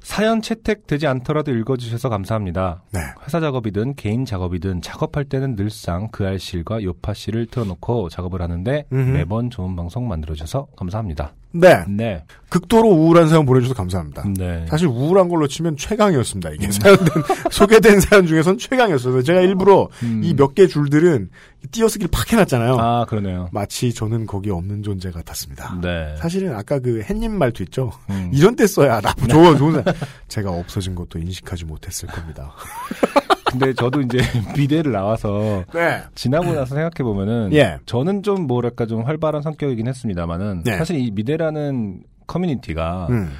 [0.00, 2.82] 사연 채택되지 않더라도 읽어주셔서 감사합니다.
[2.92, 3.00] 네.
[3.24, 9.10] 회사 작업이든 개인 작업이든 작업할 때는 늘상 그 알실과 요파 씨를 틀어놓고 작업을 하는데 음흠.
[9.10, 11.32] 매번 좋은 방송 만들어주셔서 감사합니다.
[11.60, 11.84] 네.
[11.88, 12.24] 네.
[12.48, 14.24] 극도로 우울한 사연 보내주셔서 감사합니다.
[14.36, 14.66] 네.
[14.68, 16.50] 사실 우울한 걸로 치면 최강이었습니다.
[16.50, 17.06] 이게 사연된,
[17.50, 19.22] 소개된 사연 중에선 최강이었어요.
[19.22, 20.22] 제가 일부러 음.
[20.24, 21.30] 이몇 개 줄들은
[21.72, 22.76] 띄어쓰기를 팍 해놨잖아요.
[22.78, 23.48] 아, 그러네요.
[23.52, 25.78] 마치 저는 거기 없는 존재 같았습니다.
[25.82, 26.14] 네.
[26.18, 27.92] 사실은 아까 그 햇님 말투 있죠?
[28.10, 28.30] 음.
[28.32, 29.82] 이런 때 써야 나쁘 좋은 좋은.
[30.28, 32.52] 제가 없어진 것도 인식하지 못했을 겁니다.
[33.50, 34.18] 근데 저도 이제
[34.56, 36.02] 미대를 나와서 네.
[36.14, 37.78] 지나고 나서 생각해 보면은 예.
[37.86, 40.76] 저는 좀 뭐랄까 좀 활발한 성격이긴 했습니다만은 네.
[40.76, 43.30] 사실 이 미대라는 커뮤니티가 음.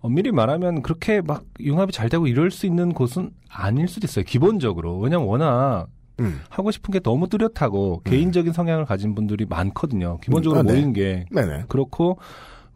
[0.00, 4.24] 엄밀히 말하면 그렇게 막 융합이 잘 되고 이럴 수 있는 곳은 아닐 수도 있어요.
[4.24, 5.86] 기본적으로 왜냐면 워낙
[6.20, 6.40] 음.
[6.48, 10.18] 하고 싶은 게 너무 뚜렷하고 개인적인 성향을 가진 분들이 많거든요.
[10.22, 10.72] 기본적으로 아, 네.
[10.72, 11.64] 모이는 게 네네.
[11.68, 12.18] 그렇고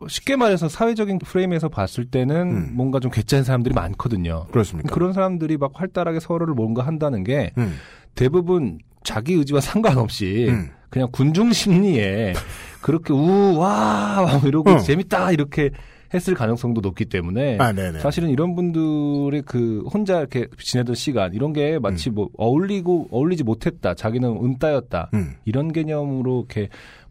[0.09, 2.71] 쉽게 말해서 사회적인 프레임에서 봤을 때는 음.
[2.73, 4.47] 뭔가 좀 괴짜인 사람들이 많거든요.
[4.51, 4.93] 그렇습니까?
[4.93, 7.77] 그런 사람들이 막 활달하게 서로를 뭔가 한다는 게 음.
[8.15, 10.71] 대부분 자기 의지와 상관없이 음.
[10.89, 12.35] 그냥 군중 심리에
[12.83, 14.79] 그렇게 우와 이러고 어.
[14.79, 15.71] 재밌다 이렇게
[16.13, 17.73] 했을 가능성도 높기 때문에 아.
[18.01, 23.95] 사실은 이런 분들의 그 혼자 이렇게 지내던 시간 이런 게 마치 뭐 어울리고 어울리지 못했다
[23.95, 25.35] 자기는 은따였다 음.
[25.45, 26.69] 이런 개념으로 이렇게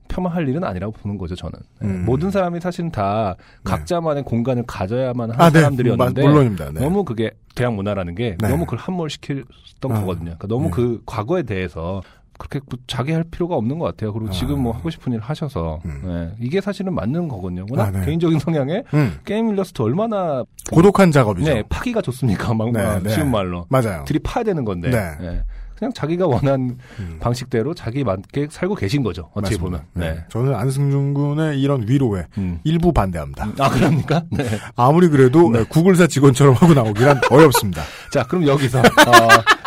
[0.10, 1.54] 폄하할 일은 아니라고 보는 거죠 저는
[1.84, 2.04] 예, 음.
[2.06, 5.60] 모든 사람이 사실은 다 각자만의 공간을 가져야만 하는 아, 네.
[5.62, 6.72] 사람들이었는데 마- 물론입니다.
[6.74, 6.82] 네.
[6.82, 8.50] 너무 그게 대학 문화라는 게 네.
[8.50, 10.00] 너무 그걸 함몰시켰던 아.
[10.02, 10.36] 거거든요.
[10.38, 10.72] 그러니까 너무 네.
[10.72, 12.02] 그 과거에 대해서
[12.38, 14.14] 그렇게 뭐 자기 할 필요가 없는 것 같아요.
[14.14, 14.32] 그리고 아.
[14.32, 16.02] 지금 뭐 하고 싶은 일 하셔서 음.
[16.06, 17.66] 예, 이게 사실은 맞는 거거든요.
[17.70, 18.06] 워낙 아, 네.
[18.06, 19.20] 개인적인 성향에 음.
[19.26, 21.54] 게임 일러스트 얼마나 고독한 작업이죠.
[21.54, 22.54] 네, 파기가 좋습니까?
[22.54, 23.10] 막 네, 막 네.
[23.10, 24.04] 쉬운 말로 맞아요.
[24.06, 25.44] 들이 파야 되는 건데 네.
[25.80, 27.18] 예, 그냥 자기가 원한 음.
[27.20, 29.30] 방식대로 자기 맞게 살고 계신 거죠.
[29.34, 29.58] 어찌.
[29.58, 29.82] 보면.
[29.94, 30.24] 네.
[30.30, 32.60] 저는 안승준 군의 이런 위로에 음.
[32.64, 33.50] 일부 반대합니다.
[33.60, 34.24] 아 그럽니까?
[34.30, 34.44] 네.
[34.76, 37.84] 아무리 그래도 구글사 직원처럼 하고 나오기란 어렵습니다.
[38.12, 38.84] 자, 그럼 여기서 어,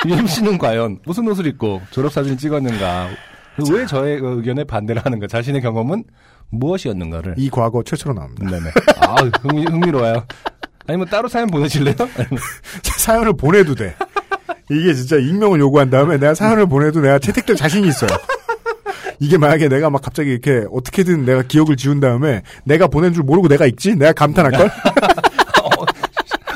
[0.06, 3.08] 유임 씨는 과연 무슨 옷을 입고 졸업 사진을 찍었는가?
[3.70, 5.26] 왜 저의 그 의견에 반대를 하는가?
[5.26, 6.04] 자신의 경험은
[6.50, 7.34] 무엇이었는가를.
[7.38, 8.50] 이 과거 최초로 나옵니다.
[8.50, 8.70] 네네.
[9.00, 10.26] 아, 흥미, 흥미로워요.
[10.86, 11.94] 아니면 따로 사연 보내실래요?
[12.98, 13.94] 사연을 보내도 돼.
[14.70, 18.10] 이게 진짜 익명을 요구한 다음에 내가 사연을 보내도 내가 채택될 자신이 있어요.
[19.18, 23.48] 이게 만약에 내가 막 갑자기 이렇게 어떻게든 내가 기억을 지운 다음에 내가 보낸 줄 모르고
[23.48, 23.94] 내가 읽지?
[23.96, 24.70] 내가 감탄할걸?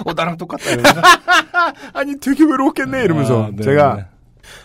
[0.06, 0.70] 어, 나랑 똑같다.
[0.70, 1.00] 이러면서.
[1.94, 4.06] 아니 되게 외로웠겠네 이러면서 아, 네, 제가 네.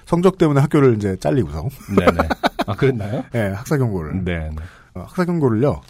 [0.06, 2.30] 성적 때문에 학교를 이제 잘리고서 네네.
[2.68, 3.24] 아, 그랬나요?
[3.34, 4.50] 예, 학사 경고를 네.
[4.50, 4.56] 네.
[4.94, 5.82] 어, 학사 경고를요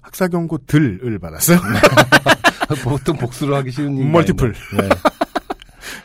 [0.00, 1.58] 학사 경고 들을 받았어요.
[2.84, 4.54] 보통 복수를 하기 쉬운 멀티플.
[4.78, 4.96] 아닌데.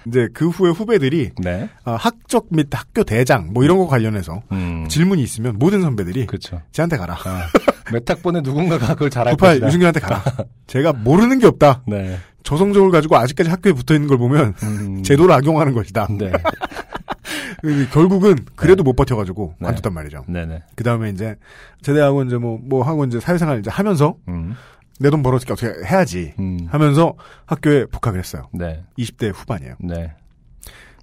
[0.07, 1.57] 이제 그 후에 후배들이 네.
[1.57, 1.69] 네.
[1.83, 4.87] 아, 학적 및 학교 대장 뭐 이런 거 관련해서 음.
[4.89, 6.61] 질문이 있으면 모든 선배들이 그렇죠.
[6.71, 7.15] 쟤한테 가라.
[7.15, 7.47] 아,
[7.91, 9.67] 메탁본의 누군가가 그걸 잘할 98 것이다.
[9.67, 10.23] 유승균한테 가라.
[10.67, 11.83] 제가 모르는 게 없다.
[11.87, 12.17] 네.
[12.43, 15.03] 저 성적을 가지고 아직까지 학교에 붙어 있는 걸 보면 음.
[15.03, 16.07] 제도를 악용하는 것이다.
[16.17, 16.31] 네.
[17.61, 19.65] 그 결국은 그래도 못 버텨가지고 네.
[19.65, 20.23] 관뒀단 말이죠.
[20.27, 20.63] 네네.
[20.75, 21.35] 그 다음에 이제
[21.81, 24.55] 제대하고 이제 뭐, 뭐 하고 이제 사회생활 이제 하면서 음.
[24.99, 26.67] 내 돈 벌어서 어떻게 해야지 음.
[26.69, 27.13] 하면서
[27.45, 28.49] 학교에 복학을 했어요.
[28.53, 28.83] 네.
[28.97, 29.75] 20대 후반이에요.
[29.79, 30.13] 네.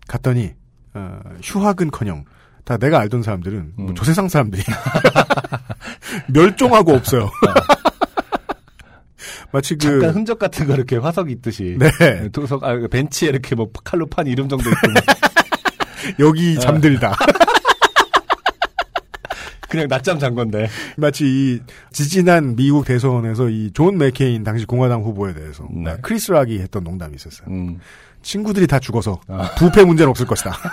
[0.08, 0.52] 갔더니,
[0.94, 2.24] 어, 휴학은 커녕
[2.64, 3.94] 다 내가 알던 사람들은 뭐 음.
[3.94, 4.62] 조세상 사람들이
[6.32, 7.30] 멸종하고 없어요.
[9.52, 11.76] 마치 그 잠깐 흔적 같은 거 이렇게 화석이 있듯이.
[11.78, 12.28] 네.
[12.30, 14.80] 도석, 아, 벤치에 이렇게 뭐 칼로 판 이름 정도 있고.
[14.90, 17.16] 뭐 여기 잠들다.
[19.74, 20.68] 그냥 낮잠 잔 건데.
[20.96, 21.60] 마치 이
[21.92, 25.90] 지지난 미국 대선에서 이 존 맥케인 당시 공화당 후보에 대해서 네.
[25.90, 27.48] 아, 크리스 락이 했던 농담이 있었어요.
[27.48, 27.78] 음.
[28.22, 29.50] 친구들이 다 죽어서 아.
[29.58, 30.56] 부패 문제는 없을 것이다.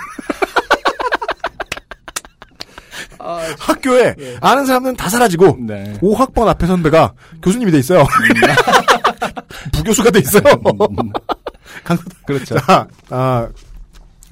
[3.59, 5.93] 학교에 아는 사람들은 다 사라지고 네.
[6.01, 8.03] 5학번 앞에 선배가 교수님이 돼 있어요.
[9.73, 10.41] 부교수가 돼 있어요.
[11.83, 12.57] 강- 그렇죠.
[12.59, 13.47] 자, 아,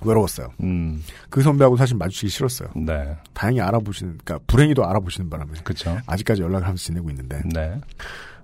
[0.01, 0.47] 외로웠어요.
[0.63, 1.03] 음.
[1.29, 2.69] 그 선배하고 사실 마주치기 싫었어요.
[2.75, 3.15] 네.
[3.33, 5.97] 다행히 알아보시는, 그러니까 불행히도 알아보시는 바람에 그렇죠.
[6.05, 7.79] 아직까지 연락을 하면서 지내고 있는데, 네.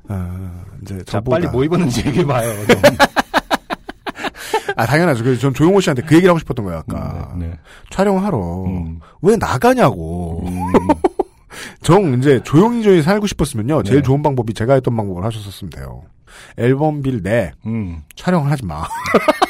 [0.07, 2.51] 아, 이제 자, 저보다- 빨리 뭐 입었는지 얘기해 봐요.
[4.77, 5.23] 아, 당연하죠.
[5.23, 7.33] 그래서 전 조용호 씨한테 그 얘기를 하고 싶었던 거예요, 아까.
[7.37, 7.59] 네, 네.
[7.91, 8.63] 촬영하러.
[8.65, 8.99] 음.
[9.21, 10.43] 왜 나가냐고.
[10.47, 10.53] 음.
[11.81, 13.83] 정, 이제 조용히 조용히 살고 싶었으면요.
[13.83, 14.03] 제일 네.
[14.03, 16.03] 좋은 방법이 제가 했던 방법을 하셨었으면 돼요.
[16.57, 18.01] 앨범 빌 내, 음.
[18.15, 18.83] 촬영을 하지 마.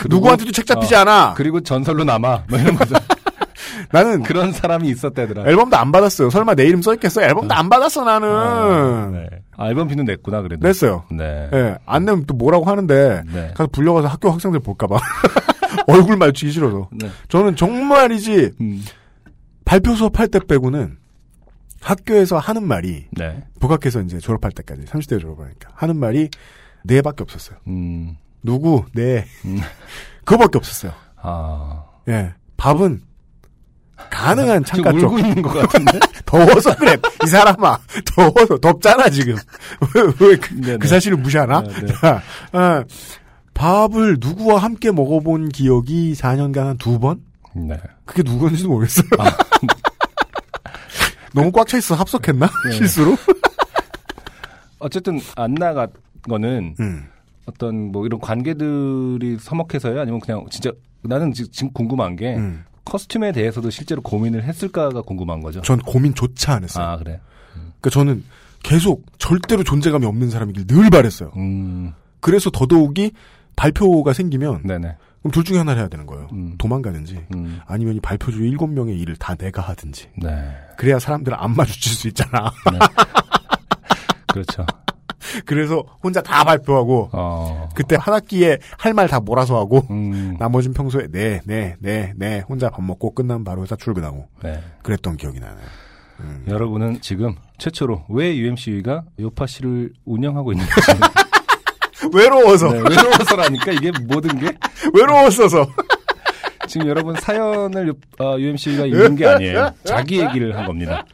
[0.00, 1.34] 그리고- 누구한테도 책 잡히지 어, 않아.
[1.36, 2.44] 그리고 전설로 남아.
[2.48, 2.94] 뭐 이런 거죠.
[3.92, 5.48] 나는 그런 사람이 있었대더라.
[5.48, 6.30] 앨범도 안 받았어요.
[6.30, 7.22] 설마 내 이름 써 있겠어?
[7.22, 8.28] 앨범도 안 받았어, 나는.
[8.28, 9.28] 아, 네.
[9.56, 10.66] 아, 앨범 비는 냈구나, 그래도.
[10.66, 11.04] 냈어요.
[11.10, 11.48] 네.
[11.52, 13.50] 예, 안 내면 또 뭐라고 하는데, 네.
[13.54, 14.96] 가서 불려가서 학교 학생들 볼까봐.
[15.88, 16.88] 얼굴 마주치기 싫어서.
[16.92, 17.08] 네.
[17.28, 18.82] 저는 정말이지, 음.
[19.64, 20.96] 발표 수업할 때 빼고는
[21.80, 23.44] 학교에서 하는 말이, 네.
[23.60, 26.28] 복학해서 이제 졸업할 때까지, 30대 졸업하니까, 하는 말이
[26.84, 27.58] 네 밖에 없었어요.
[27.68, 28.16] 음.
[28.46, 29.26] 누구, 네.
[29.44, 29.60] 음.
[30.24, 30.92] 그거밖에 없었어요.
[31.20, 31.84] 아.
[32.08, 32.32] 예.
[32.56, 33.02] 밥은
[34.10, 35.12] 가능한 지금 창가 쪽.
[35.12, 35.98] 울고 있는 것 같은데?
[36.24, 36.96] 더워서 그래.
[37.24, 37.78] 이 사람아.
[38.14, 38.58] 더워서.
[38.58, 39.34] 덥잖아, 지금.
[39.94, 40.78] 왜, 왜 그, 네네.
[40.78, 41.60] 그 사실을 무시하나?
[41.62, 41.92] 네, 네.
[42.00, 42.22] 자,
[42.52, 42.84] 아,
[43.54, 47.20] 밥을 누구와 함께 먹어본 기억이 4년간 한 두 번?
[47.54, 47.78] 네.
[48.04, 49.08] 그게 누구인지도 모르겠어요.
[49.18, 49.30] 아.
[51.32, 52.48] 너무 꽉 차 있어 합석했나?
[52.66, 52.72] 네.
[52.72, 53.16] 실수로?
[54.78, 55.88] 어쨌든 안 나간
[56.28, 57.08] 거는 음.
[57.46, 60.00] 어떤 뭐 이런 관계들이 서먹해서요?
[60.00, 60.70] 아니면 그냥 진짜
[61.02, 62.64] 나는 지- 지금 궁금한 게 음.
[62.84, 65.60] 커스튬에 대해서도 실제로 고민을 했을까가 궁금한 거죠.
[65.62, 66.84] 전 고민조차 안 했어요.
[66.86, 67.20] 아 그래.
[67.54, 68.24] 그러니까 저는
[68.62, 71.30] 계속 절대로 존재감이 없는 사람이길 늘 바랬어요.
[71.36, 73.12] 음, 그래서 더더욱이
[73.54, 74.96] 발표가 생기면 네네.
[75.20, 76.28] 그럼 둘 중에 하나를 해야 되는 거예요.
[76.32, 76.54] 음.
[76.58, 80.08] 도망가든지 음, 아니면 이 발표 중 일곱 명의 일을 다 내가 하든지.
[80.22, 80.30] 네.
[80.76, 82.52] 그래야 사람들을 안 마주칠 수 있잖아.
[84.32, 84.66] 그렇죠.
[85.44, 90.72] 그래서 혼자 다 발표하고 어, 그때 한 학기에 할 말 다 몰아서 하고 음, 나머진
[90.72, 94.60] 평소에 네, 네, 네, 네 혼자 밥 먹고 끝나면 바로 회사 출근하고 네.
[94.82, 95.66] 그랬던 기억이 나네요.
[96.20, 96.44] 음.
[96.48, 100.70] 여러분은 지금 최초로 왜 UMC가 요파 씨를 운영하고 있는지
[102.12, 104.52] 외로워서 네, 외로워서라니까 이게 모든 게
[104.94, 105.66] 외로웠어서
[106.68, 109.70] 지금 여러분 사연을 어, UMC가 읽는 게 아니에요.
[109.84, 111.04] 자기 얘기를 한 겁니다.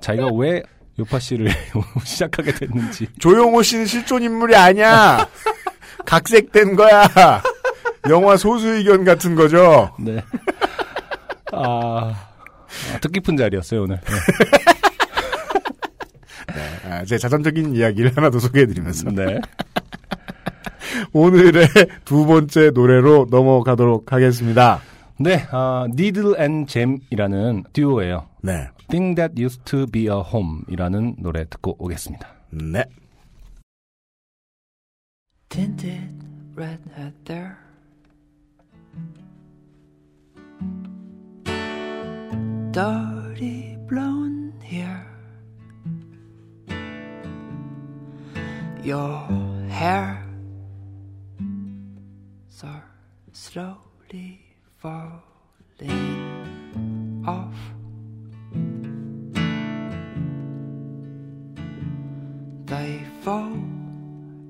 [0.00, 0.62] 자기가 왜
[0.98, 1.50] 요파 씨를
[2.04, 3.06] 시작하게 됐는지.
[3.18, 5.26] 조용호 씨는 실존 인물이 아니야.
[6.04, 7.08] 각색된 거야.
[8.08, 9.94] 영화 소수 의견 같은 거죠.
[9.98, 10.22] 네.
[11.52, 12.14] 아,
[12.94, 14.00] 아, 뜻깊은 자리였어요 오늘.
[16.54, 16.90] 네.
[16.90, 19.40] 아, 제 자전적인 이야기를 하나 더 소개해드리면서 네.
[21.12, 21.68] 오늘의
[22.04, 24.80] 두 번째 노래로 넘어가도록 하겠습니다.
[25.18, 28.26] 네, 아, Needle and Gem이라는 듀오예요.
[28.42, 32.28] 네, Thing That Used to Be a Home이라는 노래 듣고 오겠습니다.
[32.50, 32.84] 네.
[35.48, 36.10] tinted
[36.56, 37.58] red heather.
[42.72, 45.06] Dirty blonde hair.
[48.82, 49.28] Your
[49.68, 50.24] hair
[52.48, 52.68] so
[53.32, 54.40] slowly
[54.78, 55.20] falling
[57.26, 57.71] off.
[62.72, 63.52] They fall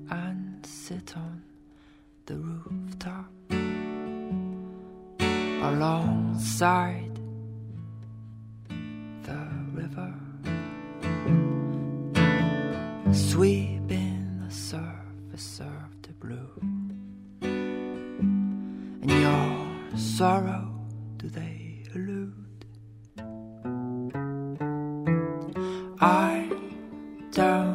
[0.09, 1.43] and sit on
[2.25, 3.29] the rooftop
[5.61, 7.19] alongside
[9.23, 10.13] the river,
[13.11, 16.61] sweeping the surface of the blue.
[19.01, 20.73] And your sorrow,
[21.17, 22.65] do they elude?
[25.99, 26.49] I
[27.33, 27.72] don't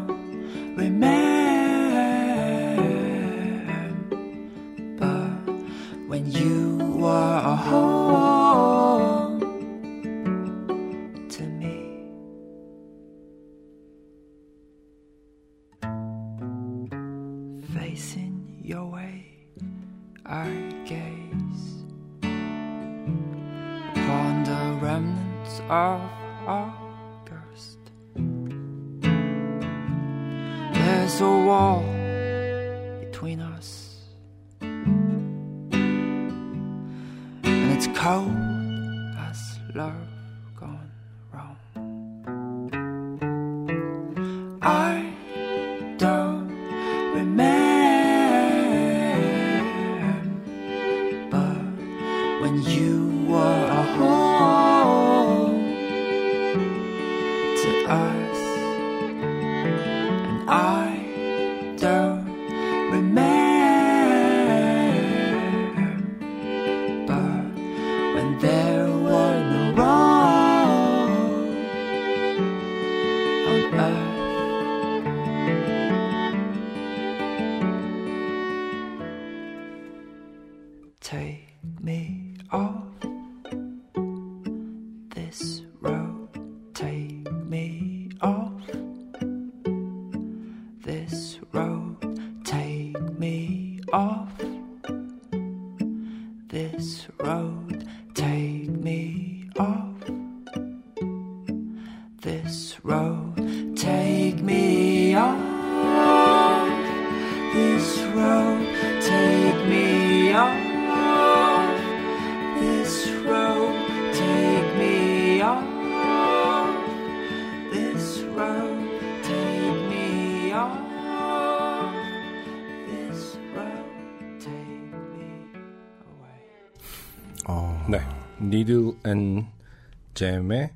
[130.18, 130.70] Gem의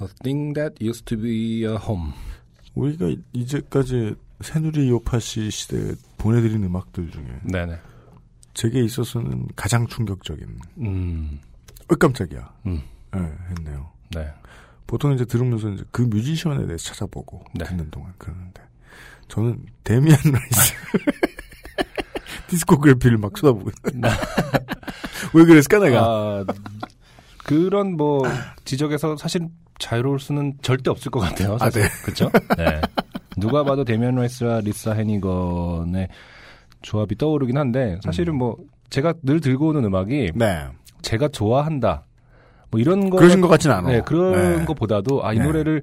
[0.00, 2.12] A Thing That Used to Be a Home.
[2.76, 7.76] 우리가 이제까지 새누리 요팟시 시대에 보내드린 음악들 중에 네네.
[8.54, 11.40] 제게 있어서는 가장 충격적인 음,
[11.88, 12.82] 어 깜짝이야 음,
[13.16, 13.90] 예, 했네요.
[14.14, 14.32] 네.
[14.86, 17.64] 보통 이제 들으면서 이제 그 뮤지션에 대해서 찾아보고 네.
[17.64, 18.62] 듣는 동안 그러는데
[19.26, 20.74] 저는 데미안 라이스
[22.46, 23.70] discography를 막 쏟아보고.
[25.34, 26.00] 왜 그랬을까, 내가?
[26.00, 26.44] 아,
[27.46, 28.22] 그런 뭐
[28.64, 29.46] 지적에서 사실
[29.78, 31.56] 자유로울 수는 절대 없을 것 같아요.
[31.58, 31.84] 사실.
[31.84, 32.28] 아, 그렇죠?
[32.58, 32.80] 네.
[33.38, 36.08] 누가 봐도 데미안 라이스와 리사 해니건의
[36.82, 38.56] 조합이 떠오르긴 한데 사실은 뭐
[38.90, 40.66] 제가 늘 들고 오는 음악이 네.
[41.02, 42.04] 제가 좋아한다.
[42.72, 43.90] 뭐 이런 거 그러신 것 같진 않아.
[43.90, 44.64] 네, 그런 네.
[44.64, 45.44] 것보다도 아이 네.
[45.44, 45.82] 노래를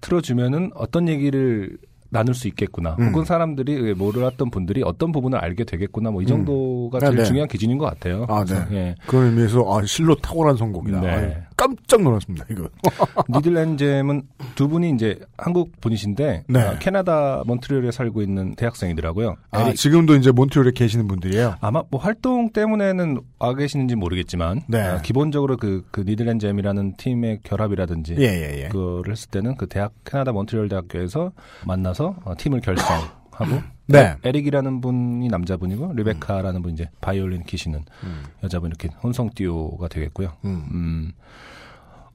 [0.00, 1.76] 틀어주면은 어떤 얘기를
[2.12, 2.94] 나눌 수 있겠구나.
[3.00, 3.08] 음.
[3.08, 6.10] 혹은 사람들이 몰랐던 분들이 어떤 부분을 알게 되겠구나.
[6.10, 7.24] 뭐 이 정도가 제일 네, 네.
[7.24, 8.26] 중요한 기준인 것 같아요.
[8.28, 8.76] 아, 그래서, 네.
[8.76, 8.94] 예.
[9.06, 11.00] 그런 의미에서, 아, 실로 탁월한 성공이다.
[11.00, 11.42] 네.
[11.56, 12.68] 깜짝 놀랐습니다, 이거.
[13.28, 14.22] 니들앤젬은
[14.54, 16.60] 두 분이 이제 한국 분이신데 네.
[16.62, 19.36] 어, 캐나다 몬트리올에 살고 있는 대학생이더라고요.
[19.50, 21.56] 아, 에릭- 지금도 이제 몬트리올에 계시는 분들이에요.
[21.60, 24.88] 아마 뭐 활동 때문에는 와 계시는지 모르겠지만 네.
[24.88, 28.68] 어, 기본적으로 그, 그 니들앤젬이라는 팀의 결합이라든지 예, 예, 예.
[28.68, 31.32] 그거를 했을 때는 그 대학 캐나다 몬트리올 대학교에서
[31.66, 33.12] 만나서 어, 팀을 결성하고
[33.86, 34.16] 네.
[34.24, 38.22] 에릭이라는 분이 남자분이고 리베카라는 분 이제 바이올린 켜시는 음.
[38.42, 40.32] 여자분 이렇게 혼성 듀오가 되겠고요.
[40.44, 40.68] 음.
[40.72, 41.12] 음,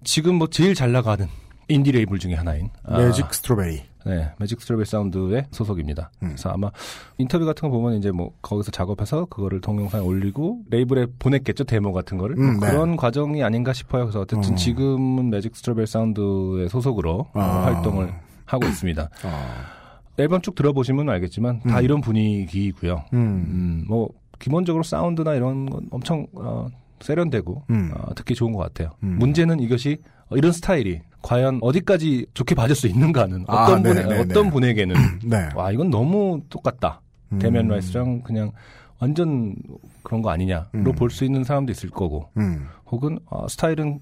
[0.04, 1.28] 지금 뭐 제일 잘 나가는
[1.68, 3.84] 인디 레이블 중에 하나인 아, 매직 스트로베리.
[4.06, 6.12] 네, 매직 스트로베리 사운드의 소속입니다.
[6.24, 6.30] 음.
[6.30, 6.72] 그래서 아마
[7.18, 12.18] 인터뷰 같은 거 보면 이제 뭐 거기서 작업해서 그거를 동영상에 올리고 레이블에 보냈겠죠 데모 같은
[12.18, 12.72] 거를 음, 뭐 네.
[12.72, 14.06] 그런 과정이 아닌가 싶어요.
[14.06, 14.56] 그래서 어쨌든 어.
[14.56, 17.66] 지금은 매직 스트로베리 사운드의 소속으로 어, 아.
[17.66, 18.14] 활동을
[18.46, 19.10] 하고 있습니다.
[19.24, 19.77] 아.
[20.18, 21.84] 앨범 쭉 들어보시면 알겠지만 다 음.
[21.84, 23.04] 이런 분위기고요.
[23.14, 23.18] 음.
[23.20, 26.68] 음, 뭐 기본적으로 사운드나 이런 건 엄청 어,
[27.02, 27.92] 세련되고 음.
[27.94, 28.92] 어, 듣기 좋은 것 같아요.
[29.04, 29.18] 음.
[29.20, 29.98] 문제는 이것이
[30.30, 34.20] 어, 이런 스타일이 과연 어디까지 좋게 봐줄 수 있는가는 아, 어떤 분 네네네.
[34.22, 34.96] 어떤 분에게는
[35.26, 35.50] 네.
[35.56, 37.02] 와 이건 너무 똑같다.
[37.34, 37.40] 음.
[37.40, 38.52] 데미안 라이스랑 그냥
[39.00, 39.56] 완전
[40.04, 40.84] 그런 거 아니냐로 음.
[40.96, 42.68] 볼수 있는 사람도 있을 거고 음.
[42.88, 44.00] 혹은 아, 스타일은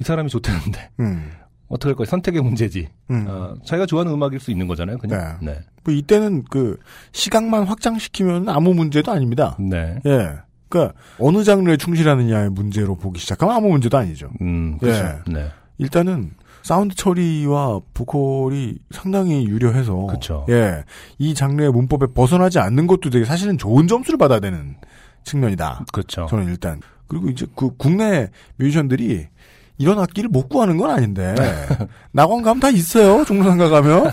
[0.00, 1.30] 이 사람이 좋다는데 음.
[1.68, 2.88] 어떻게 할 거야 선택의 문제지.
[3.10, 3.26] 음.
[3.28, 4.98] 어, 자기가 좋아하는 음악일 수 있는 거잖아요.
[4.98, 5.38] 그냥.
[5.42, 5.58] 네.
[5.84, 6.78] 뭐 이때는 그
[7.12, 9.56] 시각만 확장시키면 아무 문제도 아닙니다.
[9.58, 9.98] 네.
[10.06, 10.36] 예.
[10.68, 14.30] 그러니까 어느 장르에 충실하느냐의 문제로 보기 시작하면 아무 문제도 아니죠.
[14.40, 15.04] 음, 그렇죠.
[15.28, 15.32] 예.
[15.32, 15.48] 네.
[15.78, 16.32] 일단은
[16.62, 20.44] 사운드 처리와 보컬이 상당히 유려해서 그쵸.
[20.48, 20.82] 예.
[21.18, 24.74] 이 장르의 문법에 벗어나지 않는 것도 되게 사실은 좋은 점수를 받아야 되는
[25.22, 25.84] 측면이다.
[25.92, 26.26] 그렇죠.
[26.28, 29.28] 저는 일단 그리고 이제 그 국내 뮤지션들이
[29.78, 31.34] 이런 악기를 못 구하는 건 아닌데.
[32.12, 34.12] 낙원 가면 다 있어요 종로상가 가면.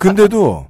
[0.00, 0.66] 근데도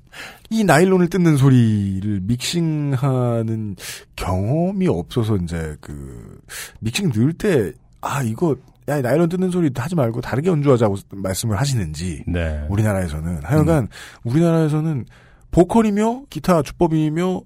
[0.50, 3.76] 이 나일론을 뜯는 소리를 믹싱하는
[4.16, 6.40] 경험이 없어서 이제 그
[6.80, 8.56] 믹싱 넣을 때 아 이거
[8.88, 12.64] 야 나일론 뜯는 소리 하지 말고 다르게 연주하자고 말씀을 하시는지 네.
[12.68, 13.40] 우리나라에서는.
[13.42, 13.88] 하여간
[14.24, 15.04] 우리나라에서는
[15.50, 17.42] 보컬이며 기타 주법이며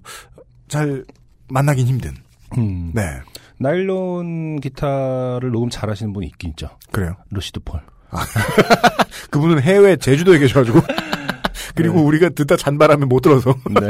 [0.67, 1.03] 잘
[1.49, 2.13] 만나긴 힘든.
[2.57, 2.91] 음.
[2.93, 3.01] 네
[3.63, 6.69] 나일론 기타를 녹음 잘하시는 분이 있긴 있죠.
[6.91, 7.15] 그래요.
[7.31, 7.79] 루시드 폴.
[9.31, 10.81] 그분은 해외 제주도에 계셔가지고
[11.73, 13.87] 그리고 우리가 듣다 잔바람에 못 들어서 네.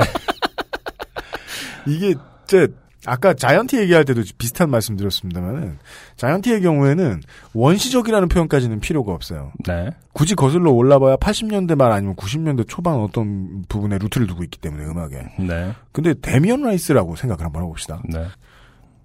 [1.88, 2.14] 이게
[2.46, 2.68] 제
[3.06, 5.80] 아까 자이언티 얘기할 때도 비슷한 말씀 드렸습니다만은
[6.16, 7.22] 자이언티의 경우에는
[7.54, 9.52] 원시적이라는 표현까지는 필요가 없어요.
[9.66, 9.90] 네.
[10.14, 15.18] 굳이 거슬러 올라봐야 80년대 말 아니면 90년대 초반 어떤 부분에 root를 두고 있기 때문에 음악에.
[15.40, 15.74] 네.
[15.92, 18.02] 근데 데미언 라이스라고 생각을 한번 해봅시다.
[18.08, 18.28] 네.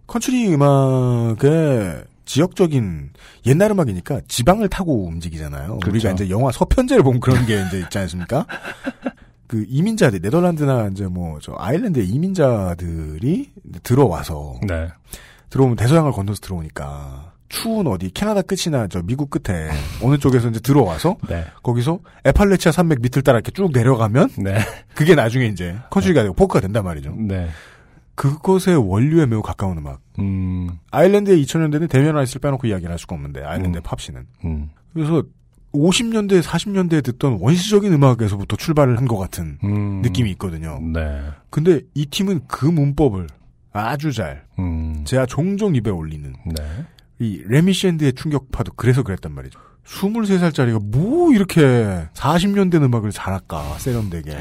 [0.09, 3.11] 컨트리 음악의 지역적인
[3.47, 5.79] 옛날 음악이니까 지방을 타고 움직이잖아요.
[5.79, 5.91] 그렇죠.
[5.91, 8.45] 우리가 이제 영화 서편제를 보면 그런 게 이제 있지 않습니까?
[9.47, 13.51] 그 이민자들 네덜란드나 이제 뭐 저 아일랜드의 이민자들이
[13.83, 14.89] 들어와서 네.
[15.51, 19.71] 들어오면 대서양을 건너서 들어오니까 추운 어디 캐나다 끝이나 저 미국 끝에
[20.03, 21.47] 어느 쪽에서 이제 들어와서 네.
[21.63, 24.59] 거기서 애팔래치아 산맥 밑을 따라 이렇게 쭉 내려가면 네.
[24.95, 27.15] 그게 나중에 이제 컨트리가 되고 포크가 된단 말이죠.
[28.19, 28.29] 네.
[28.31, 30.01] 그것의 원류에 매우 가까운 음악.
[30.19, 30.69] 음.
[30.91, 33.83] 아일랜드의 2000년대는 데미안 라이스를 빼놓고 이야기를 할 수가 없는데 아일랜드의 음.
[33.83, 34.71] 팝 scene은 음.
[34.93, 35.23] 그래서
[35.73, 40.01] 50년대 40년대에 듣던 원시적인 음악에서부터 출발을 한 것 같은 음.
[40.03, 40.81] 느낌이 있거든요.
[40.81, 41.21] 네.
[41.51, 43.27] 근데 이 팀은 그 문법을
[43.73, 45.03] 아주 잘 음.
[45.05, 46.63] 제가 종종 입에 올리는 네.
[47.21, 49.59] 이 레미 샌드의 충격파도 그래서 그랬단 말이죠.
[49.85, 54.37] 23살짜리가 뭐 이렇게 40년대 음악을 잘할까 세련되게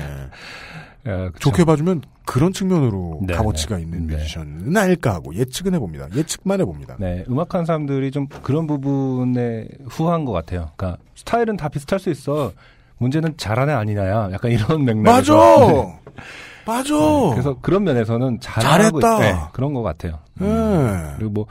[1.08, 1.50] 예, 그쵸.
[1.52, 3.84] 좋게 봐주면 그런 측면으로 네, 값어치가 네.
[3.84, 4.16] 있는 네.
[4.18, 6.08] 뮤지션은 아닐까 하고 예측은 해봅니다.
[6.16, 6.98] 예측만 해봅니다.
[7.00, 10.70] 네, 음악하는 사람들이 좀 그런 부분에 후한 것 같아요.
[10.76, 12.52] 그러니까 스타일은 다 비슷할 수 있어.
[12.98, 14.30] 문제는 잘하냐 아니냐야.
[14.34, 15.34] 약간 이런 맞아!
[15.34, 15.74] 맥락에서.
[16.18, 16.24] 네.
[16.66, 16.94] 맞아!
[17.32, 19.16] 그래서 그런 면에서는 잘하고 잘했다.
[19.18, 20.20] 있- 네, 그런 것 같아요.
[20.42, 20.88] 음.
[20.92, 21.14] 네.
[21.18, 21.46] 그리고 뭐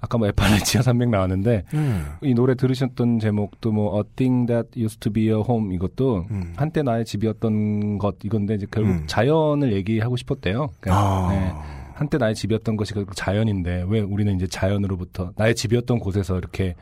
[0.00, 2.06] 아까 뭐 에파레치아 산맥 나왔는데 음.
[2.22, 6.52] 이 노래 들으셨던 제목도 뭐 A Thing That Used to Be Your Home 이것도 음.
[6.56, 9.04] 한때 나의 집이었던 것 이건데 이제 결국 음.
[9.06, 10.68] 자연을 얘기하고 싶었대요.
[10.80, 11.28] 그러니까 아.
[11.32, 11.52] 네.
[11.94, 16.74] 한때 나의 집이었던 것이 결국 자연인데 왜 우리는 이제 자연으로부터 나의 집이었던 곳에서 이렇게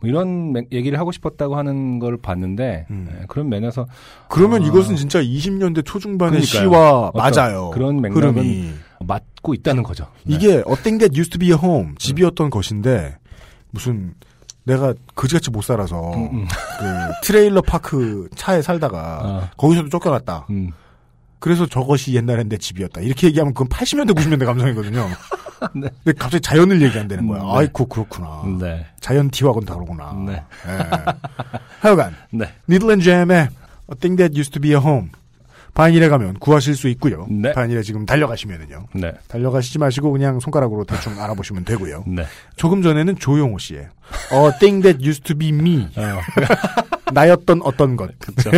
[0.00, 3.06] 뭐 이런 맥- 얘기를 하고 싶었다고 하는 걸 봤는데 음.
[3.10, 3.86] 네, 그런 면에서
[4.30, 4.66] 그러면 아.
[4.66, 6.70] 이것은 진짜 20년대 초중반의 그러니까요.
[6.70, 7.70] 시와 맞아요.
[7.74, 8.70] 그런 맥락은 흐름이.
[9.00, 10.06] 맞고 있다는 거죠.
[10.24, 10.34] 네.
[10.34, 13.16] 이게 A thing that used to be a home 집이었던 것인데
[13.70, 14.14] 무슨
[14.64, 16.46] 내가 그지같이 못 살아서 음, 음.
[16.78, 16.84] 그
[17.22, 19.50] 트레일러 파크 차에 살다가 아.
[19.56, 20.46] 거기서도 쫓겨났다.
[20.50, 20.72] 음.
[21.38, 23.00] 그래서 저것이 옛날엔 내 집이었다.
[23.02, 25.08] 이렇게 얘기하면 그건 80년대 90년대 감성이거든요.
[25.74, 25.88] 네.
[26.02, 27.42] 근데 갑자기 자연을 얘기한다는 거야.
[27.42, 27.52] 음, 네.
[27.54, 28.42] 아이고 그렇구나.
[28.58, 28.86] 네.
[29.00, 30.12] 자연 디와건 다르구나.
[30.26, 30.32] 네.
[30.32, 30.78] 예.
[31.80, 32.52] 하여간 네.
[32.68, 35.10] 니들앤 잼의 A thing that used to be a home
[35.76, 37.26] 바인일에 가면 구하실 수 있고요.
[37.30, 37.52] 네.
[37.52, 38.86] 바인일에 지금 달려가시면은요.
[38.94, 39.12] 네.
[39.28, 42.04] 달려가시지 마시고 그냥 손가락으로 대충 알아보시면 되고요.
[42.06, 42.24] 네.
[42.56, 43.80] 조금 전에는 조용호 씨의
[44.32, 46.20] A thing that used to be me 어,
[47.12, 48.50] 나였던 어떤 것에 그쵸.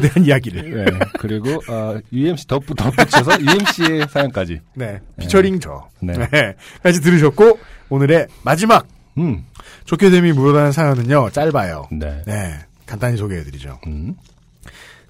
[0.00, 0.98] 대한 이야기를 네.
[1.18, 4.60] 그리고 어, UMC 덧붙 덧붙여서 UMC의 사연까지.
[4.76, 6.12] 네 피처링 저 네.
[6.12, 6.54] 네.
[6.80, 7.58] 까지 들으셨고
[7.88, 8.86] 오늘의 마지막
[9.18, 9.44] 음.
[9.84, 11.88] 좋게 됨이 묻어나는 사연은요 짧아요.
[11.90, 12.22] 네.
[12.24, 13.80] 네 간단히 소개해드리죠.
[13.88, 14.14] 음.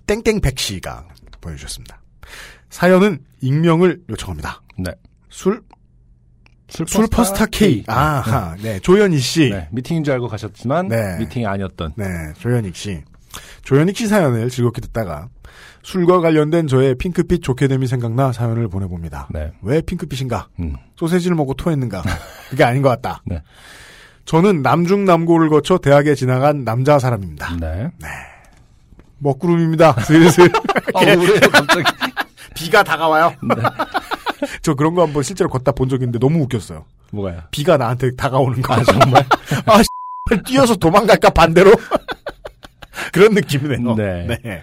[0.07, 1.05] 땡땡백 씨가
[1.43, 2.01] 보내주셨습니다.
[2.71, 4.63] 사연은 익명을 요청합니다.
[4.79, 4.93] 네.
[5.29, 5.61] 술
[6.69, 9.69] 술퍼스타, 술퍼스타 K 아하 네 조현희 씨 네.
[9.73, 11.19] 미팅인 줄 알고 가셨지만 네.
[11.19, 11.93] 미팅이 아니었던.
[11.97, 12.05] 네,
[12.39, 13.03] 조현익 씨.
[13.65, 15.29] 조현익 씨 사연을 즐겁게 듣다가
[15.83, 19.29] 술과 관련된 저의 핑크빛 좋게 됨이 생각나 사연을 보내봅니다.
[19.31, 19.53] 네.
[19.63, 20.49] 왜 핑크빛인가?
[20.61, 20.77] 음.
[20.97, 22.03] 소세지를 먹고 토했는가?
[22.49, 23.23] 그게 아닌 것 같다.
[23.27, 23.43] 네.
[24.25, 27.57] 저는 남중남고를 거쳐 대학에 지나간 남자 사람입니다.
[27.61, 27.91] 네.
[29.23, 29.93] 먹구름입니다.
[30.05, 30.51] 슬슬
[30.95, 31.85] 아, 왜요 갑자기?
[32.55, 33.33] 비가 다가와요.
[33.43, 33.55] 네.
[34.63, 36.85] 저 그런 거 한번 실제로 걷다 본 적이 있는데 너무 웃겼어요.
[37.13, 37.43] 뭐가요?
[37.51, 38.75] 비가 나한테 다가오는 거.
[38.75, 39.25] 아 정말?
[39.67, 39.81] 아,
[40.47, 41.73] 뛰어서 도망갈까 반대로?
[43.13, 43.95] 그런 느낌이네요.
[43.95, 44.63] 네.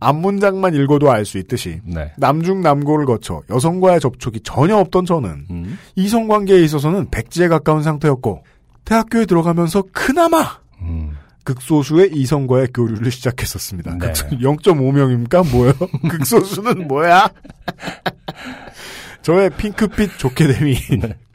[0.00, 2.12] 앞문장만 읽어도 알 수 있듯이 네.
[2.16, 5.78] 남중남고를 거쳐 여성과의 접촉이 전혀 없던 저는 음.
[5.94, 8.42] 이성관계에 있어서는 백지에 가까운 상태였고
[8.84, 11.11] 대학교에 들어가면서 그나마 음.
[11.44, 13.96] 극소수의 이성과의 교류를 시작했었습니다.
[13.98, 14.12] 네.
[14.12, 15.50] 0.5명입니까?
[15.50, 15.72] 뭐요?
[16.08, 17.28] 극소수는 뭐야?
[19.22, 20.76] 저의 핑크빛 좋게 됨이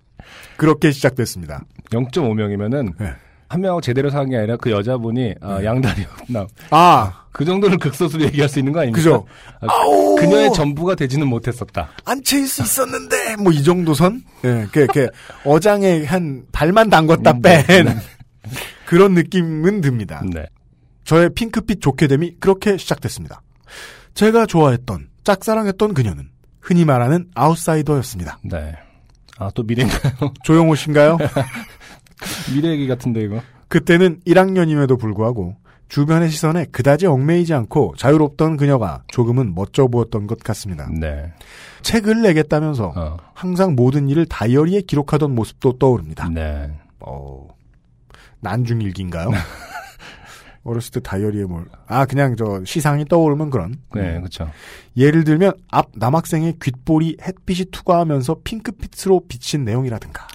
[0.58, 1.64] 그렇게 시작됐습니다.
[1.92, 3.14] 0.5명이면은 네.
[3.50, 6.48] 한 명하고 제대로 사는 게 아니라 그 여자분이 아, 양다리였나.
[6.72, 8.98] 아, 그 정도는 극소수로 얘기할 수 있는 거 아닙니까?
[8.98, 9.26] 그죠?
[9.62, 10.16] 아, 아우!
[10.16, 11.90] 그녀의 전부가 되지는 못했었다.
[12.04, 14.22] 앉힐 수 있었는데 뭐 이 정도 선?
[14.44, 15.08] 예, 그 이렇게
[15.46, 17.96] 어장에 한 발만 담궜다 음, 뺀 네, 네.
[18.88, 20.24] 그런 느낌은 듭니다.
[20.34, 20.46] 네.
[21.04, 23.42] 저의 핑크빛 좋게 됨이 그렇게 시작됐습니다.
[24.14, 26.30] 제가 좋아했던 짝사랑했던 그녀는
[26.62, 28.40] 흔히 말하는 아웃사이더였습니다.
[28.46, 28.76] 네.
[29.38, 30.14] 아, 또 미래인가요?
[30.44, 31.18] 조용호 씨인가요?
[32.54, 33.42] 미래 얘기 같은데, 이거.
[33.68, 35.58] 그때는 1학년임에도 불구하고
[35.90, 40.90] 주변의 시선에 그다지 얽매이지 않고 자유롭던 그녀가 조금은 멋져 보였던 것 같습니다.
[40.98, 41.34] 네.
[41.82, 43.18] 책을 내겠다면서 어.
[43.34, 46.30] 항상 모든 일을 다이어리에 기록하던 모습도 떠오릅니다.
[46.30, 46.72] 네.
[47.02, 47.48] 어,
[48.42, 49.32] 난중일기인가요?
[50.64, 53.80] 어렸을 때 다이어리에 뭘, 아, 그냥 저 시상이 떠오르면 그런.
[53.96, 54.52] 네, 그쵸.
[54.98, 60.28] 예를 들면 앞 남학생의 귓볼이 햇빛이 투과하면서 핑크빛으로 비친 내용이라든가.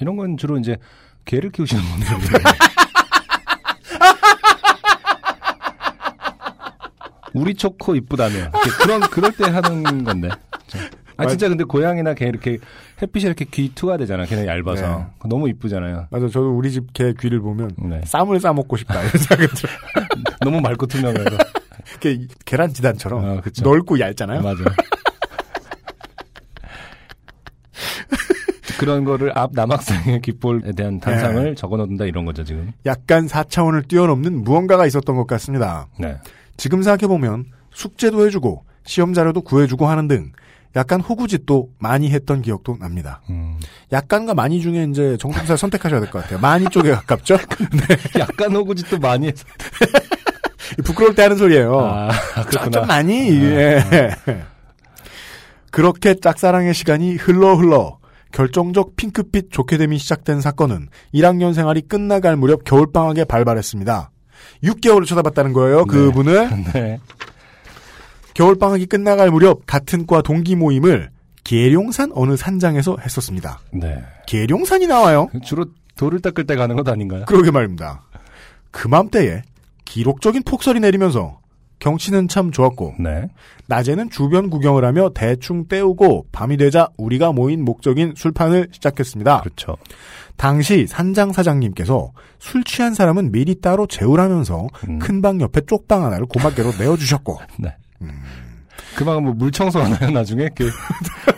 [0.00, 0.76] 이런 건 주로 이제
[1.24, 2.42] 개를 키우시는 분들이.
[7.32, 8.50] 우리 초코 이쁘다며.
[8.82, 10.30] 그런, 그럴 때 하는 건데.
[11.24, 12.58] 아, 진짜 근데 고양이나 개 이렇게
[13.00, 14.24] 햇빛이 이렇게 귀 투과되잖아.
[14.26, 14.98] 걔네 얇아서.
[14.98, 15.04] 네.
[15.28, 16.06] 너무 이쁘잖아요.
[16.10, 18.00] 맞아, 저도 우리 집 개 귀를 보면 네.
[18.04, 19.00] 쌈을 싸 먹고 싶다.
[19.00, 19.76] 이런 생각이 들어요.
[20.44, 21.24] 너무 맑고 투명해서.
[21.90, 23.62] 이렇게 계란 지단처럼 어, 그쵸.
[23.64, 24.42] 넓고 얇잖아요.
[24.42, 24.64] 맞아.
[28.78, 31.54] 그런 거를 앞 남학생의 귓볼에 대한 단상을 네.
[31.54, 32.72] 적어 놓는다 이런 거죠, 지금.
[32.86, 35.86] 약간 4차원을 뛰어넘는 무언가가 있었던 것 같습니다.
[35.98, 36.16] 네.
[36.56, 40.32] 지금 생각해보면 숙제도 해주고 시험 자료도 구해주고 하는 등
[40.76, 43.20] 약간 호구짓도 많이 했던 기억도 납니다.
[43.30, 43.58] 음.
[43.92, 46.38] 약간과 많이 중에 이제 정통사 선택하셔야 될 것 같아요.
[46.38, 47.36] 많이 쪽에 가깝죠?
[47.72, 48.20] 네.
[48.20, 49.44] 약간 호구짓도 많이 해서.
[50.84, 51.78] 부끄러울 때 하는 소리예요.
[51.80, 52.10] 아,
[52.50, 52.70] 좀.
[52.70, 53.30] 좀 많이.
[53.42, 53.82] 예.
[55.70, 57.98] 그렇게 짝사랑의 시간이 흘러 흘러
[58.32, 64.10] 결정적 핑크빛 좋게 됨이 시작된 사건은 1학년 생활이 끝나갈 무렵 겨울방학에 발발했습니다.
[64.64, 66.48] 6개월을 쳐다봤다는 거예요, 그분을.
[66.72, 66.98] 네.
[68.40, 71.10] 겨울방학이 끝나갈 무렵 같은 과 동기 모임을
[71.44, 73.60] 계룡산 어느 산장에서 했었습니다.
[73.70, 74.02] 네.
[74.26, 75.28] 계룡산이 나와요.
[75.44, 77.26] 주로 돌을 닦을 때 가는 것 아닌가요?
[77.26, 78.02] 그러게 말입니다.
[78.70, 79.42] 그맘때에
[79.84, 81.38] 기록적인 폭설이 내리면서
[81.80, 83.28] 경치는 참 좋았고 네.
[83.66, 89.42] 낮에는 주변 구경을 하며 대충 때우고 밤이 되자 우리가 모인 목적인 술판을 시작했습니다.
[89.42, 89.76] 그렇죠.
[90.38, 94.98] 당시 산장 사장님께서 술 취한 사람은 미리 따로 재우라면서 음.
[94.98, 97.76] 큰방 옆에 쪽방 하나를 고맙게로 내어주셨고 네.
[98.96, 100.48] 그 방은 뭐물 청소하나요, 나중에?
[100.54, 100.70] 그,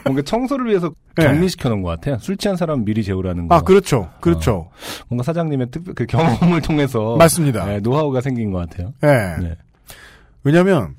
[0.04, 1.24] 뭔가 청소를 위해서 네.
[1.24, 2.18] 격리시켜 놓은 것 같아요.
[2.18, 3.54] 술 취한 사람 미리 재우라는 거.
[3.54, 4.70] 아 그렇죠, 그렇죠,
[5.08, 7.16] 뭔가 사장님의 특별, 그 경험을 통해서.
[7.16, 7.64] 맞습니다.
[7.66, 8.92] 네, 노하우가 생긴 것 같아요.
[9.04, 9.42] 예.
[9.42, 9.56] 네.
[10.44, 10.94] 왜냐하면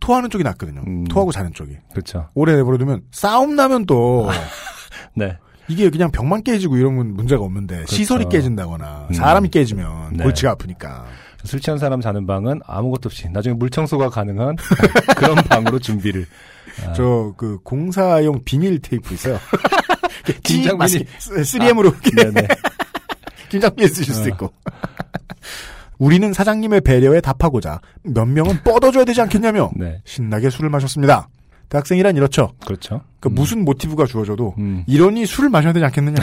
[0.00, 0.82] 토하는 쪽이 낫거든요.
[0.86, 1.04] 음.
[1.04, 1.76] 토하고 자는 쪽이.
[1.92, 2.28] 그렇죠.
[2.34, 4.28] 오래 내버려두면 싸움 나면 또
[5.14, 5.36] 네.
[5.68, 9.14] 이게 그냥 벽만 깨지고 이러면 문제가 없는데 시설이 깨진다거나 음.
[9.14, 10.24] 사람이 깨지면 네.
[10.24, 11.06] 골치가 아프니까.
[11.44, 14.56] 술 취한 사람 자는 방은 아무것도 없이 나중에 물 청소가 가능한
[15.16, 16.26] 그런 방으로 준비를.
[16.86, 19.38] 아, 저그 공사용 비닐 테이프 있어요.
[20.42, 21.06] 김장 비닐.
[21.18, 22.48] 3M으로 네네.
[23.50, 24.28] 김장비에 쓰실 수도 어.
[24.28, 24.52] 있고.
[25.98, 30.00] 우리는 사장님의 배려에 답하고자 몇 명은 뻗어줘야 되지 않겠냐며 네.
[30.04, 31.28] 신나게 술을 마셨습니다.
[31.68, 32.52] 대학생이란 이렇죠.
[32.64, 33.02] 그렇죠.
[33.20, 33.34] 그 음.
[33.34, 34.84] 무슨 모티브가 주어져도 음.
[34.86, 36.22] 이러니 술을 마셔야 되지 않겠느냐.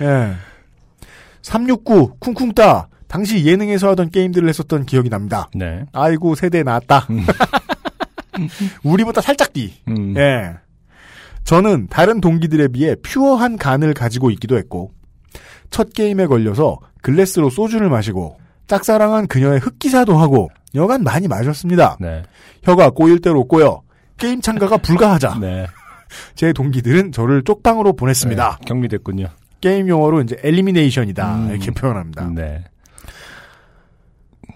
[0.00, 0.32] 예.
[1.42, 5.48] 369 쿵쿵따 당시 예능에서 하던 게임들을 했었던 기억이 납니다.
[5.54, 5.84] 네.
[5.92, 7.06] 아이고 세대 나왔다.
[8.82, 9.74] 우리보다 살짝 뒤.
[9.88, 10.14] 음.
[10.16, 10.54] 예.
[11.44, 14.90] 저는 다른 동기들에 비해 pure한 간을 가지고 있기도 했고
[15.70, 21.96] 첫 게임에 걸려서 글래스로 소주를 마시고 짝사랑한 그녀의 흑기사도 하고 여간 많이 마셨습니다.
[22.00, 22.24] 네.
[22.64, 23.82] 혀가 꼬일 대로 꼬여
[24.18, 25.38] 게임 참가가 불가하자.
[25.40, 25.66] 네.
[26.34, 28.58] 제 동기들은 저를 쪽방으로 보냈습니다.
[28.60, 29.28] 네, 격리됐군요.
[29.60, 31.50] 게임 용어로 이제 elimination이다 음.
[31.50, 32.30] 이렇게 표현합니다.
[32.34, 32.64] 네.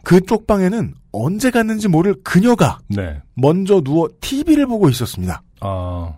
[0.04, 3.20] 그 쪽 방에는 언제 갔는지 모를 그녀가 네.
[3.34, 5.42] 먼저 누워 TV를 보고 있었습니다.
[5.60, 6.14] 아,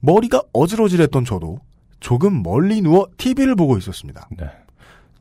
[0.00, 1.58] 머리가 어질어질했던 저도
[2.00, 4.28] 조금 멀리 누워 TV를 보고 있었습니다.
[4.36, 4.46] 네.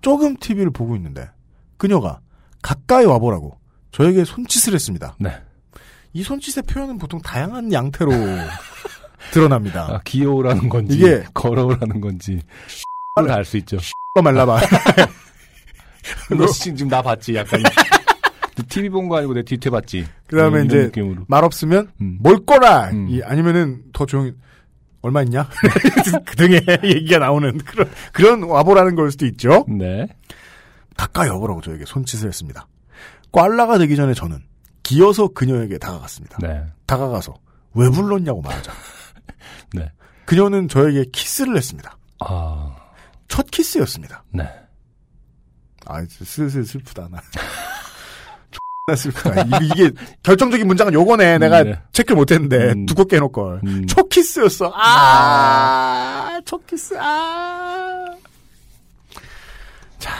[0.01, 1.29] 조금 TV를 보고 있는데
[1.77, 2.19] 그녀가
[2.61, 3.57] 가까이 와보라고
[3.91, 5.15] 저에게 손짓을 했습니다.
[5.19, 5.31] 네.
[6.13, 8.11] 이 손짓의 표현은 보통 다양한 양태로
[9.31, 9.87] 드러납니다.
[9.89, 12.41] 아, 귀여우라는 건지, 이게- 걸어오라는 건지,
[13.15, 13.77] 다알수 있죠.
[14.15, 14.59] 어 말라봐.
[16.37, 17.35] 너 지금 나 봤지?
[17.35, 17.61] 약간.
[18.69, 20.05] TV 본 거 아니고 내 뒤태 봤지?
[20.27, 21.23] 그다음에 이런 이제 느낌으로.
[21.27, 22.17] 말 없으면 음.
[22.21, 22.89] 뭘 거라.
[22.91, 23.07] 음.
[23.09, 24.33] 이, 아니면은 더 조용히
[25.01, 25.49] 얼마 있냐?
[26.25, 29.65] 그 등에 얘기가 나오는 그런 그런 와보라는 걸 수도 있죠.
[29.67, 30.07] 네.
[30.95, 32.67] 가까이 와보라고 저에게 손짓을 했습니다.
[33.31, 34.39] 꽐라가 되기 전에 저는
[34.83, 36.37] 기어서 그녀에게 다가갔습니다.
[36.41, 36.63] 네.
[36.85, 37.33] 다가가서
[37.73, 38.71] 왜 불렀냐고 말하자.
[39.73, 39.89] 네.
[40.25, 41.97] 그녀는 저에게 키스를 했습니다.
[42.19, 42.75] 아,
[43.27, 44.23] 첫 키스였습니다.
[44.31, 44.43] 네.
[45.87, 47.19] 아, 슬슬 슬프다, 나.
[48.89, 49.41] X나 슬프다.
[49.43, 49.91] 이- 이게
[50.23, 51.37] 결정적인 문장은 요거네.
[51.37, 51.79] 내가 네.
[51.91, 52.85] 체크 못했는데 음.
[52.87, 53.61] 두껍게 해놓을걸.
[53.65, 53.85] 음.
[53.87, 54.71] 첫 키스였어.
[54.75, 58.05] 아, 첫 키스, 아.
[59.99, 60.11] 자.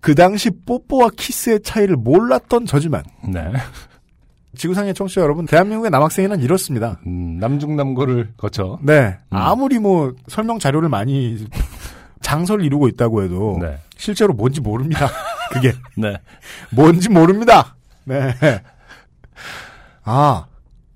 [0.00, 3.52] 그 당시 뽀뽀와 키스의 차이를 몰랐던 저지만, 네.
[4.56, 6.98] 지구상의 청취자 여러분, 대한민국의 남학생이란 이렇습니다.
[7.06, 8.78] 음, 남중남고를 거쳐.
[8.82, 9.18] 네.
[9.32, 9.36] 음.
[9.36, 11.46] 아무리 뭐 설명 자료를 많이
[12.22, 13.78] 장설을 이루고 있다고 해도 네.
[14.00, 15.08] 실제로 뭔지 모릅니다.
[15.52, 16.16] 그게 네.
[16.70, 17.76] 뭔지 모릅니다.
[18.04, 18.34] 네.
[20.04, 20.46] 아,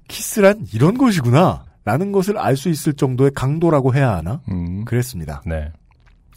[0.08, 1.64] 키스란 이런 것이구나.
[1.84, 4.40] 라는 것을 알 수 있을 정도의 강도라고 해야 하나?
[4.50, 4.86] 음.
[4.86, 5.42] 그랬습니다.
[5.44, 5.70] 네.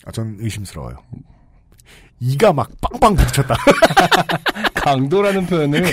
[0.05, 0.97] 아, 전 의심스러워요.
[2.19, 3.55] 이가 막 빵빵 부딪혔다.
[4.75, 5.85] 강도라는 표현을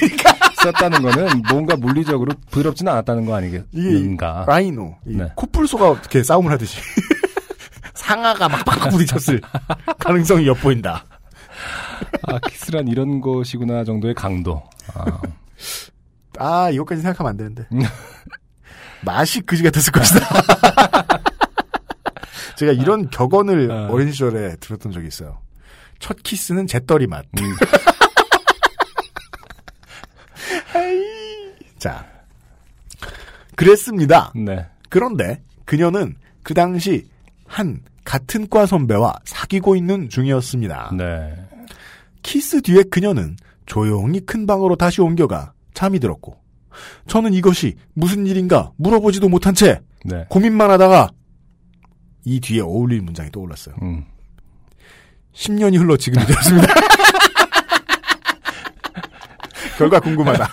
[0.62, 4.44] 썼다는 거는 뭔가 물리적으로 부럽지는 않았다는 거 아니겠는가?
[4.48, 5.28] 라이노, 이 네.
[5.36, 6.80] 코뿔소가 어떻게 싸움을 하듯이
[8.04, 9.40] 상아가 막 빵빵 부딪혔을
[9.98, 11.04] 가능성이 엿보인다.
[12.22, 14.62] 아, 키스란 이런 것이구나 정도의 강도.
[14.94, 15.20] 아,
[16.38, 17.66] 아, 이것까지 생각하면 안 되는데.
[19.02, 20.20] 맛이 그지 같았을 것이다.
[22.56, 23.88] 제가 이런 격언을 어.
[23.90, 25.40] 어린 시절에 들었던 적이 있어요.
[25.98, 27.24] 첫 키스는 잿더리 맛.
[27.40, 27.56] 음.
[31.78, 32.06] 자.
[33.56, 34.32] 그랬습니다.
[34.34, 34.66] 네.
[34.88, 37.08] 그런데 그녀는 그 당시
[37.46, 37.80] 한
[38.14, 40.92] 같은 과 선배와 사귀고 있는 중이었습니다.
[40.96, 41.34] 네.
[42.22, 43.36] 키스 뒤에 그녀는
[43.66, 46.36] 조용히 큰 방으로 다시 옮겨가 잠이 들었고
[47.08, 50.26] 저는 이것이 무슨 일인가 물어보지도 못한 채 네.
[50.28, 51.10] 고민만 하다가
[52.24, 53.74] 이 뒤에 어울릴 문장이 떠올랐어요.
[53.82, 54.04] 음.
[55.34, 56.68] 10년이 흘러 지금이 되었습니다.
[59.76, 60.48] 결과 궁금하다.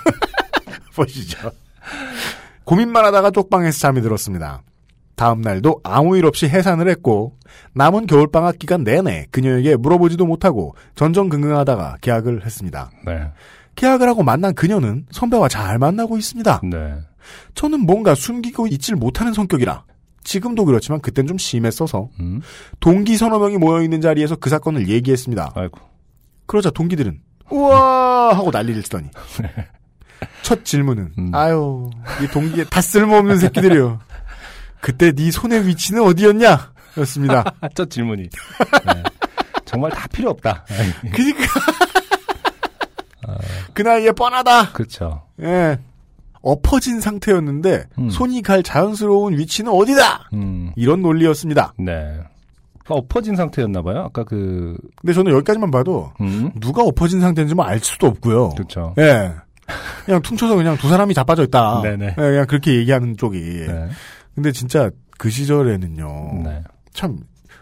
[0.97, 1.51] 보시죠.
[2.63, 4.63] 고민만 하다가 쪽방에서 잠이 들었습니다.
[5.15, 7.37] 다음 날도 아무 일 없이 해산을 했고
[7.73, 12.91] 남은 겨울방학 기간 내내 그녀에게 물어보지도 못하고 전전긍긍하다가 계약을 했습니다.
[13.05, 13.29] 네.
[13.75, 16.61] 계약을 하고 만난 그녀는 선배와 잘 만나고 있습니다.
[16.63, 16.95] 네.
[17.55, 19.83] 저는 뭔가 숨기고 있질 못하는 성격이라
[20.23, 22.41] 지금도 그렇지만 그땐 좀 심했어서 음.
[22.79, 25.53] 동기 서너 명이 모여있는 자리에서 그 사건을 얘기했습니다.
[25.55, 25.79] 아이고.
[26.45, 27.19] 그러자 동기들은
[27.49, 29.09] 우와 하고 난리를 치더니
[30.43, 31.31] 첫 질문은 음.
[31.33, 31.89] 아유
[32.23, 33.99] 이 동기에 다 쓸모없는 새끼들이요.
[34.81, 36.71] 그때 네 손의 위치는 어디였냐?
[36.97, 37.43] 였습니다.
[37.75, 38.23] 첫 질문이.
[38.23, 39.03] 네.
[39.65, 40.65] 정말 다 필요 없다.
[41.13, 41.39] 그니까
[43.73, 44.73] 그 나이에 뻔하다.
[44.73, 45.23] 그렇죠.
[45.41, 45.79] 예.
[46.41, 48.09] 엎어진 상태였는데 음.
[48.09, 50.29] 손이 갈 자연스러운 위치는 어디다?
[50.33, 50.71] 음.
[50.75, 51.73] 이런 논리였습니다.
[51.77, 52.19] 네.
[52.89, 53.99] 엎어진 상태였나 봐요.
[53.99, 56.51] 아까 그 근데 저는 여기까지만 봐도 음.
[56.59, 58.49] 누가 엎어진 상태인지 뭐알 수도 없고요.
[58.49, 58.95] 그렇죠.
[58.97, 59.31] 예.
[60.05, 61.81] 그냥 퉁쳐서 그냥 두 사람이 자빠져 있다.
[61.83, 62.07] 네네.
[62.07, 63.39] 예, 그냥 그렇게 얘기하는 쪽이.
[63.39, 63.89] 네.
[64.35, 66.41] 근데 진짜 그 시절에는요.
[66.43, 66.63] 네.
[66.93, 67.19] 참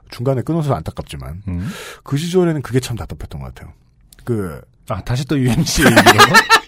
[0.10, 1.70] 중간에 끊어서 안타깝지만 음.
[2.04, 3.74] 그 시절에는 그게 참 답답했던 것 같아요.
[4.24, 6.00] 그 아, 다시 또 UMC 얘기로.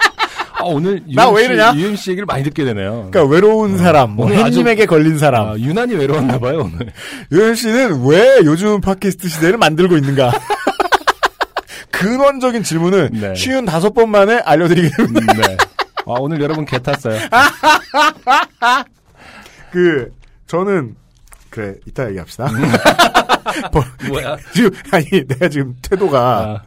[0.62, 1.74] 아, 오늘 나왜 이러냐?
[1.76, 3.10] UMC 얘기를 많이 듣게 되네요.
[3.12, 5.48] 그러니까 외로운 사람, 뭐 햇님에게 걸린 사람.
[5.48, 6.94] 아, 유난히 외로웠나 봐요, 오늘.
[7.56, 10.32] 씨는 왜 요즘 팟캐스트 시대를 만들고 있는가?
[11.92, 13.36] 근원적인 질문을 네.
[13.36, 15.34] 쉬운 다섯 번 만에 알려드리게 됩니다.
[15.34, 15.58] 네.
[16.06, 17.20] 아, 오늘 여러분 개 탔어요.
[19.72, 20.12] 그
[20.48, 20.96] 저는
[21.50, 22.48] 그래 이따 얘기합시다.
[22.48, 22.62] 음.
[23.74, 24.38] 뭐, 뭐야?
[24.54, 26.62] 지금 아니 내가 지금 태도가 아,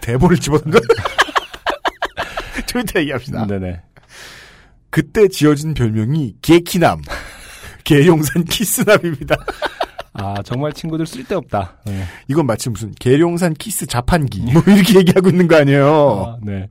[0.00, 0.80] 대본을 집어든 거.
[2.66, 3.46] 좀 이따 얘기합시다.
[3.46, 3.80] 네네.
[4.90, 7.02] 그때 지어진 별명이 개키남,
[7.84, 9.36] 계룡산 키스남입니다.
[10.12, 11.78] 아, 정말 친구들 쓸데없다.
[11.86, 12.04] 네.
[12.28, 16.24] 이건 마치 무슨 계룡산 키스 자판기 뭐 이렇게 얘기하고 있는 거 아니에요.
[16.26, 16.68] 아, 네.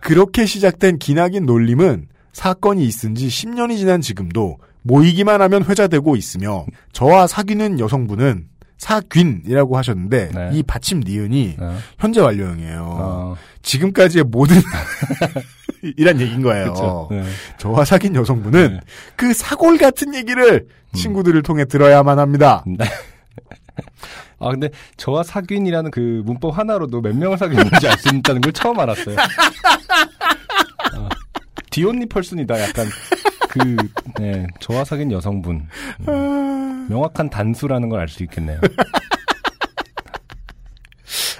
[0.00, 2.08] 그렇게 시작된 기나긴 놀림은
[2.42, 8.46] 사건이 있은 지 10년이 지난 지금도 모이기만 하면 회자되고 있으며 저와 사귀는 여성분은
[8.76, 10.50] 사균이라고 하셨는데 네.
[10.52, 12.80] 이 받침 니은이 어, 현재 완료형이에요.
[12.80, 14.54] 어, 지금까지의 모든
[15.96, 17.08] 이란 얘기인 거예요.
[17.10, 17.24] 네.
[17.58, 18.80] 저와 사귄 여성분은 네.
[19.16, 22.62] 그 사골 같은 얘기를 친구들을 통해 들어야만 합니다.
[22.68, 22.84] 네.
[24.38, 28.78] 아, 근데 저와 사귄이라는 그 문법 하나로도 몇 명을 사귀었는지 알 수 있다는 걸 처음
[28.78, 29.16] 알았어요.
[31.68, 32.60] 어, 디온니 펄슨이다.
[32.62, 32.86] 약간
[33.50, 33.76] 그,
[34.20, 35.66] 네, 저와 사귄 여성분.
[36.08, 38.60] 음, 명확한 단수라는 걸 알 수 있겠네요.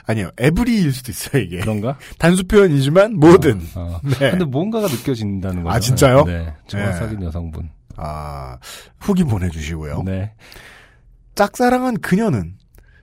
[0.07, 1.99] 아니요, 에브리일 수도 있어요 이게 그런가?
[2.19, 3.61] 단수 표현이지만 뭐든.
[3.75, 4.01] 어.
[4.19, 4.31] 네.
[4.31, 5.75] 근데 뭔가가 느껴진다는 거죠.
[5.77, 6.25] 아, 진짜요?
[6.25, 6.55] 네.
[6.67, 6.93] 저와 네.
[6.95, 7.69] 사귄 여성분.
[7.97, 8.57] 아
[9.01, 10.03] 후기 보내주시고요.
[10.05, 10.33] 네.
[11.35, 12.55] 짝사랑한 그녀는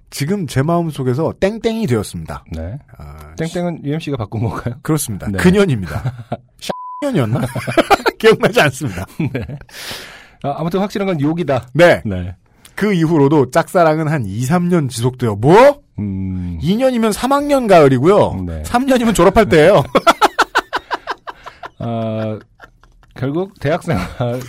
[0.10, 2.44] 지금 제 마음 속에서 땡땡이 되었습니다.
[2.54, 2.80] 네.
[2.98, 4.76] 아, 땡땡은 UMC가 바꾼 건가요?
[4.82, 5.28] 그렇습니다.
[5.30, 5.38] 네.
[5.38, 6.12] 그년입니다.
[7.02, 7.42] 년이었나?
[8.18, 9.06] 기억나지 않습니다.
[9.20, 9.46] 네.
[10.44, 11.68] 아, 아무튼 확실한 건 욕이다.
[11.74, 12.02] 네.
[12.06, 12.36] 네.
[12.76, 15.82] 그 이후로도 짝사랑은 한 2, 3년 지속되어 뭐?
[16.00, 16.60] 음.
[16.62, 18.44] 2년이면 3학년 가을이고요.
[18.46, 18.64] 네.
[18.64, 19.84] 3년이면 졸업할 때예요.
[21.80, 22.40] 아,
[23.16, 23.98] 결국 대학생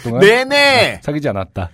[0.02, 1.01] 동안 네네.
[1.02, 1.70] 사귀지 않았다.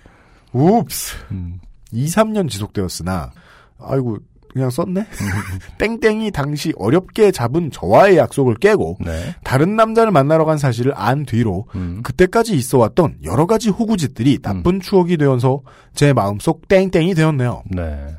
[0.51, 1.15] 웁스.
[1.31, 1.59] 음.
[1.91, 3.31] 2, 3년 지속되었으나
[3.79, 4.17] 아이고
[4.53, 5.05] 그냥 썼네.
[5.79, 9.35] 땡땡이 당시 어렵게 잡은 저와의 약속을 깨고 네.
[9.43, 12.01] 다른 남자를 만나러 간 사실을 안 뒤로 음.
[12.03, 15.61] 그때까지 있어왔던 여러 가지 호구짓들이 나쁜 추억이 되어서
[15.95, 17.63] 제 마음속 땡땡이 되었네요.
[17.71, 18.15] 네.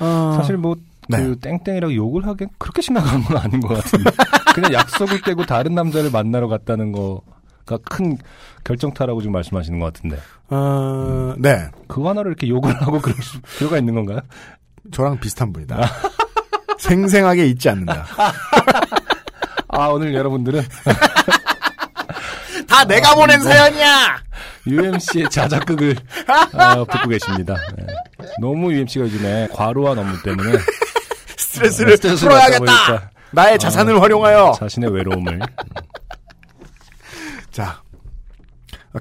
[0.00, 0.80] 아, 사실 뭐, 그,
[1.16, 1.34] 네.
[1.40, 4.10] 땡땡이라고 욕을 하기엔 그렇게 심각한 건 아닌 것 같은데.
[4.54, 8.16] 그냥 약속을 깨고 다른 남자를 만나러 갔다는 거가 큰
[8.64, 10.16] 결정타라고 지금 말씀하시는 것 같은데.
[10.48, 11.68] 어, 네.
[11.86, 14.20] 그거 하나로 이렇게 욕을 하고 그럴 수- 필요가 있는 건가요?
[14.92, 15.78] 저랑 비슷한 분이다.
[16.78, 18.06] 생생하게 잊지 않는다.
[19.68, 20.62] 아, 오늘 여러분들은
[22.68, 24.22] 다 내가 보낸 사연이야!
[24.66, 25.96] UMC의 자작극을
[26.54, 27.56] 아, 듣고 계십니다.
[27.76, 27.86] 네.
[28.40, 30.58] 너무 UMC가 요즘에 과로와 업무 때문에
[31.36, 32.86] 스트레스를 스트레스를 받다 풀어야겠다!
[32.86, 34.54] 보니까 나의 자산을 활용하여!
[34.58, 35.40] 자신의 외로움을.
[37.50, 37.82] 자,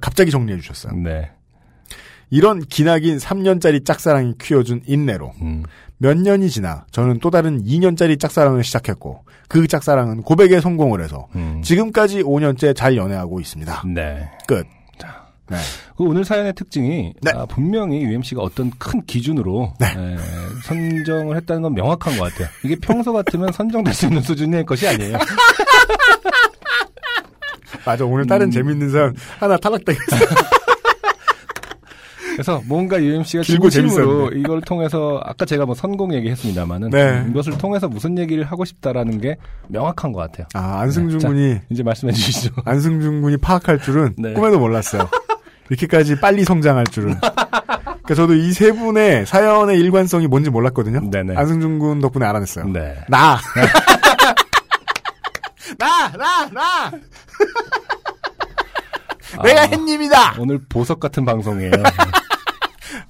[0.01, 0.93] 갑자기 정리해 주셨어요.
[0.93, 1.31] 네.
[2.29, 5.63] 이런 기나긴 3년짜리 짝사랑이 키워준 인내로 음.
[5.97, 11.61] 몇 년이 지나 저는 또 다른 2년짜리 짝사랑을 시작했고 그 짝사랑은 고백에 성공을 해서 음.
[11.63, 13.83] 지금까지 5년째 잘 연애하고 있습니다.
[13.93, 14.29] 네.
[14.47, 14.65] 끝.
[15.49, 15.57] 네.
[15.97, 17.31] 그 오늘 사연의 특징이 네.
[17.33, 19.87] 아, 분명히 UMC가 어떤 큰 기준으로 네.
[19.87, 20.17] 에,
[20.63, 22.47] 선정을 했다는 건 명확한 것 같아요.
[22.63, 25.17] 이게 평소 같으면 선정될 수 있는 수준의 것이 아니에요.
[27.85, 28.51] 맞아 오늘 다른 음.
[28.51, 30.17] 재밌는 사연 하나 탈락되겠어.
[32.39, 34.39] 그래서 뭔가 UMC가 길고 진심으로 재밌었는데.
[34.39, 37.25] 이걸 통해서 아까 제가 뭐 선공 얘기했습니다만은 네.
[37.29, 39.35] 이것을 통해서 무슨 얘기를 하고 싶다라는 게
[39.67, 40.47] 명확한 것 같아요.
[40.53, 42.53] 아 안승준 네, 자, 군이 이제 말씀해 주시죠.
[42.63, 44.31] 안승준 군이 파악할 줄은 네.
[44.33, 45.09] 꿈에도 몰랐어요.
[45.69, 47.15] 이렇게까지 빨리 성장할 줄은.
[47.19, 51.09] 그러니까 저도 이 세 분의 사연의 일관성이 뭔지 몰랐거든요.
[51.11, 51.35] 네네.
[51.35, 52.67] 안승준 군 덕분에 알아냈어요.
[52.69, 52.95] 네.
[53.09, 53.37] 나.
[55.77, 56.91] 나, 나, 나.
[59.43, 60.35] 내가 아, 햇님이다.
[60.39, 61.71] 오늘 보석 같은 방송이에요.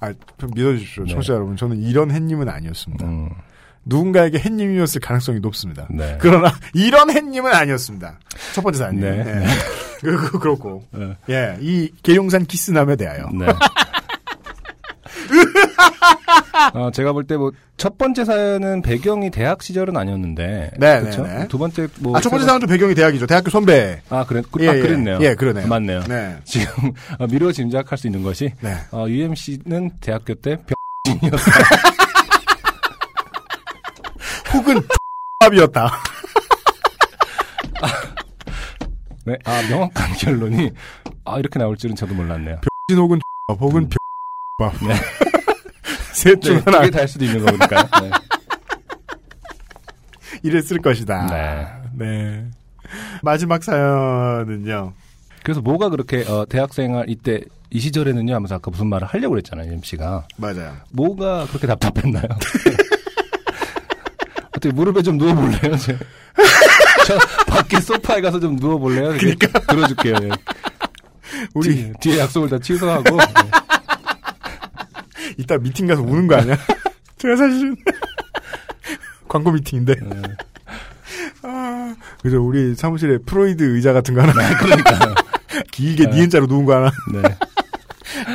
[0.00, 1.12] 아, 좀 믿어주십시오, 네.
[1.12, 1.56] 청취자 여러분.
[1.56, 3.06] 저는 이런 햇님은 아니었습니다.
[3.06, 3.30] 음,
[3.84, 5.86] 누군가에게 햇님이었을 가능성이 높습니다.
[5.90, 6.18] 네.
[6.20, 8.18] 그러나 이런 햇님은 아니었습니다.
[8.54, 9.00] 첫 번째 사연이.
[9.00, 9.24] 네.
[9.26, 9.46] 예.
[10.00, 10.84] 그, 그, 그렇고.
[10.92, 11.16] 네.
[11.28, 13.28] 예, 이 계룡산 키스남에 대하여.
[13.32, 13.46] 네.
[16.74, 21.22] 어, 제가 볼 때 뭐 첫 번째 사연은 배경이 대학 시절은 아니었는데, 네, 그렇죠?
[21.22, 21.48] 네, 네.
[21.48, 23.26] 두 번째 뭐 아, 첫 번째 사연도 배경이 대학이죠.
[23.26, 24.02] 대학교 선배.
[24.10, 24.80] 아 그래, 그, 예, 아 예.
[24.82, 25.18] 그랬네요.
[25.22, 25.66] 예, 그러네요.
[25.66, 26.00] 맞네요.
[26.08, 26.36] 네.
[26.44, 28.74] 지금 어, 미루어 짐작할 수 있는 것이 네.
[28.92, 30.58] 어, UMC는 대학교 때
[31.06, 31.38] 병이었다.
[34.52, 34.82] 혹은
[35.42, 35.90] X밥이었다.
[39.26, 40.70] 네, 아, 명확한 결론이,
[41.24, 42.60] 아, 이렇게 나올 줄은 저도 몰랐네요.
[42.88, 43.88] 진 혹은 X밥 혹은
[44.58, 44.72] 밥.
[44.86, 44.94] 네.
[46.12, 47.84] 셋중 네, 하나 두개 달 수도 있는 거니까요.
[48.02, 48.10] 네.
[50.42, 51.26] 이랬을 것이다.
[51.26, 51.66] 네.
[51.92, 52.44] 네.
[53.22, 54.92] 마지막 사연은요.
[55.42, 60.26] 그래서 뭐가 그렇게, 어, 대학생활 이때, 이 시절에는요 하면서 아까 무슨 말을 하려고 그랬잖아요, MC가.
[60.36, 60.74] 맞아요.
[60.90, 62.24] 뭐가 그렇게 답답했나요?
[64.56, 65.76] 어떻게 무릎에 좀 누워볼래요?
[65.76, 65.92] 저,
[67.06, 69.16] 저 밖에 소파에 가서 좀 누워볼래요?
[69.16, 69.58] 그러니까.
[69.60, 70.16] 들어줄게요.
[70.22, 70.28] 예.
[71.54, 73.16] 우리 뒤, 뒤에 약속을 다 취소하고.
[73.16, 73.24] 네.
[75.40, 76.56] 이따 미팅 가서 우는 거 아니야?
[77.18, 77.76] 제가 사실은
[79.28, 79.94] 광고 미팅인데.
[79.94, 80.22] 네.
[81.42, 85.14] 아, 그래서 우리 사무실에 프로이드 의자 같은 거 하나 그러니까요.
[85.72, 86.16] 길게 네.
[86.16, 86.90] 니은자로 누운 거 하나.
[87.12, 87.22] 네.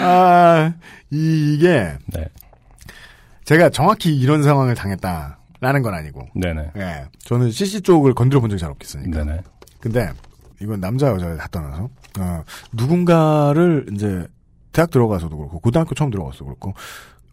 [0.01, 0.73] 아,
[1.11, 2.25] 이 게 네.
[3.43, 6.27] 제가 정확히 이런 상황을 당했다라는 건 아니고.
[6.33, 6.71] 네네.
[6.77, 7.05] 예.
[7.19, 9.23] 저는 CC 쪽을 건드려 본 적이 잘 없겠으니까.
[9.23, 9.41] 네네.
[9.79, 10.09] 근데
[10.61, 14.25] 이건 남자 여자 다 떠나서 어, 누군가를 이제
[14.75, 16.73] 대학 들어가서도 그렇고 고등학교 처음 들어가서도 그렇고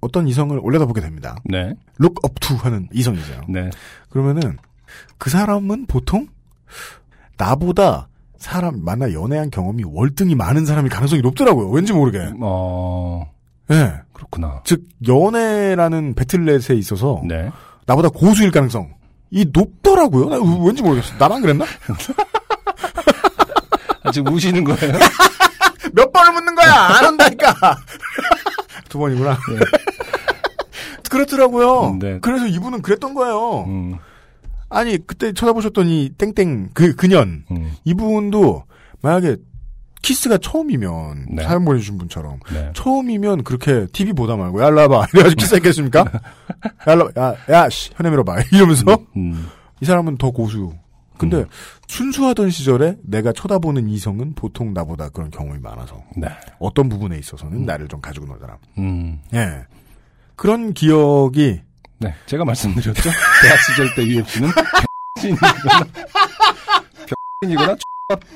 [0.00, 1.36] 어떤 이성을 올려다보게 됩니다.
[1.44, 1.74] 네.
[2.00, 3.42] look up to 하는 이성이죠.
[3.48, 3.68] 네.
[4.10, 4.56] 그러면은
[5.18, 6.28] 그 사람은 보통
[7.36, 8.08] 나보다
[8.38, 11.70] 사람 만나 연애한 경험이 월등히 많은 사람이 가능성이 높더라고요.
[11.70, 12.32] 왠지 모르게.
[12.40, 13.28] 어,
[13.72, 13.94] 예.
[14.12, 14.62] 그렇구나.
[14.64, 17.50] 즉 연애라는 배틀넷에 있어서 네.
[17.86, 18.94] 나보다 고수일 가능성
[19.30, 20.28] 이 높더라고요.
[20.28, 21.16] 나 왠지 모르겠어.
[21.18, 21.64] 나만 그랬나?
[24.04, 24.92] 아, 지금 우시는 거예요?
[25.92, 26.72] 몇 번을 묻는 거야?
[26.72, 27.54] 안 한다니까.
[28.88, 29.38] 두 번이구나.
[31.10, 31.98] 그렇더라고요.
[32.00, 32.18] 네.
[32.20, 33.64] 그래서 이분은 그랬던 거예요.
[33.66, 33.98] 음,
[34.70, 38.64] 아니 그때 쳐다보셨더니 땡땡 그 그년 음, 이분도
[39.02, 39.36] 만약에
[40.00, 41.42] 키스가 처음이면 네.
[41.44, 42.70] 사연 보내주신 분처럼 네.
[42.74, 46.00] 처음이면 그렇게 TV 보다 말고 야 일로 와봐 이래가지고 키스했겠습니까?
[46.88, 47.28] 야 일로 와.
[47.28, 48.84] 야, 야 씨, 현에 밀어봐 이러면서
[49.16, 49.48] 음,
[49.80, 50.72] 이 사람은 더 고수.
[51.18, 51.44] 근데
[51.86, 56.28] 순수하던 시절에 내가 쳐다보는 이성은 보통 나보다 그런 경험이 많아서 네.
[56.58, 58.58] 어떤 부분에 있어서는 나를 좀 가지고 놀더라.
[58.78, 59.64] 음, 예.
[60.36, 61.60] 그런 기억이
[61.98, 62.14] 네.
[62.26, 63.02] 제가 말씀드렸죠?
[63.42, 64.50] 대학 시절 때 UFC는
[67.40, 67.76] 병신이거나,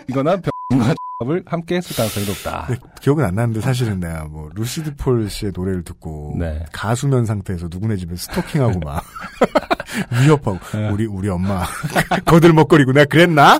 [0.08, 0.36] 이거나
[0.70, 0.94] 병신과
[1.24, 2.66] 을 함께 했을 가능성이 높다.
[2.68, 6.62] 네, 기억은 안 나는데 사실은 내가 뭐 루시드 폴 씨의 노래를 듣고 네.
[6.72, 9.02] 가수면 상태에서 누구네 집에 스토킹하고 막
[10.22, 10.88] 위협하고 네.
[10.90, 11.64] 우리 우리 엄마
[12.26, 13.58] 거들먹거리고 내가 그랬나?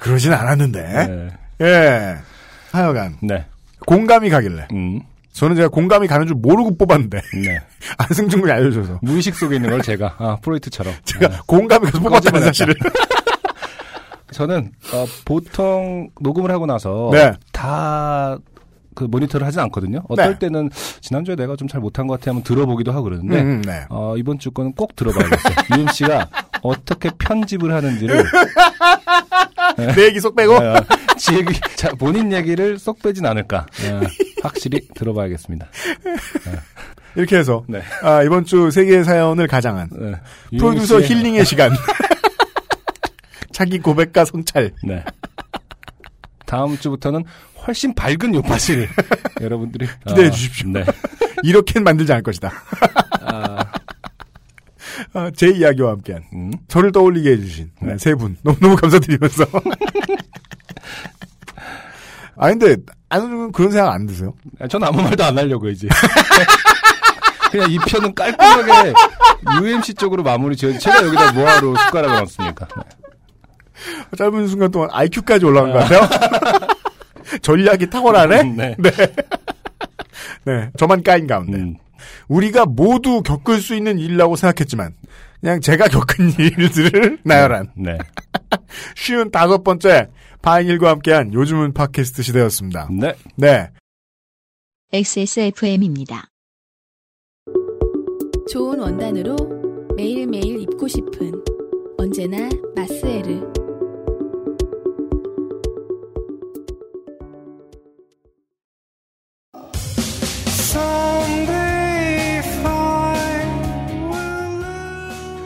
[0.00, 1.66] 그러진 않았는데 네.
[1.66, 2.16] 예
[2.72, 3.44] 하여간 네.
[3.86, 5.00] 공감이 가길래 음,
[5.32, 7.60] 저는 제가 공감이 가는 줄 모르고 뽑았는데 네.
[7.98, 10.92] 안승준 군이 알려줘서 무의식 속에 있는 걸 제가, 아, 프로이트처럼.
[11.04, 11.36] 제가 네.
[11.46, 12.42] 공감이 가서 뽑았다는.
[12.46, 12.74] 사실을
[14.32, 17.32] 저는 어, 보통 녹음을 하고 나서 네.
[17.52, 18.38] 다
[18.94, 20.02] 그 모니터를 하진 않거든요.
[20.08, 20.38] 어떨 네.
[20.38, 23.84] 때는 지난주에 내가 좀 잘 못한 것 같아 하면 들어보기도 하고 그러는데 음, 네.
[23.90, 25.54] 어, 이번 주 거는 꼭 들어봐야겠어요.
[25.78, 26.28] UMC가
[26.62, 28.24] 어떻게 편집을 하는지를
[29.94, 30.74] 내 얘기 쏙 빼고 어,
[31.16, 33.66] 지 얘기, 자, 본인 얘기를 쏙 빼진 않을까.
[33.88, 34.00] 어,
[34.42, 35.66] 확실히 들어봐야겠습니다.
[37.14, 37.82] 이렇게 해서 네.
[38.02, 40.58] 아, 이번 주 세계 사연을 가장한 네.
[40.58, 41.72] 프로듀서 힐링의 시간
[43.52, 45.04] 자기 고백과 성찰 네.
[46.46, 47.24] 다음 주부터는
[47.66, 48.88] 훨씬 밝은 요파시를
[49.40, 50.70] 여러분들이 기대해 어, 주십시오.
[50.70, 50.84] 네.
[51.42, 52.52] 이렇게는 만들지 않을 것이다.
[53.22, 53.64] 아,
[55.14, 56.52] 아, 제 이야기와 함께한 음.
[56.68, 57.98] 저를 떠올리게 해주신 네.
[57.98, 59.44] 세분 너무너무 감사드리면서
[62.36, 62.76] 아 근데
[63.08, 64.34] 안우는 그런 생각 안 드세요?
[64.68, 65.88] 전 아무 말도 안 하려고 이제.
[67.50, 68.94] 그냥 이 편은 깔끔하게
[69.60, 70.72] UMC 쪽으로 마무리 지어.
[70.78, 72.68] 제가 여기다 뭐하러 숟가락을 얹습니까?
[74.16, 76.69] 짧은 순간 동안 IQ까지 올라간 것 같아요.
[77.42, 78.42] 전략이 탁월하네.
[78.56, 78.76] 네.
[80.44, 81.76] 네, 저만 까인 가운데 음,
[82.28, 84.94] 우리가 모두 겪을 수 있는 일이라고 생각했지만
[85.40, 87.98] 그냥 제가 겪은 일들을 나열한 네.
[88.94, 90.08] 쉬운 다섯 번째
[90.42, 92.88] 바인일과 함께한 요즘은 팟캐스트 시대였습니다.
[92.90, 93.14] 네.
[93.36, 93.70] 네,
[94.92, 96.26] XSFM입니다.
[98.50, 99.36] 좋은 원단으로
[99.96, 101.32] 매일매일 입고 싶은
[101.98, 103.59] 언제나 마스에르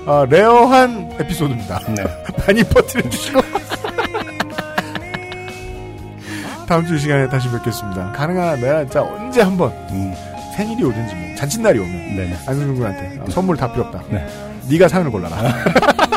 [0.07, 1.81] 아, rare한 에피소드입니다.
[1.89, 2.05] 네.
[2.47, 3.41] 많이 퍼뜨려 주시고.
[6.67, 8.13] 다음 주 이 시간에 다시 뵙겠습니다.
[8.57, 10.15] 내가 진짜 언제 한번 음,
[10.57, 12.37] 생일이 오든지 뭐 잔칫날이 오면 네네.
[12.47, 14.03] 안승준 군한테 아, 선물 다 필요 없다.
[14.11, 14.27] 네.
[14.71, 15.37] 네가 사연을 골라라.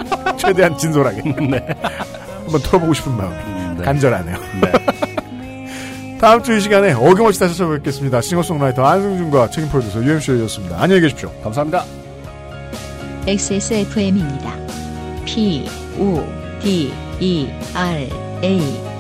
[0.38, 1.66] 최대한 진솔하게 네.
[2.44, 3.84] 한번 털어보고 싶은 마음 음, 네.
[3.84, 4.38] 간절하네요.
[4.62, 5.07] 네.
[6.20, 8.22] 다음 주 이 시간에 어김없이 다시 찾아뵙겠습니다.
[8.22, 10.82] 싱어송라이터 안승준과 책임 프로듀서 UMC였습니다.
[10.82, 11.32] 안녕히 계십시오.
[11.44, 11.84] 감사합니다.
[13.28, 14.56] XSFM입니다.
[15.26, 15.66] P,
[16.00, 16.24] O,
[16.62, 18.10] D, E, R,
[18.44, 18.97] A.